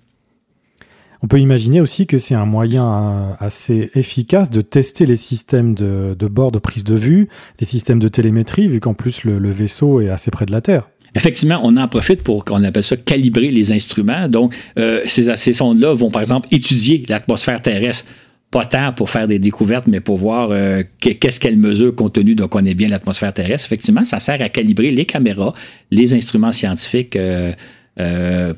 [1.22, 5.74] On peut imaginer aussi que c'est un moyen euh, assez efficace de tester les systèmes
[5.74, 7.28] de, bord de prise de vue,
[7.58, 10.88] les systèmes de télémétrie, vu qu'en plus le, vaisseau est assez près de la Terre.
[11.14, 14.28] Effectivement, on en profite pour, qu'on appelle ça, calibrer les instruments.
[14.28, 18.04] Donc, euh, ces, ces sondes-là vont, par exemple, étudier l'atmosphère terrestre
[18.50, 22.34] pas tant pour faire des découvertes, mais pour voir euh, qu'est-ce qu'elle mesure compte tenu
[22.34, 23.66] de connaît bien l'atmosphère terrestre.
[23.66, 25.52] Effectivement, ça sert à calibrer les caméras,
[25.90, 27.18] les instruments scientifiques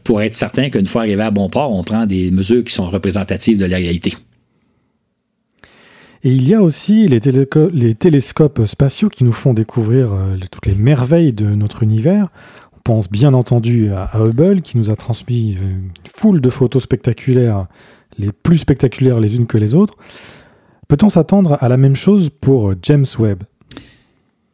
[0.05, 2.91] pour être certain qu'une fois arrivé à bon port, on prend des mesures qui sont
[2.91, 4.15] représentatives de la réalité.
[6.23, 7.21] Et il y a aussi les,
[7.73, 12.29] les télescopes spatiaux qui nous font découvrir euh, toutes les merveilles de notre univers.
[12.77, 17.67] On pense bien entendu à, Hubble qui nous a transmis une foule de photos spectaculaires,
[18.19, 19.95] les plus spectaculaires les unes que les autres.
[20.89, 23.45] Peut-on s'attendre à la même chose pour James Webb?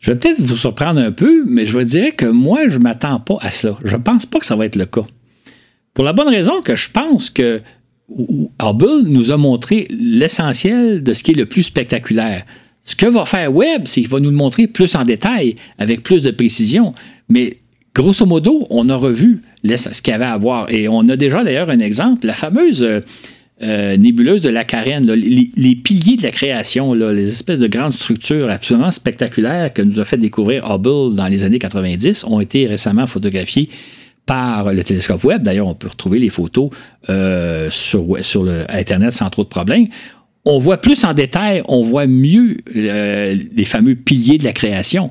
[0.07, 2.85] Je vais peut-être vous surprendre un peu, mais je vais dire que moi, je ne
[2.85, 3.77] m'attends pas à cela.
[3.85, 5.05] Je ne pense pas que ça va être le cas.
[5.95, 7.61] Pour la bonne raison que je pense que
[8.62, 12.45] Hubble nous a montré l'essentiel de ce qui est le plus spectaculaire.
[12.85, 16.05] Ce que va faire Webb, c'est qu'il va nous le montrer plus en détail, avec
[16.05, 16.95] plus de précision.
[17.28, 17.57] Mais
[17.93, 20.70] grosso modo, on a revu ce qu'il y avait à voir.
[20.70, 23.03] Et on a déjà d'ailleurs un exemple, la fameuse
[23.62, 28.51] euh, nébuleuse de la Carène, les, piliers de la création, les espèces de grandes structures
[28.51, 33.07] absolument spectaculaires que nous a fait découvrir Hubble dans les années 90, ont été récemment
[33.07, 33.70] photographiés
[34.27, 35.43] par le télescope Webb.
[35.43, 36.69] D'ailleurs, on peut retrouver les photos
[37.09, 39.87] euh, sur, sur Internet sans trop de problèmes.
[40.45, 45.11] On voit plus en détail, on voit mieux euh, les fameux piliers de la création.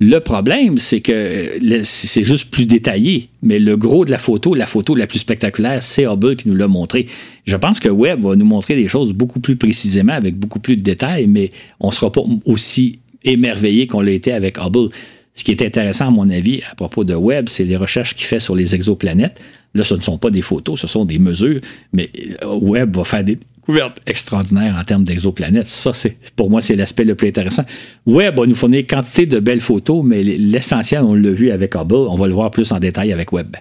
[0.00, 1.52] Le problème, c'est que
[1.84, 5.82] c'est juste plus détaillé, mais le gros de la photo, la photo la plus spectaculaire,
[5.82, 7.06] c'est Hubble qui nous l'a montré.
[7.46, 10.76] Je pense que Webb va nous montrer des choses beaucoup plus précisément, avec beaucoup plus
[10.76, 14.88] de détails, mais on ne sera pas aussi émerveillé qu'on l'a été avec Hubble.
[15.34, 18.26] Ce qui est intéressant, à mon avis, à propos de Webb, c'est les recherches qu'il
[18.26, 19.40] fait sur les exoplanètes.
[19.74, 21.60] Là, ce ne sont pas des photos, ce sont des mesures,
[21.92, 22.10] mais
[22.44, 25.68] Webb va faire des, découverte extraordinaire en termes d'exoplanètes.
[25.68, 27.64] Ça, c'est pour moi, c'est l'aspect le plus intéressant.
[28.06, 31.94] Webb va nous fournir quantité de belles photos, mais l'essentiel, on l'a vu avec Hubble,
[31.94, 33.56] on va le voir plus en détail avec Webb.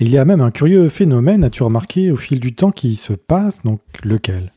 [0.00, 3.12] Il y a même un curieux phénomène, as-tu remarqué, au fil du temps qui se
[3.12, 4.52] passe, donc lequel?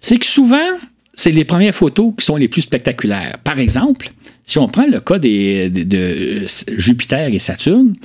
[0.00, 0.78] C'est que souvent,
[1.14, 3.36] c'est les premières photos qui sont les plus spectaculaires.
[3.44, 4.12] Par exemple,
[4.44, 6.46] si on prend le cas des, de
[6.76, 7.96] Jupiter et Saturne,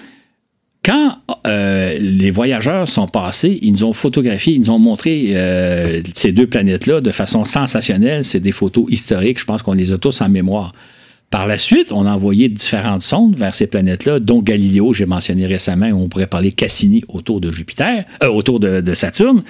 [0.88, 6.02] quand euh, les voyageurs sont passés, ils nous ont photographié, ils nous ont montré euh,
[6.16, 8.24] ces deux planètes-là de façon sensationnelle.
[8.24, 10.72] C'est des photos historiques, je pense qu'on les a tous en mémoire.
[11.30, 15.46] Par la suite, on a envoyé différentes sondes vers ces planètes-là, dont Galileo, j'ai mentionné
[15.46, 19.44] récemment, on pourrait parler Cassini autour de Jupiter, euh, autour de, de, Saturne.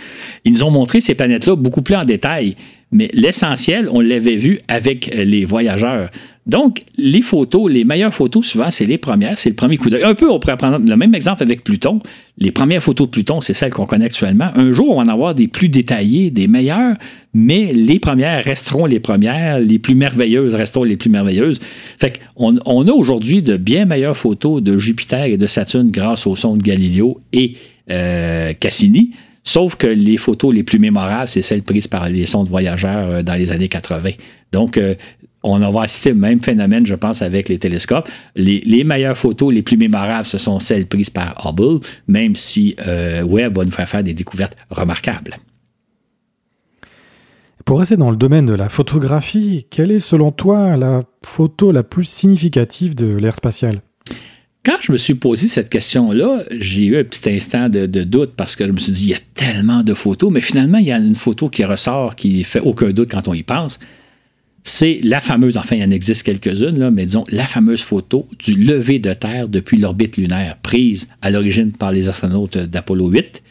[0.43, 2.55] Ils nous ont montré ces planètes-là beaucoup plus en détail.
[2.91, 6.09] Mais l'essentiel, on l'avait vu avec les voyageurs.
[6.47, 10.03] Donc, les photos, les meilleures photos, souvent, c'est les premières, c'est le premier coup d'œil.
[10.03, 11.99] Un peu, on pourrait prendre le même exemple avec Pluton.
[12.37, 14.49] Les premières photos de Pluton, c'est celles qu'on connaît actuellement.
[14.55, 16.95] Un jour, on va en avoir des plus détaillées, des meilleures,
[17.33, 21.59] mais les premières resteront les premières, les plus merveilleuses resteront les plus merveilleuses.
[21.99, 26.25] Fait qu'on on a aujourd'hui de bien meilleures photos de Jupiter et de Saturne grâce
[26.27, 27.57] aux sondes Galileo et
[27.91, 29.11] euh, Cassini.
[29.47, 33.23] Sauf que les photos les plus mémorables, c'est celles prises par les sondes voyageurs euh,
[33.23, 34.11] dans les années 80.
[34.51, 34.95] Donc, euh,
[35.47, 38.09] on va assister au même phénomène, je pense, avec les télescopes.
[38.35, 43.23] Les, meilleures photos, les plus mémorables, ce sont celles prises par Hubble, même si euh,
[43.23, 45.37] Webb va nous faire faire des découvertes remarquables.
[47.65, 51.83] Pour rester dans le domaine de la photographie, quelle est selon toi la photo la
[51.83, 53.81] plus significative de l'ère spatiale?
[54.63, 58.55] Quand je me suis posé cette question-là, j'ai eu un petit instant de, doute parce
[58.55, 60.91] que je me suis dit, il y a tellement de photos, mais finalement, il y
[60.91, 63.79] a une photo qui ressort qui fait aucun doute quand on y pense.
[64.63, 68.53] C'est la fameuse, enfin, il y en existe quelques-unes, mais disons, la fameuse photo du
[68.53, 73.43] lever de Terre depuis l'orbite lunaire, prise à l'origine par les astronautes d'Apollo 8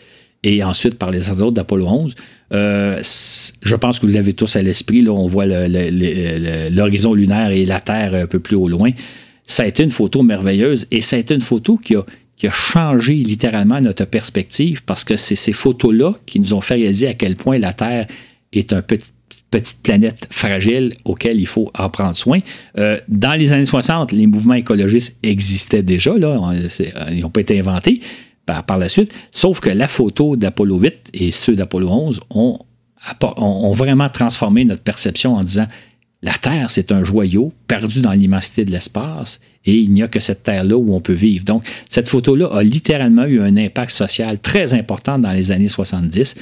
[0.42, 2.14] et ensuite par les astronautes d'Apollo 11.
[2.52, 5.02] Euh, je pense que vous l'avez tous à l'esprit.
[5.02, 8.90] Là, on voit l'horizon lunaire et la Terre un peu plus au loin.
[9.44, 14.04] ça a une photo merveilleuse et ça a une photo qui a changé littéralement notre
[14.04, 17.72] perspective parce que c'est ces photos-là qui nous ont fait réaliser à quel point la
[17.72, 18.06] Terre
[18.52, 19.10] est un petit
[19.50, 22.40] petite planète fragile auquel il faut en prendre soin.
[22.78, 26.52] Euh, dans les années 60, les mouvements écologistes existaient déjà, là,
[27.10, 28.00] ils n'ont pas été inventés
[28.44, 32.58] par, la suite, sauf que la photo d'Apollo 8 et ceux d'Apollo 11 ont,
[33.20, 35.66] ont, vraiment transformé notre perception en disant
[36.22, 40.20] la Terre, c'est un joyau perdu dans l'immensité de l'espace et il n'y a que
[40.20, 41.44] cette Terre-là où on peut vivre.
[41.44, 46.36] Donc, cette photo-là a littéralement eu un impact social très important dans les années 70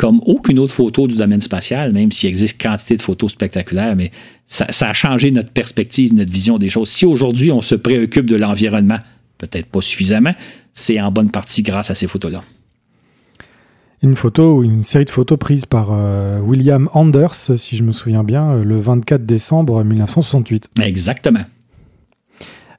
[0.00, 4.10] comme aucune autre photo du domaine spatial, même s'il existe quantité de photos spectaculaires, mais
[4.46, 6.88] ça, a changé notre perspective, notre vision des choses.
[6.88, 8.96] Si aujourd'hui on se préoccupe de l'environnement,
[9.36, 10.32] peut-être pas suffisamment,
[10.72, 12.42] c'est en bonne partie grâce à ces photos-là.
[14.00, 18.24] Une photo, une série de photos prises par euh, William Anders, si je me souviens
[18.24, 20.70] bien, le 24 décembre 1968.
[20.82, 21.44] Exactement.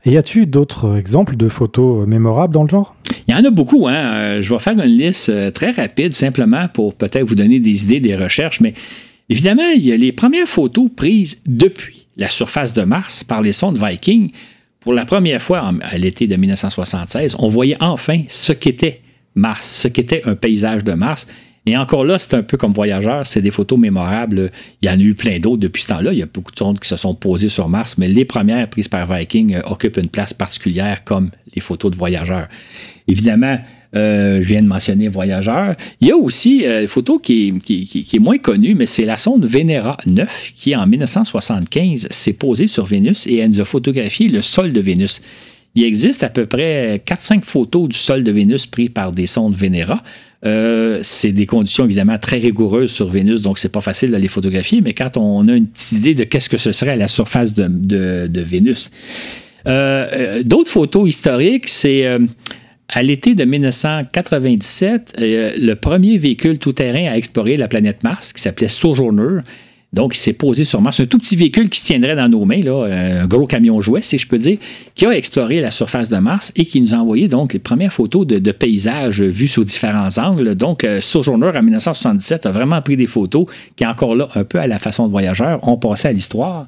[0.03, 2.95] Et y a-tu d'autres exemples de photos mémorables dans le genre?
[3.27, 3.87] Il y en a beaucoup.
[3.87, 3.93] Hein?
[3.93, 7.83] Euh, je vais faire une liste euh, très rapide, simplement pour peut-être vous donner des
[7.83, 8.61] idées, des recherches.
[8.61, 8.73] Mais
[9.29, 13.53] évidemment, il y a les premières photos prises depuis la surface de Mars par les
[13.53, 14.31] sondes Viking.
[14.79, 19.01] Pour la première fois à l'été de 1976, on voyait enfin ce qu'était
[19.35, 21.27] Mars, ce qu'était un paysage de Mars.
[21.67, 24.51] Et encore là, c'est un peu comme voyageur, c'est des photos mémorables.
[24.81, 26.11] Il y en a eu plein d'autres depuis ce temps-là.
[26.11, 28.67] Il y a beaucoup de sondes qui se sont posées sur Mars, mais les premières
[28.67, 32.47] prises par Viking euh, occupent une place particulière comme les photos de voyageurs.
[33.07, 33.59] Évidemment,
[33.95, 35.75] euh, je viens de mentionner voyageurs.
[35.99, 39.45] Il y a aussi euh, une photo qui est, moins connue, mais c'est la sonde
[39.45, 44.41] Venera 9 qui, en 1975, s'est posée sur Vénus et elle nous a photographié le
[44.41, 45.21] sol de Vénus.
[45.75, 49.55] Il existe à peu près 4-5 photos du sol de Vénus prises par des sondes
[49.55, 50.01] Venera.
[50.43, 54.27] Euh, c'est des conditions évidemment très rigoureuses sur Vénus, donc c'est pas facile de les
[54.27, 57.07] photographier, mais quand on a une petite idée de qu'est-ce que ce serait à la
[57.07, 58.89] surface de, Vénus.
[59.67, 62.07] Euh, euh, d'autres photos historiques, c'est
[62.89, 68.67] à l'été de 1997, le premier véhicule tout-terrain à explorer la planète Mars, qui s'appelait
[68.67, 69.41] Sojourner,
[69.93, 71.01] donc, il s'est posé sur Mars.
[71.01, 74.01] Un tout petit véhicule qui se tiendrait dans nos mains, là, un gros camion jouet,
[74.01, 74.57] si je peux dire,
[74.95, 77.91] qui a exploré la surface de Mars et qui nous a envoyé donc les premières
[77.91, 80.55] photos de, paysages vus sous différents angles.
[80.55, 84.59] Donc, euh, Sojourner en 1977 a vraiment pris des photos qui, encore là, un peu
[84.59, 86.67] à la façon de voyageurs, ont passé à l'histoire.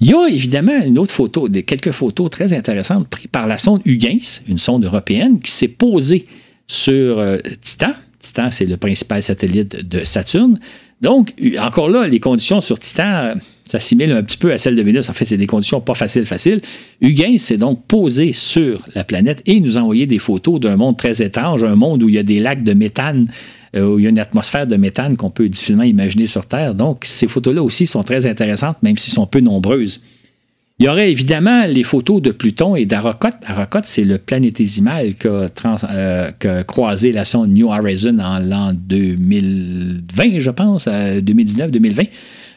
[0.00, 3.82] Il y a évidemment une autre photo, quelques photos très intéressantes prises par la sonde
[3.84, 6.24] Huygens, une sonde européenne, qui s'est posée
[6.66, 7.92] sur euh, Titan.
[8.18, 10.58] Titan, c'est le principal satellite de Saturne.
[11.00, 13.34] Donc, encore là, les conditions sur Titan
[13.64, 15.08] s'assimilent un petit peu à celles de Vénus.
[15.08, 16.60] En fait, c'est des conditions pas faciles, faciles.
[17.00, 20.96] Huygens s'est donc posé sur la planète et nous a envoyé des photos d'un monde
[20.96, 23.30] très étrange, un monde où il y a des lacs de méthane,
[23.76, 26.74] euh, où il y a une atmosphère de méthane qu'on peut difficilement imaginer sur Terre.
[26.74, 30.00] Donc, ces photos-là aussi sont très intéressantes, même s'ils sont peu nombreuses.
[30.80, 33.34] Il y aurait évidemment les photos de Pluton et d'Aracote.
[33.44, 35.48] Aracote, c'est le planétésimal qu'a
[35.90, 42.08] euh, croisé la sonde New Horizon en l'an 2020, je pense, 2019-2020.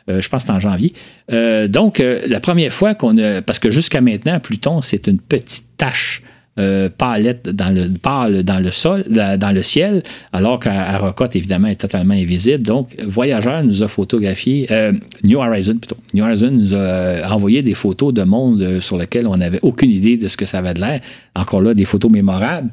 [0.10, 0.94] Euh, je pense que c'est en janvier.
[1.32, 3.42] Euh, donc, la première fois qu'on a.
[3.42, 6.22] Parce que jusqu'à maintenant, Pluton, c'est une petite tache
[6.60, 10.04] euh, dans le, pâle dans le sol, dans le ciel,
[10.34, 12.64] alors qu'Aracote, évidemment, est totalement invisible.
[12.64, 14.92] Donc, Voyageur nous a photographié, euh,
[15.24, 19.28] New Horizon plutôt, New Horizon nous a euh, envoyé des photos de monde sur lesquels
[19.28, 21.00] on n'avait aucune idée de ce que ça avait de l'air.
[21.36, 22.70] Encore là, des photos mémorables.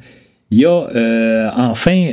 [0.51, 2.11] Il y a enfin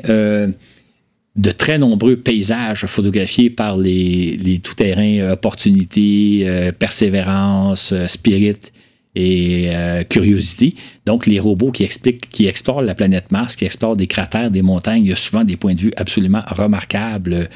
[1.35, 8.71] de très nombreux paysages photographiés par les, les tout-terrains Opportunité, Persévérance, Spirit
[9.15, 10.75] et euh, curiosité.
[11.05, 14.61] Donc, les robots qui, expliquent, qui explorent la planète Mars, qui explorent des cratères, des
[14.61, 17.49] montagnes, il y a souvent des points de vue absolument remarquables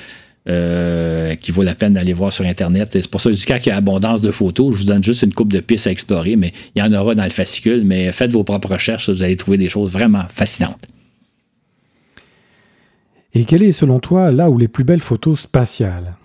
[0.48, 2.90] euh, qui vaut la peine d'aller voir sur Internet.
[2.94, 4.74] C'est pour ça dis qu'il y a abondance de photos.
[4.74, 7.14] Je vous donne juste une coupe de pistes à explorer, mais il y en aura
[7.14, 7.84] dans le fascicule.
[7.86, 10.80] Mais faites vos propres recherches, vous allez trouver des choses vraiment fascinantes.
[13.34, 16.16] Et quelle est, selon toi, là où les plus belles photos spatiales?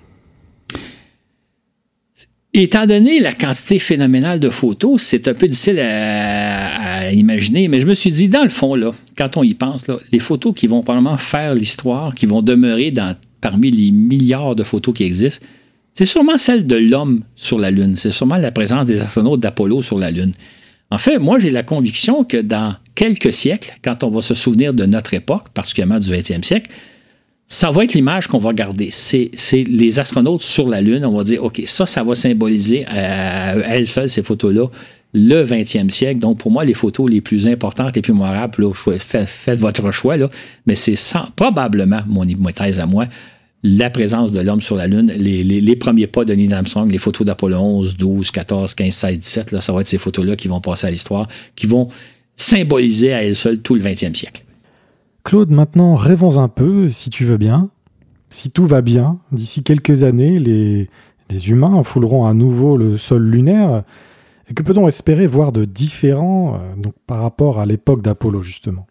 [2.56, 7.86] Étant donné la quantité phénoménale de photos, c'est un peu difficile à, imaginer, mais je
[7.86, 8.76] me suis dit, dans le fond,
[9.18, 12.94] quand on y pense, les photos qui vont probablement faire l'histoire, qui vont demeurer
[13.40, 15.44] parmi les milliards de photos qui existent,
[15.94, 17.96] c'est sûrement celle de l'homme sur la Lune.
[17.96, 20.34] C'est sûrement la présence des astronautes d'Apollo sur la Lune.
[20.92, 24.72] En fait, moi, j'ai la conviction que dans quelques siècles, quand on va se souvenir
[24.74, 26.70] de notre époque, particulièrement du 20e siècle,
[27.46, 28.88] ça va être l'image qu'on va garder.
[28.90, 31.04] C'est les astronautes sur la Lune.
[31.04, 34.66] On va dire, OK, ça, ça va symboliser à elles seules, ces photos-là,
[35.12, 36.20] le 20e siècle.
[36.20, 38.66] Donc, pour moi, les photos les plus importantes, les plus mémorables,
[38.98, 40.28] faites, votre choix, là,
[40.66, 40.96] mais c'est
[41.36, 43.06] probablement, mon hypothèse à moi,
[43.62, 47.26] la présence de l'homme sur la Lune, les, premiers pas de Neil Armstrong, les photos
[47.26, 50.60] d'Apollo 11, 12, 14, 15, 16, 17, là, ça va être ces photos-là qui vont
[50.60, 51.88] passer à l'histoire, qui vont
[52.36, 54.43] symboliser à elles seules tout le 20e siècle.
[55.24, 57.70] Claude, maintenant, rêvons un peu, si tu veux bien.
[58.28, 60.88] Si tout va bien, d'ici quelques années, les,
[61.30, 63.84] les humains fouleront à nouveau le sol lunaire.
[64.50, 68.86] Et que peut-on espérer voir de différent euh, donc, par rapport à l'époque d'Apollo, justement?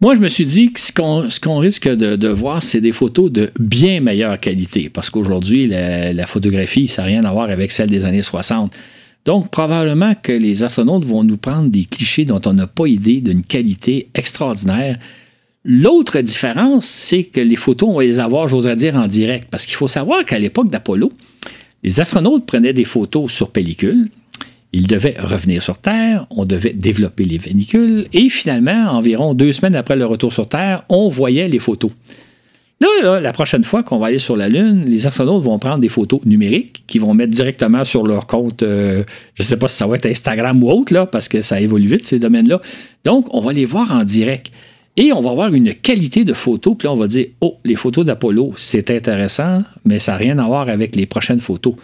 [0.00, 0.92] Moi, je me suis dit que ce
[1.40, 6.86] qu'on risque de, voir, c'est des photos de bien meilleure qualité, parce qu'aujourd'hui, la, photographie,
[6.86, 8.76] ça n'a rien à voir avec celle des années 60.
[9.26, 13.20] Donc, probablement que les astronautes vont nous prendre des clichés dont on n'a pas idée
[13.20, 14.98] d'une qualité extraordinaire.
[15.64, 19.66] L'autre différence, c'est que les photos, on va les avoir, j'oserais dire, en direct, parce
[19.66, 21.12] qu'il faut savoir qu'à l'époque d'Apollo,
[21.82, 24.10] les astronautes prenaient des photos sur pellicule,
[24.72, 29.74] il devait revenir sur Terre, on devait développer les véhicules, et finalement, environ deux semaines
[29.74, 31.90] après le retour sur Terre, on voyait les photos.
[32.80, 35.88] Là, la prochaine fois qu'on va aller sur la Lune, les astronautes vont prendre des
[35.88, 39.02] photos numériques qu'ils vont mettre directement sur leur compte, euh,
[39.34, 41.60] je ne sais pas si ça va être Instagram ou autre, là, parce que ça
[41.60, 42.60] évolue vite, ces domaines-là.
[43.04, 44.50] Donc, on va les voir en direct.
[44.98, 47.76] Et on va avoir une qualité de photos, puis là, on va dire, oh, les
[47.76, 51.74] photos d'Apollo, c'est intéressant, mais ça n'a rien à voir avec les prochaines photos.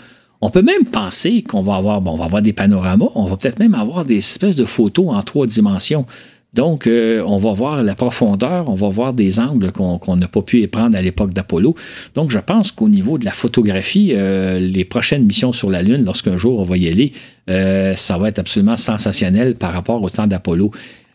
[0.40, 3.36] On peut même penser qu'on va avoir, bon, on va avoir des panoramas, on va
[3.36, 6.04] peut-être même avoir des espèces de photos en trois dimensions.
[6.54, 10.42] Donc, euh, on va voir la profondeur, on va voir des angles qu'on n'a pas
[10.42, 11.74] pu prendre à l'époque d'Apollo.
[12.14, 16.04] Donc, je pense qu'au niveau de la photographie, euh, les prochaines missions sur la Lune,
[16.04, 17.12] lorsqu'un jour on va y aller,
[17.48, 20.70] euh, ça va être absolument sensationnel par rapport au temps d'Apollo.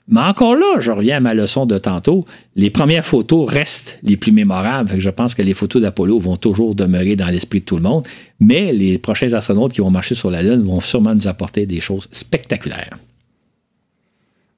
[0.10, 4.18] Mais encore là, je reviens à ma leçon de tantôt, les premières photos restent les
[4.18, 4.92] plus mémorables.
[4.98, 8.08] je pense que les photos d'Apollo vont toujours demeurer dans l'esprit de tout le monde,
[8.40, 11.82] mais les prochains astronautes qui vont marcher sur la Lune vont sûrement nous apporter des
[11.82, 12.98] choses spectaculaires.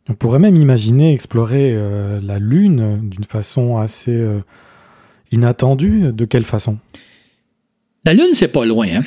[0.10, 4.40] On pourrait même imaginer explorer euh, la Lune d'une façon assez euh,
[5.32, 6.12] inattendue.
[6.12, 6.80] De quelle façon?
[8.06, 8.88] La Lune, c'est pas loin.
[8.88, 9.04] Hein.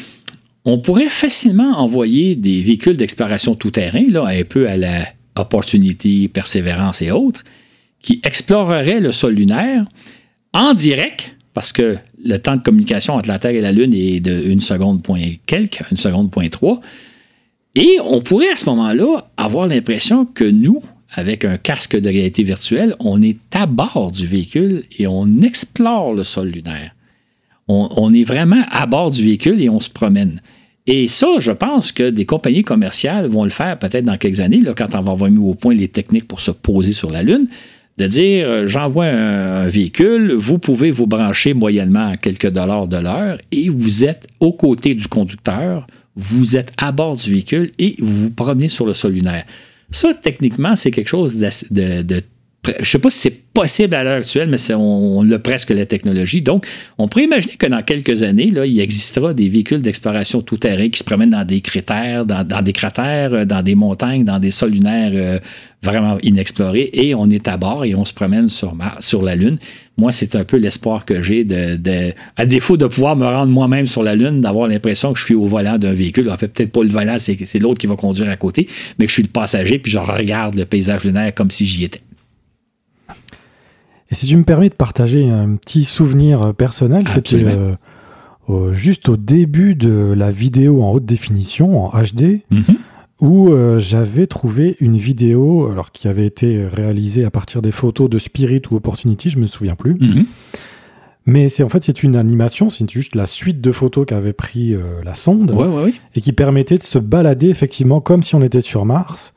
[0.65, 7.11] On pourrait facilement envoyer des véhicules d'exploration tout-terrain, un peu à la Opportunity, Persévérance et
[7.11, 7.43] autres,
[8.01, 9.87] qui exploreraient le sol lunaire
[10.53, 14.21] en direct, parce que le temps de communication entre la Terre et la Lune est
[14.21, 16.81] de une seconde point quelque, une seconde point trois.
[17.75, 22.43] Et on pourrait à ce moment-là avoir l'impression que nous, avec un casque de réalité
[22.43, 26.95] virtuelle, on est à bord du véhicule et on explore le sol lunaire.
[27.69, 30.43] On, est vraiment à bord du véhicule et on se promène.
[30.87, 34.61] Et ça, je pense que des compagnies commerciales vont le faire peut-être dans quelques années,
[34.77, 37.47] quand on va avoir mis au point les techniques pour se poser sur la Lune,
[37.99, 42.97] de dire euh, j'envoie un, véhicule, vous pouvez vous brancher moyennement à quelques dollars de
[42.97, 45.87] l'heure et vous êtes aux côtés du conducteur,
[46.17, 49.45] vous êtes à bord du véhicule et vous vous promenez sur le sol lunaire.
[49.91, 52.21] Ça, techniquement, c'est quelque chose de,
[52.65, 55.71] je ne sais pas si c'est possible à l'heure actuelle, mais on, on, a presque
[55.71, 56.43] la technologie.
[56.43, 56.67] Donc,
[56.97, 61.05] on pourrait imaginer que dans quelques années, il existera des véhicules d'exploration tout-terrain qui se
[61.05, 65.11] promènent dans des cratères, dans, des cratères, euh, dans des montagnes, dans des sols lunaires
[65.15, 65.39] euh,
[65.83, 69.59] vraiment inexplorés, et on est à bord et on se promène sur la Lune.
[69.99, 73.87] Moi, c'est un peu l'espoir que j'ai de, à défaut de pouvoir me rendre moi-même
[73.87, 76.31] sur la Lune, d'avoir l'impression que je suis au volant d'un véhicule.
[76.31, 79.11] En fait, peut-être pas le volant, c'est l'autre qui va conduire à côté, mais que
[79.11, 82.01] je suis le passager, puis je regarde le paysage lunaire comme si j'y étais.
[84.11, 87.45] Et si tu me permets de partager un petit souvenir euh, personnel, c'était
[88.51, 92.77] euh, juste au début de la vidéo en haute définition, en HD, mhm.
[93.23, 98.11] Où euh, j'avais trouvé une vidéo alors, qui avait été réalisée à partir des photos
[98.11, 99.95] de Spirit ou Opportunity, je me souviens plus.
[99.95, 100.27] Mhm.
[101.25, 104.75] Mais c'est en fait c'est une animation, c'est juste la suite de photos qu'avait pris
[105.05, 105.55] la sonde
[106.17, 109.33] et qui permettait de se balader effectivement comme si on était sur Mars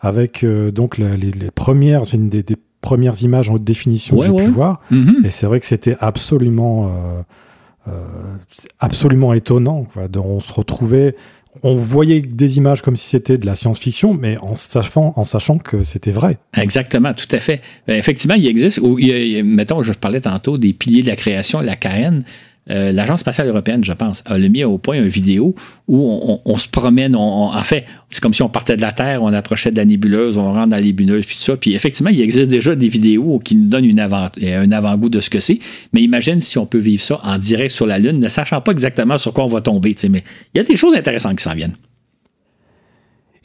[0.00, 4.36] avec donc les, premières, c'est une des, des, premières images en haute définition que j'ai
[4.36, 4.80] pu voir.
[4.90, 5.22] Mhm.
[5.24, 7.22] Et c'est vrai que c'était absolument, euh,
[7.88, 8.36] euh,
[8.78, 9.86] absolument étonnant.
[10.16, 11.16] On se retrouvait,
[11.62, 15.58] on voyait des images comme si c'était de la science-fiction, mais en sachant, en sachant
[15.58, 16.38] que c'était vrai.
[16.56, 17.60] Exactement, tout à fait.
[17.86, 22.22] Ben, effectivement, il existe, mettons, je parlais tantôt des piliers de la création, la KN.
[22.70, 25.54] Euh, l'Agence spatiale européenne, je pense, a mis au point une vidéo
[25.86, 27.14] où on, se promène.
[27.14, 30.38] en fait, c'est comme si on partait de la Terre, on approchait de la nébuleuse,
[30.38, 31.56] on rentre dans la nébuleuse, puis tout ça.
[31.56, 35.20] Puis effectivement, il existe déjà des vidéos qui nous donnent une avant, un avant-goût de
[35.20, 35.58] ce que c'est.
[35.92, 38.72] Mais imagine si on peut vivre ça en direct sur la Lune, ne sachant pas
[38.72, 39.94] exactement sur quoi on va tomber.
[40.08, 40.22] Mais
[40.54, 41.76] il y a des choses intéressantes qui s'en viennent.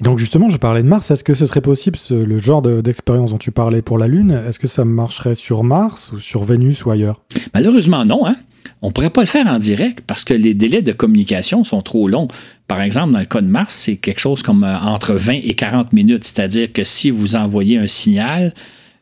[0.02, 1.12] donc justement, je parlais de Mars.
[1.12, 4.60] Est-ce que ce serait possible, le genre d'expérience dont tu parlais pour la Lune, est-ce
[4.60, 7.22] que ça marcherait sur Mars ou sur Vénus ou ailleurs?
[7.54, 8.26] Malheureusement, non.
[8.26, 8.38] Hein?
[8.82, 11.82] On ne pourrait pas le faire en direct parce que les délais de communication sont
[11.82, 12.28] trop longs.
[12.68, 15.54] Par exemple, dans le cas de Mars, c'est quelque chose comme euh, entre 20 et
[15.54, 16.24] 40 minutes.
[16.24, 18.54] C'est-à-dire que si vous envoyez un signal,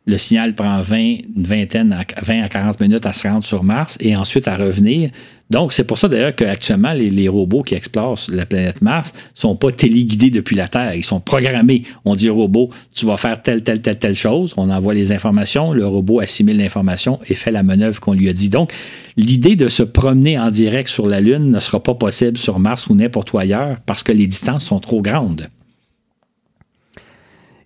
[0.07, 3.97] le signal prend 20, une vingtaine, 20 à 40 minutes à se rendre sur Mars
[3.99, 5.11] et ensuite à revenir.
[5.49, 9.39] Donc, c'est pour ça d'ailleurs qu'actuellement, les, les, robots qui explorent la planète Mars ne
[9.39, 10.95] sont pas téléguidés depuis la Terre.
[10.95, 11.83] Ils sont programmés.
[12.05, 14.53] On dit au robot, tu vas faire telle, telle, telle, telle chose.
[14.55, 15.73] On envoie les informations.
[15.73, 18.49] Le robot assimile l'information et fait la manœuvre qu'on lui a dit.
[18.49, 18.71] Donc,
[19.17, 22.87] l'idée de se promener en direct sur la Lune ne sera pas possible sur Mars
[22.87, 25.49] ou n'importe où ailleurs parce que les distances sont trop grandes.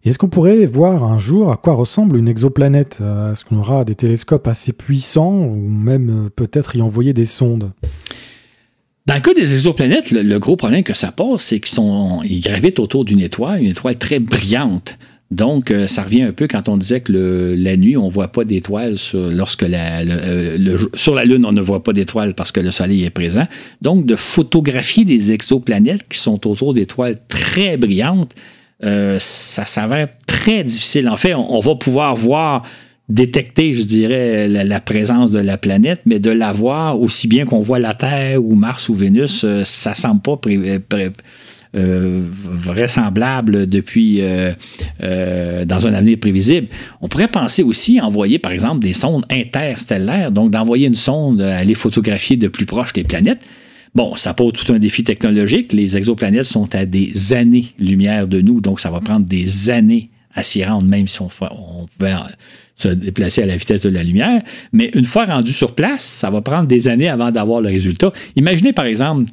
[0.04, 2.98] Est-ce qu'on pourrait voir un jour à quoi ressemble une exoplanète?
[3.02, 7.26] Euh, Est-ce qu'on aura des télescopes assez puissants ou même euh, peut-être y envoyer des
[7.26, 7.72] sondes?
[9.06, 13.06] Dans le cas des exoplanètes, le, gros problème que ça pose, c'est qu'ils gravitent autour
[13.06, 14.98] d'une étoile, une étoile très brillante.
[15.30, 18.30] Donc, euh, ça revient un peu quand on disait que la nuit, on ne voit
[18.30, 20.02] pas d'étoiles lorsque la,
[20.96, 23.48] sur la Lune, on ne voit pas d'étoiles parce que le Soleil est présent.
[23.82, 28.34] Donc, de photographier des exoplanètes qui sont autour d'étoiles très brillantes,
[28.84, 31.08] euh, ça s'avère très difficile.
[31.10, 32.64] En fait, on, va pouvoir voir,
[33.10, 37.62] détecter, je dirais, la, présence de la planète, mais de la voir aussi bien qu'on
[37.62, 40.40] voit la Terre ou Mars ou Vénus, euh, ça semble pas
[41.74, 44.22] euh, vraisemblable depuis
[45.00, 46.68] dans un avenir prévisible.
[47.02, 51.42] On pourrait penser aussi à envoyer, par exemple, des sondes interstellaires, donc d'envoyer une sonde
[51.42, 53.46] à aller photographier de plus proche les planètes.
[53.94, 55.74] Bon, ça pose tout un défi technologique.
[55.74, 60.44] Les exoplanètes sont à des années-lumière de nous, donc ça va prendre des années à
[60.44, 62.16] s'y rendre, même si on, pouvait
[62.76, 64.42] se déplacer à la vitesse de la lumière.
[64.72, 68.14] Mais une fois rendu sur place, ça va prendre des années avant d'avoir le résultat.
[68.38, 69.30] Imaginez par exemple,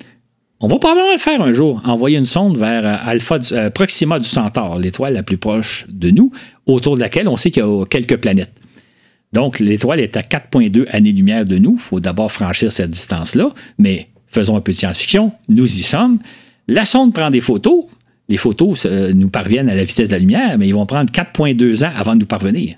[0.60, 4.18] on va probablement le faire un jour, envoyer une sonde vers euh, Alpha, euh, Proxima
[4.18, 6.32] du Centaure, l'étoile la plus proche de nous,
[6.66, 8.52] autour de laquelle on sait qu'il y a quelques planètes.
[9.32, 11.74] Donc, l'étoile est à 4,2 années-lumière de nous.
[11.74, 16.18] Il faut d'abord franchir cette distance-là, mais faisons un peu de science-fiction, nous y sommes.
[16.66, 17.84] La sonde prend des photos.
[18.28, 21.10] Les photos euh, nous parviennent à la vitesse de la lumière, mais ils vont prendre
[21.10, 22.76] 4,2 ans avant de nous parvenir.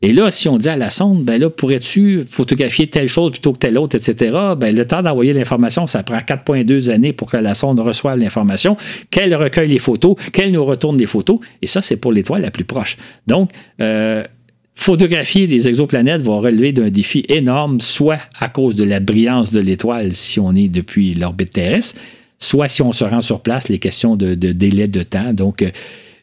[0.00, 3.52] Et là, si on dit à la sonde, ben là, pourrais-tu photographier telle chose plutôt
[3.52, 7.36] que telle autre, etc., ben le temps d'envoyer l'information, ça prend 4,2 années pour que
[7.36, 8.76] la sonde reçoive l'information,
[9.10, 11.40] qu'elle recueille les photos, qu'elle nous retourne les photos.
[11.62, 12.96] Et ça, c'est pour l'étoile la plus proche.
[13.26, 13.50] Donc,
[13.80, 14.22] euh,
[14.78, 19.58] photographier des exoplanètes va relever d'un défi énorme, soit à cause de la brillance de
[19.58, 22.00] l'étoile si on est depuis l'orbite terrestre,
[22.38, 25.32] soit si on se rend sur place, les questions de, délai de temps.
[25.34, 25.64] Donc,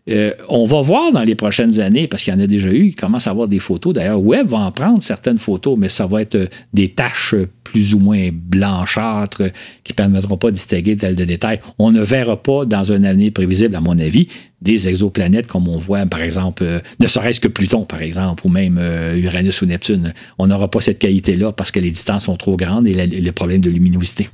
[0.10, 2.70] euh, euh, on va voir dans les prochaines années, parce qu'il y en a déjà
[2.70, 3.94] eu, il commence à avoir des photos.
[3.94, 7.94] D'ailleurs, Web va en prendre certaines photos, mais ça va être euh, des taches plus
[7.94, 9.44] ou moins blanchâtres
[9.84, 11.60] qui ne permettront pas de distinguer tel de détails.
[11.80, 14.28] On ne verra pas dans un avenir prévisible, à mon avis,
[14.62, 18.50] des exoplanètes comme on voit, par exemple, euh, ne serait-ce que Pluton, par exemple, ou
[18.50, 18.80] même
[19.16, 20.14] Uranus ou Neptune.
[20.38, 23.62] On n'aura pas cette qualité-là parce que les distances sont trop grandes et les problèmes
[23.62, 24.30] de luminosité.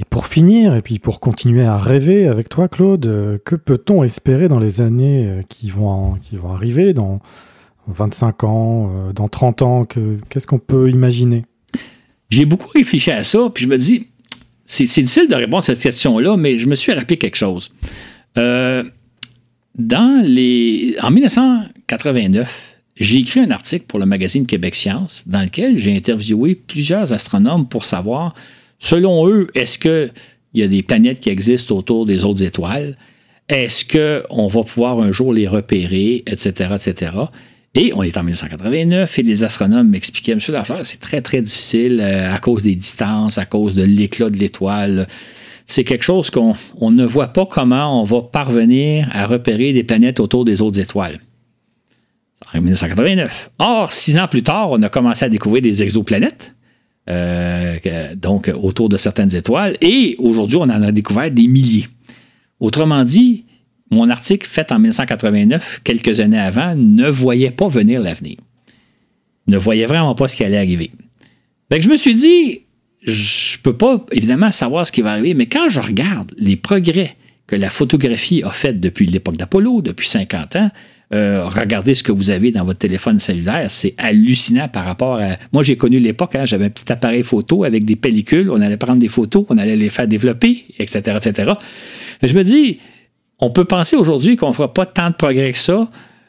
[0.00, 4.04] Et pour finir, et puis pour continuer à rêver avec toi, Claude, euh, que peut-on
[4.04, 7.20] espérer dans les années euh, qui vont, qui vont arriver, dans
[7.88, 11.44] 25 ans, euh, dans 30 ans Qu'est-ce qu'on peut imaginer?
[12.30, 14.06] J'ai beaucoup réfléchi à ça, puis je me dis,
[14.66, 17.72] c'est difficile de répondre à cette question-là, mais je me suis rappelé quelque chose.
[18.36, 18.92] dans
[20.22, 25.96] les, en 1989, j'ai écrit un article pour le magazine Québec Science dans lequel j'ai
[25.96, 28.34] interviewé plusieurs astronomes pour savoir
[28.78, 30.12] Selon eux, est-ce qu'il
[30.54, 32.96] y a des planètes qui existent autour des autres étoiles?
[33.48, 37.12] Est-ce qu'on va pouvoir un jour les repérer, etc., etc.?
[37.74, 42.00] Et on est en 1989 et les astronomes m'expliquaient, Monsieur Lafleur, c'est très, très difficile
[42.02, 45.06] euh, à cause des distances, à cause de l'éclat de l'étoile.
[45.66, 50.18] C'est quelque chose qu'on ne voit pas comment on va parvenir à repérer des planètes
[50.18, 51.20] autour des autres étoiles.
[52.54, 53.50] En 1989.
[53.58, 56.54] Or, six ans plus tard, on a commencé à découvrir des exoplanètes.
[57.08, 57.78] Euh,
[58.16, 59.78] donc autour de certaines étoiles.
[59.80, 61.86] Et aujourd'hui, on en a découvert des milliers.
[62.60, 63.46] Autrement dit,
[63.90, 68.36] mon article fait en 1989, quelques années avant, ne voyait pas venir l'avenir.
[69.46, 70.90] Ne voyait vraiment pas ce qui allait arriver.
[71.70, 72.62] Je me suis dit,
[73.02, 76.56] je ne peux pas évidemment savoir ce qui va arriver, mais quand je regarde les
[76.56, 77.16] progrès
[77.46, 80.70] que la photographie a fait depuis l'époque d'Apollo, depuis 50 ans,
[81.14, 83.70] euh, regardez ce que vous avez dans votre téléphone cellulaire.
[83.70, 85.36] C'est hallucinant par rapport à.
[85.52, 88.50] Moi, j'ai connu l'époque, hein, j'avais un petit appareil photo avec des pellicules.
[88.50, 91.16] On allait prendre des photos, on allait les faire développer, etc.
[91.16, 91.52] etc.
[92.22, 92.80] Mais je me dis,
[93.38, 95.88] on peut penser aujourd'hui qu'on ne fera pas tant de progrès que ça,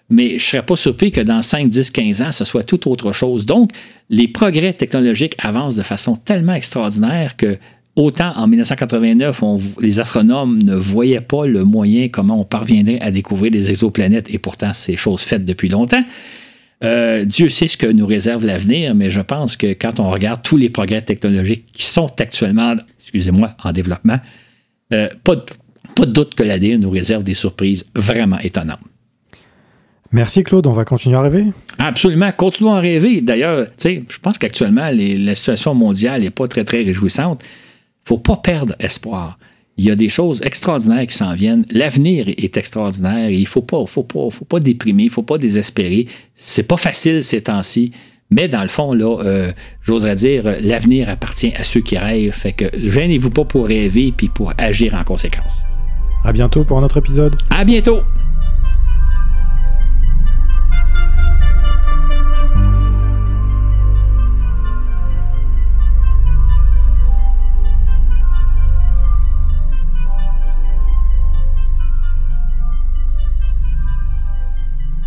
[0.09, 2.89] mais je ne serais pas surpris que dans 5, 10, 15 ans, ce soit tout
[2.89, 3.45] autre chose.
[3.45, 3.71] Donc,
[4.09, 7.57] les progrès technologiques avancent de façon tellement extraordinaire que
[7.95, 9.43] Autant en 1989,
[9.81, 14.37] les astronomes ne voyaient pas le moyen comment on parviendrait à découvrir des exoplanètes, et
[14.37, 16.03] pourtant c'est chose faite depuis longtemps.
[16.83, 20.41] Euh, Dieu sait ce que nous réserve l'avenir, mais je pense que quand on regarde
[20.43, 24.19] tous les progrès technologiques qui sont actuellement, excusez-moi, en développement,
[24.93, 25.43] euh, pas, de,
[25.93, 28.79] pas de doute que l'avenir nous réserve des surprises vraiment étonnantes.
[30.11, 31.45] Merci Claude, on va continuer à rêver?
[31.77, 33.21] Absolument, continuons à rêver.
[33.21, 37.43] D'ailleurs, je pense qu'actuellement, la situation mondiale n'est pas très, très réjouissante.
[38.09, 39.37] Il ne faut pas perdre espoir.
[39.77, 41.63] Il y a des choses extraordinaires qui s'en viennent.
[41.71, 43.29] L'avenir est extraordinaire.
[43.29, 46.07] il ne faut pas, faut, pas, faut pas déprimer, il ne faut pas désespérer.
[46.33, 47.91] C'est pas facile ces temps-ci.
[48.31, 49.51] Mais dans le fond, là, euh,
[49.83, 52.33] j'oserais dire, l'avenir appartient à ceux qui rêvent.
[52.33, 55.61] Fait que gênez-vous pas pour rêver puis pour agir en conséquence.
[56.23, 57.35] À bientôt pour un autre épisode.
[57.51, 58.01] À bientôt.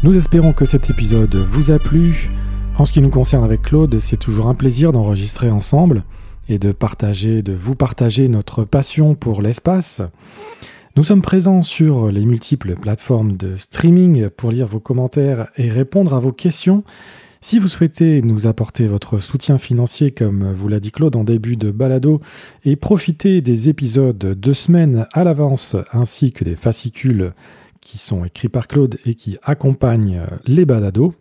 [0.05, 2.29] Nous espérons que cet épisode vous a plu.
[2.77, 6.03] En ce qui nous concerne avec Claude, c'est toujours un plaisir d'enregistrer ensemble
[6.49, 10.03] et de partager, de vous partager notre passion pour l'espace.
[10.97, 16.15] Nous sommes présents sur les multiples plateformes de streaming pour lire vos commentaires et répondre
[16.15, 16.83] à vos questions.
[17.41, 21.57] Si vous souhaitez nous apporter votre soutien financier, comme vous l'a dit Claude en début
[21.57, 22.21] de balado,
[22.65, 27.33] et profiter des épisodes deux semaines à l'avance ainsi que des fascicules
[27.93, 31.13] qui sont écrits par Claude et qui accompagnent euh, les balados.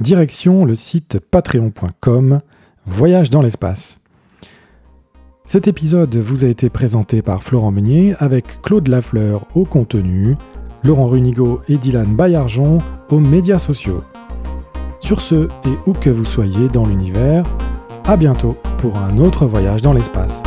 [0.00, 2.40] Direction le site patreon.com,
[2.84, 4.00] Voyage dans l'espace.
[5.46, 10.34] Cet épisode vous a été présenté par Florent Meunier avec Claude Lafleur au contenu,
[10.82, 14.02] Laurent Runigo et Dylan Baillargeon aux médias sociaux.
[14.98, 17.46] Sur ce, et où que vous soyez dans l'univers,
[18.04, 20.42] à bientôt pour un autre voyage dans l'espace.